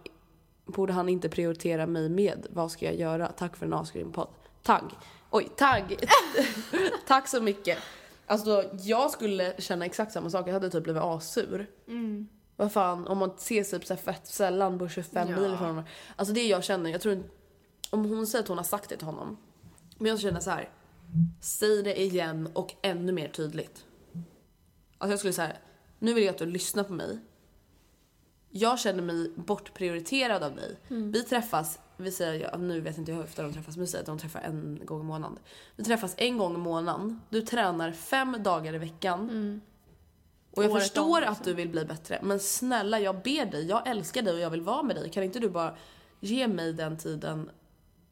borde 0.66 0.92
han 0.92 1.08
inte 1.08 1.28
prioritera 1.28 1.86
mig 1.86 2.08
med. 2.08 2.46
Vad 2.50 2.70
ska 2.70 2.86
jag 2.86 2.96
göra? 2.96 3.26
Tack 3.26 3.56
för 3.56 3.66
en 3.66 3.72
asgrym 3.72 4.12
podd. 4.12 4.28
Tagg. 4.62 4.92
Oj, 5.36 5.48
tagg. 5.56 5.96
Tack 7.06 7.28
så 7.28 7.40
mycket. 7.40 7.78
Alltså 8.26 8.70
jag 8.82 9.10
skulle 9.10 9.54
känna 9.58 9.84
exakt 9.86 10.12
samma 10.12 10.30
sak. 10.30 10.48
Jag 10.48 10.52
hade 10.52 10.70
typ 10.70 10.82
blivit 10.84 11.02
assur. 11.02 11.70
Mm. 11.88 12.28
Vad 12.56 12.72
fan, 12.72 13.06
om 13.06 13.18
man 13.18 13.30
ses 13.36 13.70
typ 13.70 13.86
så 13.86 13.96
fett 13.96 14.26
sällan, 14.26 14.78
bor 14.78 14.88
25 14.88 15.28
Ja. 15.30 15.36
mil 15.36 15.54
ifrån 15.54 15.68
honom. 15.68 15.84
Alltså 16.16 16.34
det 16.34 16.46
jag 16.46 16.64
känner, 16.64 16.90
jag 16.90 17.00
tror 17.00 17.22
om 17.90 18.04
hon 18.04 18.26
säger 18.26 18.42
att 18.42 18.48
hon 18.48 18.56
har 18.56 18.64
sagt 18.64 18.88
det 18.88 18.96
till 18.96 19.06
honom. 19.06 19.36
Men 19.98 20.06
jag 20.10 20.20
känner 20.20 20.40
så 20.40 20.50
här. 20.50 20.70
Säg 21.40 21.82
det 21.82 22.00
igen 22.00 22.48
och 22.54 22.74
ännu 22.82 23.12
mer 23.12 23.28
tydligt. 23.28 23.84
Alltså 24.98 25.12
jag 25.12 25.18
skulle 25.18 25.32
säga, 25.32 25.52
nu 25.98 26.14
vill 26.14 26.24
jag 26.24 26.32
att 26.32 26.38
du 26.38 26.46
lyssnar 26.46 26.84
på 26.84 26.92
mig. 26.92 27.18
Jag 28.50 28.78
känner 28.78 29.02
mig 29.02 29.32
bortprioriterad 29.36 30.42
av 30.42 30.56
dig. 30.56 30.76
Vi 30.88 31.22
träffas, 31.24 31.78
vi 31.96 32.10
säger, 32.10 32.48
ja, 32.52 32.58
nu 32.58 32.80
vet 32.80 32.98
inte 32.98 33.10
jag 33.10 33.16
hur 33.16 33.24
ofta 33.24 33.42
de 33.42 33.52
träffas, 33.52 33.76
men 33.76 33.84
vi 33.84 33.90
säger 33.90 34.02
att 34.02 34.06
de 34.06 34.18
träffar 34.18 34.40
en 34.40 34.80
gång 34.84 35.00
i 35.00 35.04
månaden. 35.04 35.38
Vi 35.76 35.84
träffas 35.84 36.14
en 36.18 36.38
gång 36.38 36.54
i 36.54 36.58
månaden. 36.58 37.20
Du 37.30 37.42
tränar 37.42 37.92
fem 37.92 38.36
dagar 38.42 38.74
i 38.74 38.78
veckan. 38.78 39.60
Och 40.50 40.64
jag 40.64 40.70
Året 40.70 40.82
förstår 40.82 41.22
om, 41.22 41.28
att 41.32 41.44
du 41.44 41.54
vill 41.54 41.68
bli 41.68 41.84
bättre, 41.84 42.20
men 42.22 42.40
snälla 42.40 43.00
jag 43.00 43.14
ber 43.22 43.46
dig, 43.50 43.66
jag 43.66 43.88
älskar 43.88 44.22
dig 44.22 44.34
och 44.34 44.40
jag 44.40 44.50
vill 44.50 44.62
vara 44.62 44.82
med 44.82 44.96
dig. 44.96 45.10
Kan 45.10 45.22
inte 45.22 45.38
du 45.38 45.48
bara 45.48 45.76
ge 46.20 46.48
mig 46.48 46.72
den 46.72 46.96
tiden 46.98 47.50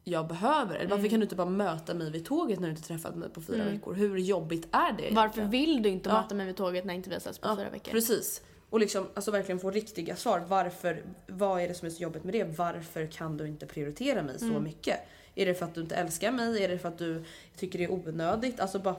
jag 0.05 0.27
behöver? 0.29 0.75
Eller 0.75 0.91
varför 0.91 1.09
kan 1.09 1.21
du 1.21 1.25
inte 1.25 1.37
bara 1.37 1.51
möta 1.51 1.95
mig 1.95 2.11
vid 2.11 2.27
tåget 2.27 2.61
när 2.61 2.69
du 2.69 2.75
inte 2.75 2.89
träffat 2.89 3.17
mig 3.17 3.29
på 3.31 3.41
fyra 3.41 3.65
veckor? 3.65 3.95
Hur 3.95 4.17
jobbigt 4.19 4.69
är 4.73 4.93
det 4.93 5.09
Varför 5.15 5.39
egentligen? 5.41 5.51
vill 5.51 5.83
du 5.83 5.89
inte 5.89 6.09
Ja. 6.11 6.23
möta 6.23 6.35
mig 6.35 6.47
vid 6.47 6.57
tåget 6.57 6.85
när 6.85 6.95
inte 6.95 7.09
vi 7.09 7.15
har 7.15 7.21
setts 7.21 7.39
på 7.39 7.49
Ja, 7.49 7.57
fyra 7.57 7.71
veckor? 7.71 7.91
Precis. 7.93 8.43
Och 8.71 8.81
liksom 8.81 9.07
alltså 9.15 9.31
verkligen 9.31 9.59
få 9.59 9.71
riktiga 9.71 10.17
svar. 10.17 10.43
Varför, 10.49 11.03
vad 11.27 11.61
är 11.61 11.69
det 11.69 11.75
som 11.75 11.87
är 11.87 11.91
så 11.91 12.03
jobbigt 12.03 12.25
med 12.25 12.35
det? 12.35 12.45
Varför 12.45 13.07
kan 13.07 13.37
du 13.37 13.49
inte 13.49 13.67
prioritera 13.67 14.23
mig 14.23 14.39
så 14.39 14.61
mycket? 14.61 15.01
Är 15.35 15.47
det 15.47 15.55
för 15.55 15.65
att 15.65 15.75
du 15.75 15.81
inte 15.81 15.95
älskar 15.95 16.33
mig? 16.33 16.65
Är 16.65 16.69
det 16.69 16.79
för 16.79 16.89
att 16.89 16.99
du 16.99 17.25
tycker 17.57 17.79
det 17.79 17.85
är 17.85 17.93
onödigt? 17.93 18.61
Alltså 18.61 18.79
bara, 18.79 18.97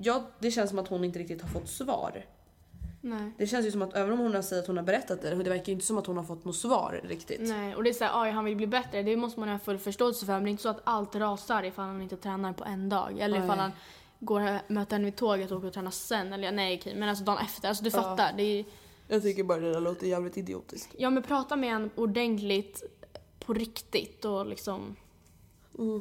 ja, 0.00 0.26
det 0.38 0.50
känns 0.50 0.70
som 0.70 0.78
att 0.78 0.88
hon 0.88 1.04
inte 1.04 1.18
riktigt 1.18 1.42
har 1.42 1.48
fått 1.48 1.68
svar. 1.68 2.24
Nej. 3.00 3.32
Det 3.38 3.46
känns 3.46 3.66
ju 3.66 3.70
som 3.70 3.82
att 3.82 3.94
även 3.96 4.12
om 4.12 4.18
hon 4.18 4.34
har 4.34 4.42
sagt 4.42 4.60
att 4.60 4.66
hon 4.66 4.76
har 4.76 4.84
berättat 4.84 5.22
det, 5.22 5.30
det 5.30 5.50
verkar 5.50 5.66
ju 5.66 5.72
inte 5.72 5.86
som 5.86 5.98
att 5.98 6.06
hon 6.06 6.16
har 6.16 6.24
fått 6.24 6.44
något 6.44 6.56
svar 6.56 7.00
riktigt. 7.04 7.40
Nej, 7.40 7.74
och 7.74 7.84
det 7.84 7.90
är 7.90 7.94
såhär, 7.94 8.30
han 8.30 8.44
vill 8.44 8.56
bli 8.56 8.66
bättre, 8.66 9.02
det 9.02 9.16
måste 9.16 9.40
man 9.40 9.48
ha 9.48 9.58
full 9.58 9.78
förståelse 9.78 10.26
för. 10.26 10.32
Men 10.32 10.44
det 10.44 10.48
är 10.48 10.50
inte 10.50 10.62
så 10.62 10.68
att 10.68 10.80
allt 10.84 11.14
rasar 11.14 11.62
ifall 11.62 11.84
han 11.84 12.02
inte 12.02 12.16
tränar 12.16 12.52
på 12.52 12.64
en 12.64 12.88
dag. 12.88 13.18
Eller 13.18 13.44
ifall 13.44 13.58
han 13.58 13.72
går 14.20 14.72
möter 14.72 14.92
henne 14.96 15.04
vid 15.04 15.16
tåget 15.16 15.50
och 15.50 15.58
åker 15.58 15.68
och 15.68 15.74
tränar 15.74 15.90
sen. 15.90 16.32
Eller 16.32 16.52
nej 16.52 16.78
okej, 16.80 16.94
men 16.96 17.08
alltså 17.08 17.24
dagen 17.24 17.38
efter. 17.38 17.68
Alltså 17.68 17.84
du 17.84 17.90
fattar. 17.90 18.32
Det 18.36 18.42
är, 18.42 18.64
Jag 19.08 19.22
tycker 19.22 19.44
bara 19.44 19.58
det 19.60 19.72
där 19.72 19.80
låter 19.80 20.06
jävligt 20.06 20.36
idiotiskt. 20.36 20.94
ja 20.98 21.10
men 21.10 21.22
prata 21.22 21.56
med 21.56 21.74
en 21.74 21.90
ordentligt 21.94 22.82
på 23.46 23.52
riktigt 23.54 24.24
och 24.24 24.46
liksom... 24.46 24.96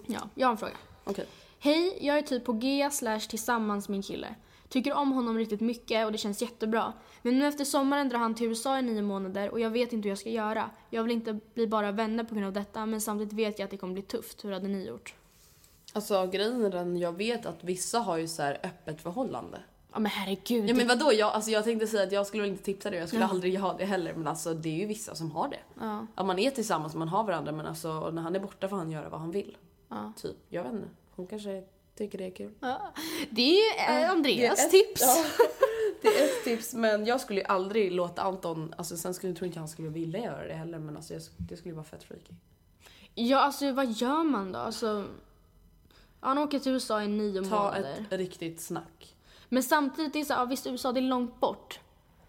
Ja, 0.08 0.30
jag 0.36 0.48
har 0.48 0.52
en 0.52 0.58
fråga. 0.58 0.74
Okej. 1.04 1.26
Hej, 1.60 1.98
jag 2.02 2.18
är 2.18 2.22
typ 2.22 2.46
på 2.46 2.54
G 2.54 2.90
slash 2.92 3.20
tillsammans 3.20 3.90
med 3.90 3.94
min 3.96 4.04
kille. 4.04 4.36
Tycker 4.70 4.94
om 4.94 5.12
honom 5.12 5.38
riktigt 5.38 5.62
mycket 5.62 6.06
och 6.06 6.12
det 6.12 6.18
känns 6.18 6.42
jättebra. 6.42 6.94
Men 7.22 7.40
nu 7.40 7.48
efter 7.48 7.66
sommaren 7.66 8.10
drar 8.10 8.20
han 8.20 8.36
till 8.36 8.48
USA 8.48 8.80
i 8.80 8.82
nio 8.82 9.02
månader 9.02 9.50
och 9.50 9.60
jag 9.60 9.70
vet 9.70 9.94
inte 9.94 10.06
hur 10.06 10.12
jag 10.12 10.18
ska 10.18 10.30
göra. 10.30 10.70
Jag 10.90 11.04
vill 11.04 11.12
inte 11.12 11.40
bli 11.54 11.68
bara 11.68 11.92
vänner 11.92 12.24
på 12.24 12.36
grund 12.36 12.48
av 12.48 12.54
detta 12.54 12.86
men 12.86 13.02
samtidigt 13.02 13.34
vet 13.34 13.60
jag 13.60 13.66
att 13.66 13.72
det 13.72 13.78
kommer 13.78 13.94
bli 13.94 14.04
tufft. 14.04 14.46
Hur 14.46 14.52
hade 14.52 14.68
ni 14.68 14.88
gjort? 14.88 15.16
Alltså 15.96 16.28
grejen 16.28 16.66
är 16.66 16.70
den, 16.70 16.98
jag 16.98 17.12
vet 17.18 17.46
att 17.46 17.64
vissa 17.64 18.00
har 18.00 18.18
ju 18.18 18.28
så 18.28 18.42
här 18.42 18.60
öppet 18.64 19.02
förhållande. 19.02 19.60
Ja 19.94 20.00
men 20.00 20.12
herregud. 20.12 20.70
Ja 20.70 20.74
men 20.74 20.88
vadå, 20.88 21.14
jag, 21.14 21.32
alltså 21.34 21.52
jag 21.52 21.64
tänkte 21.64 21.88
säga 21.88 22.04
att 22.04 22.12
jag 22.12 22.28
skulle 22.28 22.44
väl 22.44 22.52
inte 22.52 22.64
tipsa 22.64 22.90
dig, 22.90 23.00
jag 23.00 23.08
skulle 23.08 23.26
aldrig 23.26 23.60
ha 23.60 23.74
det 23.74 23.86
heller. 23.86 24.14
Men 24.14 24.28
alltså 24.28 24.54
det 24.54 24.70
är 24.70 24.76
ju 24.80 24.86
vissa 24.86 25.16
som 25.16 25.32
har 25.32 25.50
det. 25.50 25.60
Ja. 25.80 26.08
Att 26.16 26.26
man 26.26 26.40
är 26.40 26.52
tillsammans, 26.52 26.96
man 26.96 27.08
har 27.08 27.24
varandra 27.24 27.52
men 27.52 27.66
alltså 27.66 28.10
när 28.10 28.22
han 28.22 28.36
är 28.36 28.40
borta 28.40 28.68
får 28.70 28.78
han 28.78 28.92
göra 28.92 29.10
vad 29.10 29.20
han 29.20 29.32
vill. 29.32 29.58
Ja. 29.90 30.14
Typ, 30.18 30.36
jag 30.50 30.64
vet 30.64 30.74
inte. 30.74 30.88
Hon 31.16 31.28
kanske 31.28 31.64
tycker 31.98 32.18
det 32.18 32.26
är 32.26 32.32
kul. 32.32 32.52
Ja. 32.60 32.94
Det 33.30 33.42
är 33.42 33.56
ju 34.00 34.04
eh, 34.04 34.12
Andreas 34.12 34.56
Det 34.72 34.78
är 34.78 34.82
ett- 34.82 34.88
tips. 34.88 35.02
Ja, 35.02 35.26
det 36.02 36.08
är 36.08 36.24
ett 36.26 36.44
tips 36.44 36.74
men 36.74 37.06
jag 37.06 37.22
skulle 37.22 37.40
ju 37.40 37.46
aldrig 37.46 37.92
låta 37.92 38.22
Anton, 38.22 38.74
alltså 38.78 38.98
sen 38.98 39.14
skulle 39.14 39.32
jag 39.32 39.38
tror 39.38 39.48
inte 39.48 39.60
han 39.60 39.68
skulle 39.68 39.90
vilja 39.90 40.20
göra 40.20 40.48
det 40.48 40.54
heller 40.54 40.80
men 40.80 40.96
alltså 40.98 41.14
jag, 41.14 41.22
det 41.38 41.58
skulle 41.58 41.70
ju 41.72 41.76
vara 41.76 41.86
fett 41.86 42.04
freaky. 42.04 42.34
Ja 43.14 43.40
alltså 43.40 43.72
vad 43.72 43.92
gör 43.92 44.24
man 44.24 44.52
då? 44.52 44.60
Alltså, 44.60 45.06
han 46.28 46.38
åker 46.38 46.60
till 46.60 46.72
USA 46.72 47.04
i 47.04 47.08
nio 47.08 47.44
Ta 47.44 47.50
månader. 47.50 48.06
ett 48.10 48.20
riktigt 48.20 48.62
snack. 48.62 49.16
Men 49.50 49.64
samtidigt, 49.64 50.14
det 50.14 50.20
är 50.20 50.24
så, 50.24 50.34
ja, 50.34 50.46
visst 50.46 50.68
USA 50.68 50.92
det 50.92 51.00
är 51.00 51.02
långt 51.02 51.40
bort. 51.40 51.80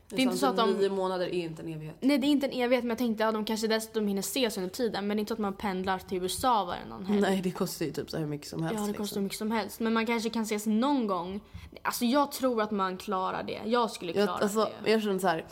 Det 0.09 0.17
är 0.17 0.21
inte 0.21 0.37
så 0.37 0.47
att 0.47 0.57
de... 0.57 0.73
Nio 0.73 0.91
månader 0.91 1.27
är 1.27 1.33
inte 1.33 1.63
en 1.63 1.69
evighet. 1.69 1.97
Nej 2.01 2.19
det 2.19 2.27
är 2.27 2.29
inte 2.29 2.47
en 2.47 2.53
evighet 2.53 2.85
men 2.85 2.89
jag 2.89 2.99
tänkte 2.99 3.29
att 3.29 3.35
de 3.35 3.45
kanske 3.45 3.67
dessutom 3.67 4.07
hinner 4.07 4.21
ses 4.21 4.57
under 4.57 4.71
tiden. 4.71 5.07
Men 5.07 5.17
det 5.17 5.19
är 5.19 5.21
inte 5.21 5.31
så 5.31 5.35
att 5.35 5.39
man 5.39 5.53
pendlar 5.53 5.99
till 5.99 6.23
USA 6.23 6.65
varannan 6.65 7.07
helg. 7.07 7.21
Nej 7.21 7.41
det 7.43 7.51
kostar 7.51 7.87
ju 7.87 7.93
typ 7.93 8.11
så 8.11 8.19
hur 8.19 8.27
mycket 8.27 8.49
som 8.49 8.63
helst. 8.63 8.81
Ja 8.81 8.87
det 8.87 8.93
kostar 8.93 9.03
liksom. 9.03 9.23
mycket 9.23 9.39
som 9.39 9.51
helst. 9.51 9.81
Men 9.81 9.93
man 9.93 10.07
kanske 10.07 10.31
kan 10.31 10.43
ses 10.43 10.67
någon 10.67 11.07
gång. 11.07 11.41
Alltså 11.83 12.05
jag 12.05 12.33
tror 12.33 12.63
att 12.63 12.71
man 12.71 12.97
klarar 12.97 13.43
det. 13.43 13.61
Jag 13.65 13.91
skulle 13.91 14.13
klara 14.13 14.27
Jag, 14.27 14.43
alltså, 14.43 14.69
det. 14.85 14.91
jag 14.91 15.03
känner 15.03 15.19
så 15.19 15.29
här. 15.29 15.47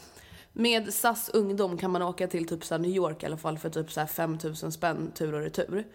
Med 0.52 0.94
SAS 0.94 1.30
ungdom 1.34 1.78
kan 1.78 1.90
man 1.90 2.02
åka 2.02 2.26
till 2.26 2.48
typ 2.48 2.64
så 2.64 2.78
New 2.78 2.90
York 2.90 3.22
i 3.22 3.26
alla 3.26 3.36
fall 3.36 3.58
för 3.58 3.70
typ 3.70 3.92
så 3.92 4.00
här 4.00 4.06
5000 4.06 4.72
spänn 4.72 5.12
tur 5.14 5.34
och 5.34 5.40
retur. 5.40 5.86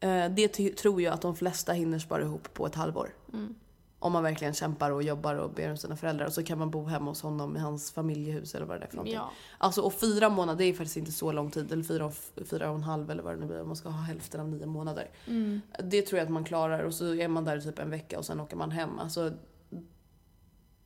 Eh, 0.00 0.30
det 0.30 0.48
tror 0.76 1.02
jag 1.02 1.14
att 1.14 1.22
de 1.22 1.36
flesta 1.36 1.72
hinner 1.72 1.98
spara 1.98 2.22
ihop 2.22 2.54
på 2.54 2.66
ett 2.66 2.74
halvår. 2.74 3.14
Mm. 3.32 3.54
Om 3.98 4.12
man 4.12 4.22
verkligen 4.22 4.54
kämpar 4.54 4.90
och 4.90 5.02
jobbar 5.02 5.34
och 5.34 5.50
ber 5.50 5.70
om 5.70 5.76
sina 5.76 5.96
föräldrar. 5.96 6.26
Och 6.26 6.32
så 6.32 6.42
kan 6.42 6.58
man 6.58 6.70
bo 6.70 6.84
hemma 6.84 7.10
hos 7.10 7.22
honom 7.22 7.56
i 7.56 7.58
hans 7.58 7.92
familjehus 7.92 8.54
eller 8.54 8.66
vad 8.66 8.80
det 8.80 8.84
är 8.84 8.88
för 8.88 8.96
någonting. 8.96 9.14
Ja. 9.14 9.30
Alltså 9.58 9.82
och 9.82 9.92
fyra 9.92 10.28
månader 10.28 10.64
är 10.64 10.72
faktiskt 10.72 10.96
inte 10.96 11.12
så 11.12 11.32
lång 11.32 11.50
tid. 11.50 11.72
Eller 11.72 11.82
fyra 11.82 12.06
och, 12.06 12.14
fyra 12.50 12.70
och 12.70 12.76
en 12.76 12.82
halv 12.82 13.10
eller 13.10 13.22
vad 13.22 13.34
det 13.34 13.40
nu 13.40 13.46
blir. 13.46 13.60
Om 13.60 13.66
man 13.66 13.76
ska 13.76 13.88
ha 13.88 14.02
hälften 14.02 14.40
av 14.40 14.48
nio 14.48 14.66
månader. 14.66 15.10
Mm. 15.26 15.60
Det 15.84 16.02
tror 16.02 16.18
jag 16.18 16.24
att 16.24 16.32
man 16.32 16.44
klarar 16.44 16.82
och 16.82 16.94
så 16.94 17.14
är 17.14 17.28
man 17.28 17.44
där 17.44 17.56
i 17.56 17.62
typ 17.62 17.78
en 17.78 17.90
vecka 17.90 18.18
och 18.18 18.24
sen 18.24 18.40
åker 18.40 18.56
man 18.56 18.70
hem. 18.70 18.98
Alltså, 18.98 19.32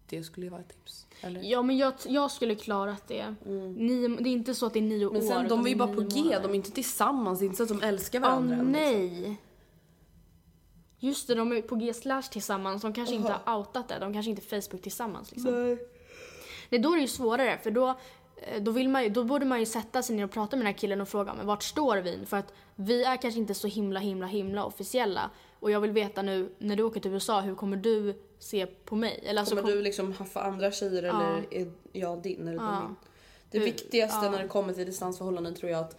det 0.09 0.23
skulle 0.23 0.47
ju 0.47 0.51
vara 0.51 0.61
ett 0.61 0.69
tips. 0.69 1.07
Eller? 1.21 1.41
Ja 1.43 1.63
men 1.63 1.77
jag, 1.79 1.93
jag 2.07 2.31
skulle 2.31 2.55
klarat 2.55 3.09
det. 3.09 3.35
Nio, 3.77 4.09
det 4.09 4.29
är 4.29 4.33
inte 4.33 4.55
så 4.55 4.67
att 4.67 4.73
det 4.73 4.79
är 4.79 4.83
nio 4.83 5.09
Mm. 5.09 5.13
Men 5.13 5.23
år. 5.23 5.27
sen, 5.41 5.49
de 5.49 5.65
är 5.67 5.71
ju 5.71 5.77
bara 5.77 5.95
på 5.95 6.01
G, 6.01 6.21
månader. 6.23 6.43
de 6.43 6.51
är 6.51 6.55
inte 6.55 6.71
tillsammans. 6.71 7.39
Det 7.39 7.45
är 7.45 7.47
inte 7.47 7.57
så 7.57 7.63
att 7.75 7.81
de 7.81 7.87
älskar 7.87 8.19
Åh 8.21 8.23
varandra. 8.29 8.55
än, 8.57 8.73
liksom. 8.73 8.73
nej. 8.73 9.37
Just 10.99 11.29
det, 11.29 11.35
de 11.35 11.53
är 11.53 11.63
på 11.63 11.77
G 11.77 11.95
slash 11.95 12.23
tillsammans. 12.23 12.83
De 12.83 12.93
kanske 12.93 13.15
inte 13.15 13.37
har 13.45 13.59
outat 13.59 13.89
det. 13.89 13.99
De 13.99 14.13
kanske 14.13 14.31
inte 14.31 14.43
är 14.57 14.61
Facebook 14.61 14.83
tillsammans. 14.83 15.31
Liksom. 15.33 15.65
Nej. 15.65 15.79
Nej, 16.71 16.81
då 16.81 16.93
är 16.93 16.97
det 16.97 17.03
ju 17.03 17.09
svårare 17.09 17.59
för 17.63 17.71
då, 17.71 17.89
eh, 18.37 18.63
då, 18.63 18.71
vill 18.71 18.89
man, 18.89 19.03
ju- 19.03 19.09
då 19.09 19.25
borde 19.25 19.45
man 19.47 19.61
ju 19.61 19.67
sätta 19.67 20.03
sig 20.03 20.17
ner 20.17 20.25
och 20.25 20.31
prata 20.31 20.57
med 20.57 20.67
den 20.67 20.73
här 20.73 20.79
killen 20.79 21.01
och 21.01 21.09
fråga 21.09 21.35
men 21.35 21.47
vart 21.47 21.63
står 21.63 21.97
vi? 21.97 22.27
För 22.27 22.37
att 22.37 22.53
vi 22.75 23.05
är 23.05 23.17
kanske 23.17 23.41
inte 23.41 23.55
så 23.55 23.67
himla 23.67 24.01
himla 24.01 24.27
himla 24.27 24.65
officiella 24.65 25.31
och 25.65 25.71
jag 25.71 25.81
vill 25.81 25.91
veta 25.93 26.23
nu 26.23 26.49
när 26.59 26.77
du 26.77 26.83
åker 26.83 27.01
till 27.01 27.11
USA 27.13 27.41
hur 27.41 27.55
kommer 27.55 27.77
du 27.77 28.15
se 28.39 28.67
på 28.67 28.97
mig? 28.97 29.21
Eller 29.27 29.41
alltså, 29.41 29.57
Kommer 29.57 29.69
kom- 29.69 29.77
du 29.79 29.83
liksom 29.83 30.13
haffa 30.13 30.43
andra 30.43 30.71
tjejer 30.73 31.03
Ja. 31.03 31.23
eller 31.23 31.55
är 31.55 31.73
jag 31.93 32.23
din 32.23 32.49
eller 32.49 32.63
Ja. 32.63 32.81
min? 32.81 32.97
Det 33.51 33.59
Hur- 33.59 33.65
viktigaste 33.65 34.25
ja. 34.27 34.31
när 34.31 34.43
det 34.43 34.49
kommer 34.49 34.73
till 34.73 34.87
distansförhållanden 34.87 35.55
tror 35.55 35.71
jag 35.73 35.81
att 35.81 35.97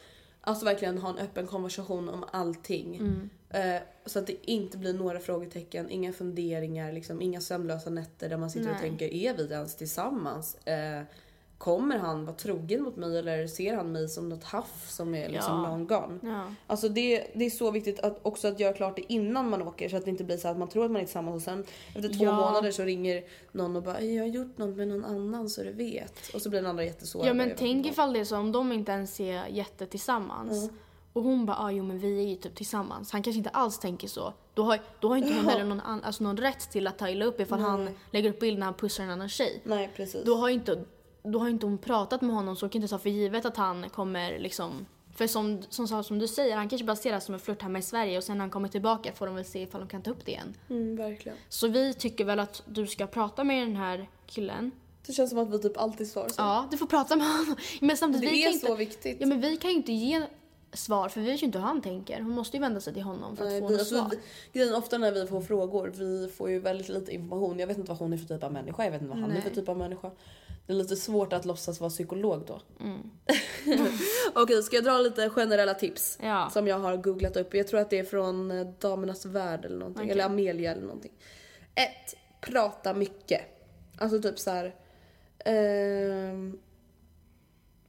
Alltså 0.47 0.65
verkligen 0.65 0.97
ha 0.97 1.09
en 1.09 1.17
öppen 1.17 1.47
konversation 1.47 2.09
om 2.09 2.25
allting. 2.31 2.95
Mm. 2.95 3.29
Eh, 3.49 3.81
så 4.05 4.19
att 4.19 4.27
det 4.27 4.51
inte 4.51 4.77
blir 4.77 4.93
några 4.93 5.19
frågetecken, 5.19 5.89
inga 5.89 6.13
funderingar, 6.13 6.91
liksom, 6.91 7.21
inga 7.21 7.41
sömnlösa 7.41 7.89
nätter 7.89 8.29
där 8.29 8.37
man 8.37 8.49
sitter 8.49 8.67
och 8.67 8.71
Nej. 8.71 8.81
tänker 8.81 9.13
är 9.13 9.33
vi 9.37 9.53
ens 9.53 9.75
tillsammans? 9.75 10.55
Eh, 10.67 11.01
kommer 11.57 11.97
han 11.97 12.25
vara 12.25 12.35
trogen 12.35 12.83
mot 12.83 12.95
mig 12.95 13.17
eller 13.17 13.47
ser 13.47 13.75
han 13.75 13.91
mig 13.91 14.09
som 14.09 14.29
något 14.29 14.43
haff 14.43 14.85
som 14.89 15.15
är 15.15 15.29
liksom 15.29 15.53
Ja. 15.53 15.61
long 15.69 15.87
gone? 15.87 16.19
Ja. 16.23 16.43
Alltså 16.67 16.89
det, 16.89 17.27
det 17.33 17.45
är 17.45 17.49
så 17.49 17.71
viktigt 17.71 17.99
att 17.99 18.19
också 18.21 18.47
att 18.47 18.59
göra 18.59 18.73
klart 18.73 18.95
det 18.95 19.13
innan 19.13 19.49
man 19.49 19.61
åker 19.61 19.89
så 19.89 19.97
att 19.97 20.03
det 20.05 20.09
inte 20.11 20.23
blir 20.23 20.37
så 20.37 20.47
att 20.47 20.57
man 20.57 20.67
tror 20.67 20.85
att 20.85 20.91
man 20.91 21.01
är 21.01 21.05
tillsammans 21.05 21.35
och 21.35 21.41
sen 21.41 21.63
efter 21.95 22.09
två 22.17 22.23
Ja. 22.25 22.35
månader 22.35 22.71
så 22.71 22.83
ringer 22.83 23.23
någon 23.51 23.75
och 23.75 23.83
bara 23.83 24.01
jag 24.01 24.23
har 24.23 24.27
gjort 24.27 24.57
något 24.57 24.75
med 24.77 24.87
någon 24.87 25.05
annan 25.05 25.49
så 25.49 25.63
du 25.63 25.71
vet. 25.73 26.13
Och 26.33 26.41
så 26.41 26.49
blir 26.49 26.61
den 26.61 26.69
andra 26.69 26.83
jättesårad. 26.83 27.27
Ja 27.27 27.33
men 27.33 27.51
tänk 27.57 27.85
ifall 27.87 28.13
det 28.13 28.19
är 28.19 28.25
så 28.25 28.37
om 28.37 28.51
de 28.51 28.71
inte 28.71 28.91
ens 28.91 29.19
är 29.19 29.47
jättetillsammans. 29.47 30.69
Och 31.13 31.23
hon 31.23 31.45
bara, 31.45 31.57
ah, 31.57 31.71
jo 31.71 31.83
men 31.83 31.99
vi 31.99 32.23
är 32.23 32.27
ju 32.27 32.35
typ 32.35 32.55
tillsammans. 32.55 33.11
Han 33.11 33.23
kanske 33.23 33.37
inte 33.37 33.49
alls 33.49 33.79
tänker 33.79 34.07
så. 34.07 34.33
Då 34.53 34.63
har, 34.63 34.79
då 34.99 35.07
har 35.09 35.17
inte 35.17 35.33
hon 35.33 35.45
heller 35.45 35.63
någon, 35.63 35.81
an, 35.81 36.03
alltså 36.03 36.23
någon 36.23 36.37
rätt 36.37 36.71
till 36.71 36.87
att 36.87 36.97
ta 36.97 37.09
illa 37.09 37.25
upp 37.25 37.39
ifall 37.39 37.59
han 37.59 37.89
lägger 38.11 38.29
upp 38.29 38.39
bild 38.39 38.59
när 38.59 38.65
han 38.65 38.73
pussar 38.73 39.03
en 39.03 39.09
annan 39.09 39.29
tjej. 39.29 39.61
Nej 39.63 39.89
precis. 39.95 40.23
Då 40.25 40.35
har 40.35 40.49
inte, 40.49 40.83
då 41.25 41.39
har 41.39 41.49
inte 41.49 41.65
hon 41.65 41.77
pratat 41.77 42.21
med 42.21 42.35
honom 42.35 42.55
så 42.55 42.65
hon 42.65 42.69
kan 42.69 42.81
inte 42.81 42.91
ta 42.91 42.99
för 42.99 43.09
givet 43.09 43.45
att 43.45 43.57
han 43.57 43.89
kommer 43.89 44.39
liksom 44.39 44.85
för 45.15 45.27
som, 45.27 45.61
som, 45.69 46.03
som 46.03 46.19
du 46.19 46.27
säger, 46.27 46.55
han 46.55 46.69
kanske 46.69 46.85
bara 46.85 46.95
ser 46.95 47.11
det 47.11 47.21
som 47.21 47.33
en 47.33 47.39
flört 47.39 47.61
hemma 47.61 47.79
i 47.79 47.81
Sverige 47.81 48.17
och 48.17 48.23
sen 48.23 48.37
när 48.37 48.43
han 48.43 48.49
kommer 48.49 48.67
tillbaka 48.67 49.11
får 49.13 49.25
de 49.25 49.35
väl 49.35 49.45
se 49.45 49.61
ifall 49.61 49.81
de 49.81 49.89
kan 49.89 50.01
ta 50.01 50.11
upp 50.11 50.25
det 50.25 50.31
igen. 50.31 50.53
Mm, 50.69 50.95
verkligen. 50.95 51.37
Så 51.49 51.67
vi 51.67 51.93
tycker 51.93 52.25
väl 52.25 52.39
att 52.39 52.63
du 52.65 52.87
ska 52.87 53.07
prata 53.07 53.43
med 53.43 53.67
den 53.67 53.75
här 53.75 54.09
killen. 54.27 54.71
Det 55.07 55.13
känns 55.13 55.29
som 55.29 55.39
att 55.39 55.49
vi 55.53 55.59
typ 55.59 55.77
alltid 55.77 56.07
svarar 56.11 56.29
så. 56.29 56.41
Ja, 56.41 56.67
du 56.71 56.77
får 56.77 56.85
prata 56.85 57.15
med 57.15 57.27
honom. 57.27 57.55
Men 57.81 57.97
samtidigt, 57.97 58.29
Det 58.29 58.35
vi 58.35 58.45
är 58.45 58.51
kan 58.51 58.59
så 58.59 58.67
inte, 58.67 58.79
viktigt. 58.79 59.17
Ja 59.19 59.27
men 59.27 59.41
vi 59.41 59.57
kan 59.57 59.71
ju 59.71 59.75
inte 59.77 59.93
ge 59.93 60.21
svar 60.75 61.09
för 61.09 61.21
vi 61.21 61.31
vet 61.31 61.41
ju 61.41 61.45
inte 61.45 61.57
hur 61.59 61.65
han 61.65 61.81
tänker. 61.81 62.21
Hon 62.21 62.31
måste 62.31 62.57
ju 62.57 62.61
vända 62.61 62.81
sig 62.81 62.93
till 62.93 63.03
honom 63.03 63.35
för 63.35 63.43
att 63.43 63.51
Nej, 63.51 63.61
få 63.61 63.67
vi, 63.67 63.73
något 63.73 63.79
alltså, 63.79 63.95
svar. 63.95 64.11
grejen, 64.53 64.75
ofta 64.75 64.97
när 64.97 65.11
vi 65.11 65.27
får 65.27 65.41
frågor, 65.41 65.93
vi 65.95 66.27
får 66.37 66.49
ju 66.49 66.59
väldigt 66.59 66.89
lite 66.89 67.11
information. 67.13 67.59
Jag 67.59 67.67
vet 67.67 67.77
inte 67.77 67.89
vad 67.89 67.99
hon 67.99 68.13
är 68.13 68.17
för 68.17 68.25
typ 68.25 68.43
av 68.43 68.53
människa, 68.53 68.83
jag 68.83 68.91
vet 68.91 69.01
inte 69.01 69.09
vad 69.13 69.19
han 69.21 69.31
är 69.31 69.41
för 69.41 69.49
Nej. 69.49 69.55
typ 69.55 69.69
av 69.69 69.77
människa. 69.77 70.11
Det 70.67 70.73
är 70.73 70.77
lite 70.77 70.95
svårt 70.95 71.33
att 71.33 71.45
låtsas 71.45 71.79
vara 71.79 71.89
psykolog 71.89 72.43
då. 72.47 72.61
Mm. 72.81 73.11
Okej, 74.33 74.63
ska 74.63 74.75
jag 74.75 74.83
dra 74.83 74.97
lite 74.99 75.29
generella 75.29 75.73
tips? 75.73 76.17
Ja. 76.21 76.49
Som 76.53 76.67
jag 76.67 76.79
har 76.79 76.97
googlat 76.97 77.37
upp. 77.37 77.53
Jag 77.53 77.67
tror 77.67 77.79
att 77.79 77.89
det 77.89 77.99
är 77.99 78.03
från 78.03 78.51
eh, 78.51 78.67
Damernas 78.79 79.25
Värld 79.25 79.65
eller 79.65 79.77
någonting. 79.77 80.01
Okej. 80.01 80.11
Eller 80.11 80.25
Amelia 80.25 80.71
eller 80.71 80.81
någonting. 80.81 81.11
Ett, 81.75 82.15
Prata 82.41 82.93
mycket. 82.93 83.41
Alltså 83.97 84.21
typ 84.21 84.39
så 84.39 84.51
här. 84.51 84.75
ehm, 85.45 86.59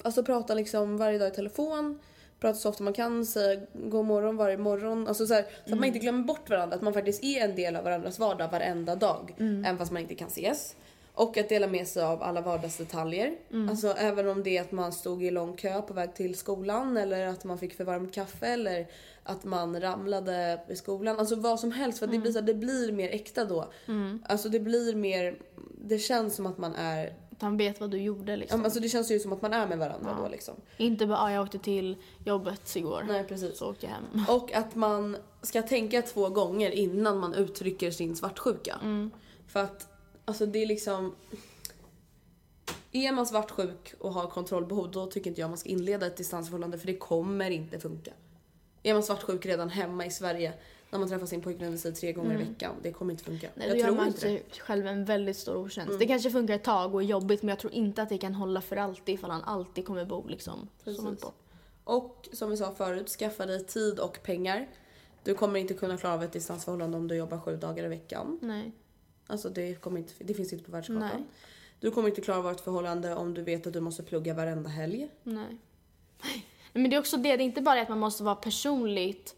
alltså 0.02 0.22
prata 0.22 0.54
liksom 0.54 0.96
varje 0.96 1.18
dag 1.18 1.28
i 1.28 1.30
telefon. 1.30 1.98
Prata 2.40 2.58
så 2.58 2.68
ofta 2.68 2.84
man 2.84 2.92
kan, 2.92 3.26
säga 3.26 3.60
god 3.74 4.04
morgon 4.04 4.36
varje 4.36 4.58
morgon. 4.58 5.08
Alltså 5.08 5.26
så, 5.26 5.34
här, 5.34 5.42
så 5.42 5.72
att 5.72 5.78
man 5.78 5.84
inte 5.84 5.98
glömmer 5.98 6.24
bort 6.24 6.50
varandra. 6.50 6.76
Att 6.76 6.82
man 6.82 6.92
faktiskt 6.92 7.24
är 7.24 7.44
en 7.44 7.56
del 7.56 7.76
av 7.76 7.84
varandras 7.84 8.18
vardag 8.18 8.48
varenda 8.48 8.96
dag. 8.96 9.34
Även 9.38 9.78
fast 9.78 9.92
man 9.92 10.02
inte 10.02 10.14
kan 10.14 10.28
ses. 10.28 10.76
Och 11.14 11.36
att 11.36 11.48
dela 11.48 11.66
med 11.66 11.88
sig 11.88 12.02
av 12.02 12.22
alla 12.22 12.40
vardagsdetaljer. 12.40 13.34
Alltså 13.70 13.88
även 13.88 14.28
om 14.28 14.42
det 14.42 14.56
är 14.56 14.60
att 14.60 14.72
man 14.72 14.92
stod 14.92 15.24
i 15.24 15.30
lång 15.30 15.56
kö 15.56 15.82
på 15.82 15.94
väg 15.94 16.14
till 16.14 16.34
skolan 16.34 16.96
eller 16.96 17.26
att 17.26 17.44
man 17.44 17.58
fick 17.58 17.76
för 17.76 17.84
varmt 17.84 18.14
kaffe 18.14 18.46
eller 18.46 18.86
att 19.22 19.44
man 19.44 19.80
ramlade 19.80 20.60
i 20.68 20.76
skolan. 20.76 21.18
Alltså 21.18 21.36
vad 21.36 21.60
som 21.60 21.72
helst 21.72 21.98
för 21.98 22.06
att 22.06 22.12
det, 22.12 22.18
blir 22.18 22.42
det 22.42 22.54
blir 22.54 22.92
mer 22.92 23.10
äkta 23.10 23.44
då. 23.44 23.72
Alltså 24.24 24.48
det 24.48 24.60
blir 24.60 24.94
mer, 24.94 25.38
det 25.84 25.98
känns 25.98 26.36
som 26.36 26.46
att 26.46 26.58
man 26.58 26.74
är, 26.74 27.12
Att 27.36 27.42
han 27.42 27.56
vet 27.56 27.80
vad 27.80 27.90
du 27.90 27.98
gjorde 27.98 28.32
ja, 28.32 28.36
liksom. 28.36 28.58
men 28.58 28.64
alltså 28.64 28.80
det 28.80 28.88
känns 28.88 29.10
ju 29.10 29.18
som 29.18 29.32
att 29.32 29.42
man 29.42 29.52
är 29.52 29.66
med 29.66 29.78
varandra 29.78 30.16
då 30.22 30.28
liksom. 30.28 30.54
Inte 30.76 31.06
bara, 31.06 31.18
ah, 31.18 31.32
jag 31.32 31.42
åkte 31.42 31.58
till 31.58 31.96
jobbet 32.24 32.76
igår. 32.76 33.04
Nej 33.08 33.24
precis. 33.24 33.58
Så 33.58 33.70
åkte 33.70 33.86
jag 33.86 33.92
hem. 33.92 34.24
Och 34.28 34.52
att 34.52 34.74
man 34.74 35.16
ska 35.42 35.62
tänka 35.62 36.02
två 36.02 36.28
gånger 36.28 36.70
innan 36.70 37.18
man 37.18 37.34
uttrycker 37.34 37.90
sin 37.90 38.16
svartsjuka. 38.16 38.80
För 39.46 39.60
att 39.60 39.88
alltså 40.24 40.46
det 40.46 40.62
är 40.62 40.66
liksom... 40.66 41.14
Är 42.92 43.12
man 43.12 43.26
svartsjuk 43.26 43.94
och 43.98 44.12
har 44.12 44.26
kontrollbehov 44.26 44.90
då 44.90 45.06
tycker 45.06 45.30
inte 45.30 45.40
jag 45.40 45.50
man 45.50 45.58
ska 45.58 45.68
inleda 45.68 46.06
ett 46.06 46.16
distansförhållande 46.16 46.78
för 46.78 46.86
det 46.86 46.96
kommer 46.96 47.50
inte 47.50 47.80
funka. 47.80 48.12
Är 48.82 48.94
man 48.94 49.02
svartsjuk 49.02 49.46
redan 49.46 49.68
hemma 49.68 50.06
i 50.06 50.10
Sverige 50.10 50.52
när 50.96 51.00
man 51.00 51.08
träffar 51.08 51.26
sin 51.26 51.40
pojkvän 51.40 51.78
säger 51.78 51.96
tre 51.96 52.12
gånger 52.12 52.34
i 52.34 52.36
veckan, 52.36 52.74
det 52.82 52.92
kommer 52.92 53.12
inte 53.12 53.24
funka. 53.24 53.48
Nej, 53.54 53.68
då 53.68 53.74
jag 53.74 53.78
gör 53.78 53.86
tror 53.86 53.96
man 53.96 54.06
inte 54.06 54.20
det. 54.20 54.28
Mm. 54.28 54.42
sig 54.50 54.60
själv 54.60 54.86
en 54.86 55.04
väldigt 55.04 55.36
stor 55.36 55.56
otjänst. 55.56 55.98
Det 55.98 56.06
kanske 56.06 56.30
funkar 56.30 56.54
ett 56.54 56.64
tag 56.64 56.94
och 56.94 57.02
är 57.02 57.06
jobbigt 57.06 57.42
men 57.42 57.48
jag 57.48 57.58
tror 57.58 57.72
inte 57.72 58.02
att 58.02 58.08
det 58.08 58.18
kan 58.18 58.34
hålla 58.34 58.60
för 58.60 58.76
alltid 58.76 59.14
ifall 59.14 59.30
han 59.30 59.42
alltid 59.42 59.86
kommer 59.86 60.04
bo 60.04 60.28
liksom 60.28 60.68
så 60.84 61.02
långt 61.02 61.20
bort. 61.20 61.34
Och 61.84 62.28
som 62.32 62.50
vi 62.50 62.56
sa 62.56 62.74
förut, 62.74 63.08
skaffa 63.08 63.46
dig 63.46 63.66
tid 63.66 63.98
och 63.98 64.22
pengar. 64.22 64.68
Du 65.22 65.34
kommer 65.34 65.60
inte 65.60 65.74
kunna 65.74 65.96
klara 65.96 66.14
av 66.14 66.22
ett 66.22 66.32
distansförhållande 66.32 66.96
om 66.96 67.08
du 67.08 67.16
jobbar 67.16 67.38
sju 67.38 67.56
dagar 67.56 67.84
i 67.84 67.88
veckan. 67.88 68.38
Nej. 68.42 68.72
Alltså 69.26 69.48
det, 69.48 69.74
kommer 69.74 69.98
inte, 69.98 70.12
det 70.18 70.34
finns 70.34 70.52
inte 70.52 70.64
på 70.64 70.72
världskartan. 70.72 71.00
Nej. 71.00 71.24
Du 71.80 71.90
kommer 71.90 72.08
inte 72.08 72.20
klara 72.20 72.38
av 72.38 72.50
ett 72.50 72.60
förhållande 72.60 73.14
om 73.14 73.34
du 73.34 73.42
vet 73.42 73.66
att 73.66 73.72
du 73.72 73.80
måste 73.80 74.02
plugga 74.02 74.34
varenda 74.34 74.68
helg. 74.68 75.08
Nej. 75.22 75.58
Nej, 76.22 76.46
Men 76.72 76.90
det 76.90 76.96
är 76.96 77.00
också 77.00 77.16
det, 77.16 77.36
det 77.36 77.42
är 77.42 77.46
inte 77.46 77.62
bara 77.62 77.82
att 77.82 77.88
man 77.88 77.98
måste 77.98 78.22
vara 78.22 78.34
personligt 78.34 79.36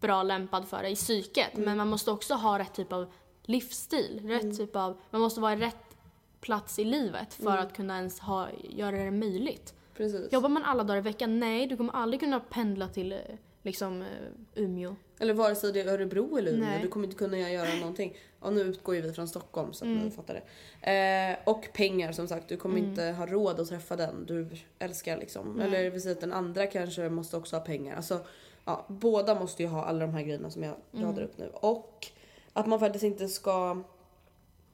bra 0.00 0.22
lämpad 0.22 0.68
för 0.68 0.82
det 0.82 0.88
i 0.88 0.94
psyket, 0.94 1.54
Mm. 1.54 1.64
men 1.64 1.76
man 1.76 1.88
måste 1.88 2.10
också 2.10 2.34
ha 2.34 2.58
rätt 2.58 2.74
typ 2.74 2.92
av 2.92 3.12
livsstil, 3.42 4.20
rätt 4.24 4.56
typ 4.58 4.76
av, 4.76 5.00
man 5.10 5.20
måste 5.20 5.40
vara 5.40 5.52
i 5.52 5.56
rätt 5.56 5.76
plats 6.40 6.78
i 6.78 6.84
livet 6.84 7.34
för 7.34 7.50
Mm. 7.50 7.58
att 7.66 7.72
kunna 7.76 7.96
ens 7.96 8.20
ha, 8.20 8.48
göra 8.62 8.96
det 9.04 9.10
möjligt. 9.10 9.74
Precis. 9.96 10.32
Jobbar 10.32 10.48
man 10.48 10.64
alla 10.64 10.84
dagar 10.84 10.98
i 10.98 11.02
veckan? 11.02 11.40
Nej, 11.40 11.66
du 11.66 11.76
kommer 11.76 11.92
aldrig 11.92 12.20
kunna 12.20 12.40
pendla 12.40 12.88
till 12.88 13.12
eh, 13.12 13.18
liksom 13.62 14.02
eh, 14.02 14.08
Umeå. 14.54 14.96
Eller 15.18 15.34
vare 15.34 15.54
sig 15.54 15.72
det 15.72 15.80
är 15.80 15.86
Örebro 15.92 16.36
eller 16.38 16.52
Umeå, 16.52 16.64
Nej. 16.68 16.82
du 16.82 16.88
kommer 16.88 17.04
inte 17.06 17.16
kunna 17.18 17.38
göra 17.50 17.74
någonting. 17.74 18.16
Och 18.40 18.52
nu 18.52 18.60
utgår 18.60 18.94
ju 18.94 19.00
vi 19.00 19.12
från 19.12 19.28
Stockholm 19.28 19.72
så 19.72 19.84
att 19.84 19.88
Mm. 19.88 20.04
ni 20.04 20.10
fattar 20.10 20.34
det. 20.80 20.90
Eh, 20.92 21.38
och 21.52 21.68
pengar 21.72 22.12
som 22.12 22.28
sagt, 22.28 22.48
du 22.48 22.56
kommer 22.56 22.78
inte 22.78 23.02
ha 23.04 23.26
råd 23.26 23.60
att 23.60 23.68
träffa 23.68 23.96
den 23.96 24.26
du 24.26 24.48
älskar 24.78 25.16
liksom. 25.18 25.60
Eller 25.60 25.90
vi 25.90 26.00
säger 26.00 26.14
att 26.16 26.20
den 26.20 26.32
andra 26.32 26.66
kanske 26.66 27.08
måste 27.08 27.36
också 27.36 27.56
ha 27.56 27.60
pengar. 27.64 27.96
Alltså, 27.96 28.20
ja, 28.64 28.84
båda 28.88 29.40
måste 29.40 29.62
ju 29.62 29.68
ha 29.68 29.84
alla 29.84 29.98
de 30.00 30.14
här 30.14 30.22
grejerna 30.22 30.50
som 30.50 30.62
jag 30.62 30.74
Mm. 30.94 31.06
radar 31.06 31.22
upp 31.22 31.38
nu. 31.38 31.48
Och 31.54 32.06
att 32.52 32.66
man 32.66 32.80
faktiskt 32.80 33.04
inte 33.04 33.28
ska 33.28 33.82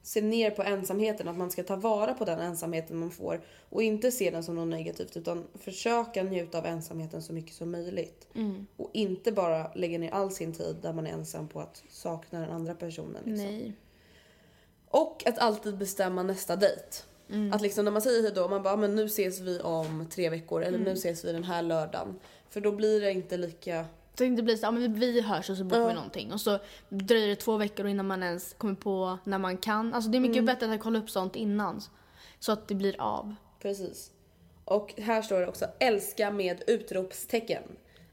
se 0.02 0.20
ner 0.20 0.50
på 0.50 0.62
ensamheten, 0.62 1.28
att 1.28 1.36
man 1.36 1.50
ska 1.50 1.62
ta 1.62 1.76
vara 1.76 2.14
på 2.14 2.24
den 2.24 2.40
ensamheten 2.40 2.96
man 2.96 3.10
får 3.10 3.40
och 3.70 3.82
inte 3.82 4.10
se 4.10 4.30
den 4.30 4.44
som 4.44 4.54
något 4.54 4.68
negativt 4.68 5.16
utan 5.16 5.44
försöka 5.54 6.22
njuta 6.22 6.58
av 6.58 6.66
ensamheten 6.66 7.22
så 7.22 7.32
mycket 7.32 7.54
som 7.54 7.70
möjligt. 7.70 8.28
Och 8.76 8.90
inte 8.92 9.32
bara 9.32 9.70
lägga 9.74 9.98
ner 9.98 10.10
all 10.10 10.30
sin 10.30 10.52
tid 10.52 10.76
där 10.82 10.92
man 10.92 11.06
är 11.06 11.10
ensam 11.12 11.48
på 11.48 11.60
att 11.60 11.82
sakna 11.90 12.40
den 12.40 12.50
andra 12.50 12.74
personen. 12.74 13.22
Liksom. 13.24 13.46
Och 14.88 15.22
att 15.26 15.38
alltid 15.38 15.78
bestämma 15.78 16.22
nästa 16.22 16.56
dejt. 16.56 16.82
Att 17.52 17.60
liksom 17.62 17.84
när 17.84 17.92
man 17.92 18.02
säger 18.02 18.22
hejdå, 18.22 18.48
man 18.48 18.62
bara 18.62 18.74
"Ah, 18.74 18.76
men 18.76 18.94
nu 18.94 19.04
ses 19.04 19.40
vi 19.40 19.60
om 19.60 20.06
tre 20.10 20.30
veckor 20.30 20.62
eller 20.62 20.78
nu 20.78 20.92
ses 20.92 21.24
vi 21.24 21.32
den 21.32 21.44
här 21.44 21.62
lördagen. 21.62 22.14
För 22.56 22.60
då 22.60 22.72
blir 22.72 23.00
det 23.00 23.12
inte 23.12 23.36
lika... 23.36 23.86
Så 24.14 24.24
det 24.24 24.26
inte 24.26 24.42
blir 24.42 24.56
så, 24.56 24.66
ja, 24.66 24.70
men 24.70 24.94
vi 24.94 25.20
hörs 25.20 25.50
och 25.50 25.56
så 25.56 25.64
bokar 25.64 25.88
vi 25.88 25.94
någonting. 25.94 26.32
Och 26.32 26.40
så 26.40 26.58
dröjer 26.88 27.28
det 27.28 27.36
två 27.36 27.56
veckor 27.56 27.86
innan 27.86 28.06
man 28.06 28.22
ens 28.22 28.54
kommer 28.58 28.74
på 28.74 29.18
när 29.24 29.38
man 29.38 29.56
kan. 29.56 29.94
Alltså 29.94 30.10
det 30.10 30.18
är 30.18 30.20
mycket 30.20 30.44
bättre 30.44 30.74
att 30.74 30.80
kolla 30.80 30.98
upp 30.98 31.10
sånt 31.10 31.36
innan. 31.36 31.80
Så 32.38 32.52
att 32.52 32.68
det 32.68 32.74
blir 32.74 33.00
av. 33.00 33.34
Precis. 33.62 34.10
Och 34.64 34.94
här 34.98 35.22
står 35.22 35.40
det 35.40 35.48
också 35.48 35.66
älska 35.78 36.30
med 36.30 36.62
utropstecken. 36.66 37.62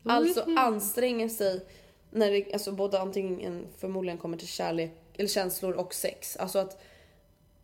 Alltså 0.04 0.46
anstränga 0.58 1.30
sig 1.30 1.66
när 2.12 2.32
det 2.32 2.54
alltså 2.54 2.72
både 2.72 3.00
antingen 3.00 3.68
förmodligen 3.78 4.18
kommer 4.18 4.38
till 4.38 4.48
kärlek 4.48 4.92
eller 5.14 5.30
känslor 5.30 5.74
och 5.74 5.94
sex. 5.94 6.38
Alltså 6.38 6.60
att 6.60 6.82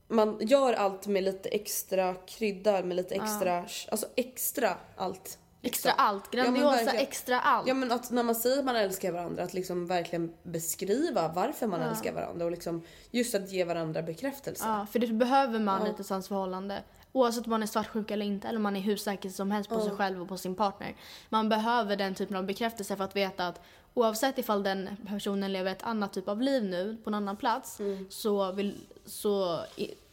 man 0.07 0.37
gör 0.41 0.73
allt 0.73 1.07
med 1.07 1.23
lite 1.23 1.49
extra 1.49 2.15
krydda, 2.15 2.83
med 2.83 2.97
lite 2.97 3.15
extra, 3.15 3.65
alltså 3.89 4.07
extra 4.15 4.77
allt. 4.95 5.39
Extra 5.61 5.91
allt. 5.91 6.23
Ja, 6.31 6.43
Grandiosa 6.43 6.71
verkligen. 6.71 6.97
extra 6.97 7.39
allt. 7.39 7.67
Ja 7.67 7.73
men 7.73 7.91
att 7.91 8.11
när 8.11 8.23
man 8.23 8.35
säger 8.35 8.59
att 8.59 8.65
man 8.65 8.75
älskar 8.75 9.11
varandra, 9.11 9.43
att 9.43 9.53
liksom 9.53 9.87
verkligen 9.87 10.33
beskriva 10.43 11.27
varför 11.27 11.67
man 11.67 11.81
älskar 11.81 12.13
varandra 12.13 12.45
och 12.45 12.51
liksom 12.51 12.81
just 13.11 13.35
att 13.35 13.51
ge 13.51 13.63
varandra 13.63 14.01
bekräftelse. 14.01 14.63
Ja, 14.67 14.87
för 14.91 14.99
det 14.99 15.07
behöver 15.07 15.59
man 15.59 15.87
i 15.87 15.89
ett 15.89 15.97
distansförhållande. 15.97 16.83
Oavsett 17.11 17.45
om 17.45 17.49
man 17.49 17.63
är 17.63 17.67
svartsjuk 17.67 18.11
eller 18.11 18.25
inte, 18.25 18.47
eller 18.47 18.57
om 18.57 18.63
man 18.63 18.75
är 18.75 18.81
hur 18.81 18.97
säker 18.97 19.29
som 19.29 19.51
helst 19.51 19.69
på 19.69 19.81
sig 19.81 19.91
själv 19.91 20.21
och 20.21 20.27
på 20.27 20.37
sin 20.37 20.55
partner. 20.55 20.95
Man 21.29 21.49
behöver 21.49 21.95
den 21.95 22.15
typen 22.15 22.35
av 22.35 22.45
bekräftelse 22.45 22.95
för 22.95 23.03
att 23.03 23.15
veta 23.15 23.47
att 23.47 23.61
oavsett 23.93 24.37
ifall 24.37 24.63
den 24.63 24.89
personen 25.07 25.53
lever 25.53 25.71
ett 25.71 25.83
annat 25.83 26.13
typ 26.13 26.27
av 26.27 26.41
liv 26.41 26.63
nu, 26.63 26.97
på 27.03 27.09
en 27.09 27.13
annan 27.13 27.37
plats, 27.37 27.81
så, 28.09 28.51
vill, 28.51 28.77
så 29.05 29.59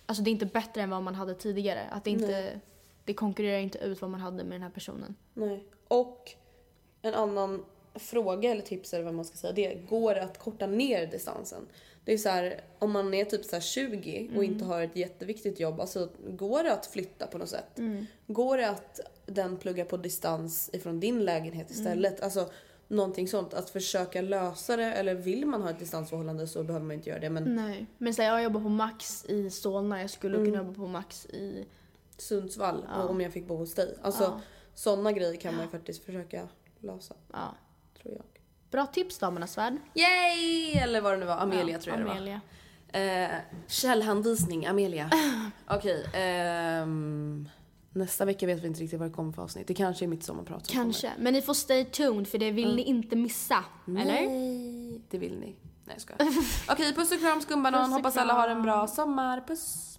alltså 0.06 0.22
det 0.22 0.30
är 0.30 0.32
inte 0.32 0.46
bättre 0.46 0.82
än 0.82 0.90
vad 0.90 1.02
man 1.02 1.14
hade 1.14 1.34
tidigare. 1.34 1.80
Att 1.90 2.04
det, 2.04 2.10
inte, 2.10 2.60
det 3.06 3.14
konkurrerar 3.14 3.58
inte 3.58 3.78
ut 3.78 4.00
vad 4.00 4.10
man 4.10 4.20
hade 4.20 4.44
med 4.44 4.52
den 4.52 4.62
här 4.62 4.70
personen. 4.70 5.16
Nej. 5.34 5.64
Och 5.88 6.32
en 7.02 7.14
annan 7.14 7.64
fråga 7.94 8.50
eller 8.50 8.62
tips 8.62 8.94
eller 8.94 9.04
vad 9.04 9.14
man 9.14 9.24
ska 9.24 9.36
säga 9.36 9.52
det. 9.52 9.74
Går 9.88 10.14
det 10.14 10.22
att 10.22 10.38
korta 10.38 10.66
ner 10.66 11.06
distansen? 11.06 11.66
Det 12.04 12.12
är 12.12 12.18
så 12.18 12.28
här, 12.28 12.60
om 12.78 12.92
man 12.92 13.14
är 13.14 13.24
typ 13.24 13.44
så 13.44 13.60
20 13.60 14.30
och 14.36 14.44
inte 14.44 14.64
har 14.64 14.82
ett 14.82 14.96
jätteviktigt 14.96 15.60
jobb, 15.60 15.80
alltså 15.80 16.08
går 16.28 16.62
det 16.62 16.72
att 16.72 16.86
flytta 16.86 17.26
på 17.26 17.38
något 17.38 17.48
sätt? 17.48 17.80
Går 18.26 18.58
det 18.58 18.68
att 18.68 19.00
den 19.26 19.56
pluggar 19.56 19.84
på 19.84 19.96
distans 19.96 20.70
ifrån 20.72 21.00
din 21.00 21.24
lägenhet 21.24 21.70
istället? 21.70 22.20
Alltså 22.20 22.50
någonting 22.88 23.28
sånt. 23.28 23.54
Att 23.54 23.70
försöka 23.70 24.22
lösa 24.22 24.76
det, 24.76 24.84
eller 24.84 25.14
vill 25.14 25.46
man 25.46 25.62
ha 25.62 25.70
ett 25.70 25.78
distansförhållande 25.78 26.46
så 26.46 26.64
behöver 26.64 26.86
man 26.86 26.96
inte 26.96 27.10
göra 27.10 27.20
det. 27.20 27.30
Men 27.30 27.54
Nej. 27.54 27.86
Men 27.98 28.14
här, 28.18 28.24
jag 28.24 28.42
jobbar 28.42 28.60
på 28.60 28.68
Max 28.68 29.24
i 29.24 29.50
Solna, 29.50 30.00
jag 30.00 30.10
skulle 30.10 30.36
kunna 30.36 30.56
jobba 30.56 30.74
på 30.74 30.86
Max 30.86 31.26
i... 31.26 31.66
Sundsvall, 32.18 32.86
och 33.02 33.10
om 33.10 33.20
jag 33.20 33.32
fick 33.32 33.46
bo 33.48 33.56
hos 33.56 33.74
dig. 33.74 33.96
Alltså 34.02 34.22
Ja. 34.24 34.40
sådana 34.74 35.12
grejer 35.12 35.36
kan 35.40 35.54
man 35.54 35.64
ju 35.64 35.70
faktiskt 35.70 36.04
försöka 36.04 36.48
lösa, 36.80 37.14
Ja. 37.32 37.54
tror 38.02 38.14
jag. 38.14 38.24
Bra 38.70 38.86
tips 38.86 39.18
damernas 39.18 39.58
värld. 39.58 39.76
Yay! 39.94 40.72
Eller 40.72 41.00
vad 41.00 41.12
det 41.12 41.16
nu 41.16 41.26
var, 41.26 41.36
Amelia 41.36 41.78
tror 41.78 41.96
jag 41.98 42.08
Amelia. 42.10 42.40
det 42.92 42.98
var. 43.26 43.34
Eh, 43.34 43.40
källhänvisning, 43.66 44.66
Amelia. 44.66 45.10
Okej, 45.68 46.06
ehm, 46.14 47.48
nästa 47.90 48.24
vecka 48.24 48.46
vet 48.46 48.60
vi 48.62 48.66
inte 48.66 48.80
riktigt 48.80 48.98
vad 49.00 49.08
det 49.10 49.14
kommer 49.14 49.32
för 49.32 49.42
avsnitt. 49.42 49.66
Det 49.66 49.74
kanske 49.74 50.04
är 50.04 50.06
mitt 50.06 50.22
sommarprat 50.22 50.66
som 50.66 50.74
Kanske. 50.74 51.12
Men 51.18 51.32
ni 51.32 51.42
får 51.42 51.54
stay 51.54 51.84
tuned 51.84 52.28
för 52.28 52.38
det 52.38 52.50
vill 52.50 52.76
ni 52.76 52.82
inte 52.82 53.16
missa. 53.16 53.64
kommer. 53.84 54.00
Eller? 54.02 54.12
Nej, 54.12 55.00
det 55.10 55.18
vill 55.18 55.38
ni. 55.38 55.46
Nej 55.84 55.96
jag 55.96 56.00
skojar. 56.00 56.32
Okej, 56.72 56.94
puss 56.94 57.12
och 57.12 57.20
kram 57.20 57.40
skumbanan. 57.40 57.92
Hoppas 57.92 58.16
alla 58.16 58.32
har 58.32 58.48
en 58.48 58.62
bra 58.62 58.86
sommar. 58.86 59.40
Puss! 59.46 59.98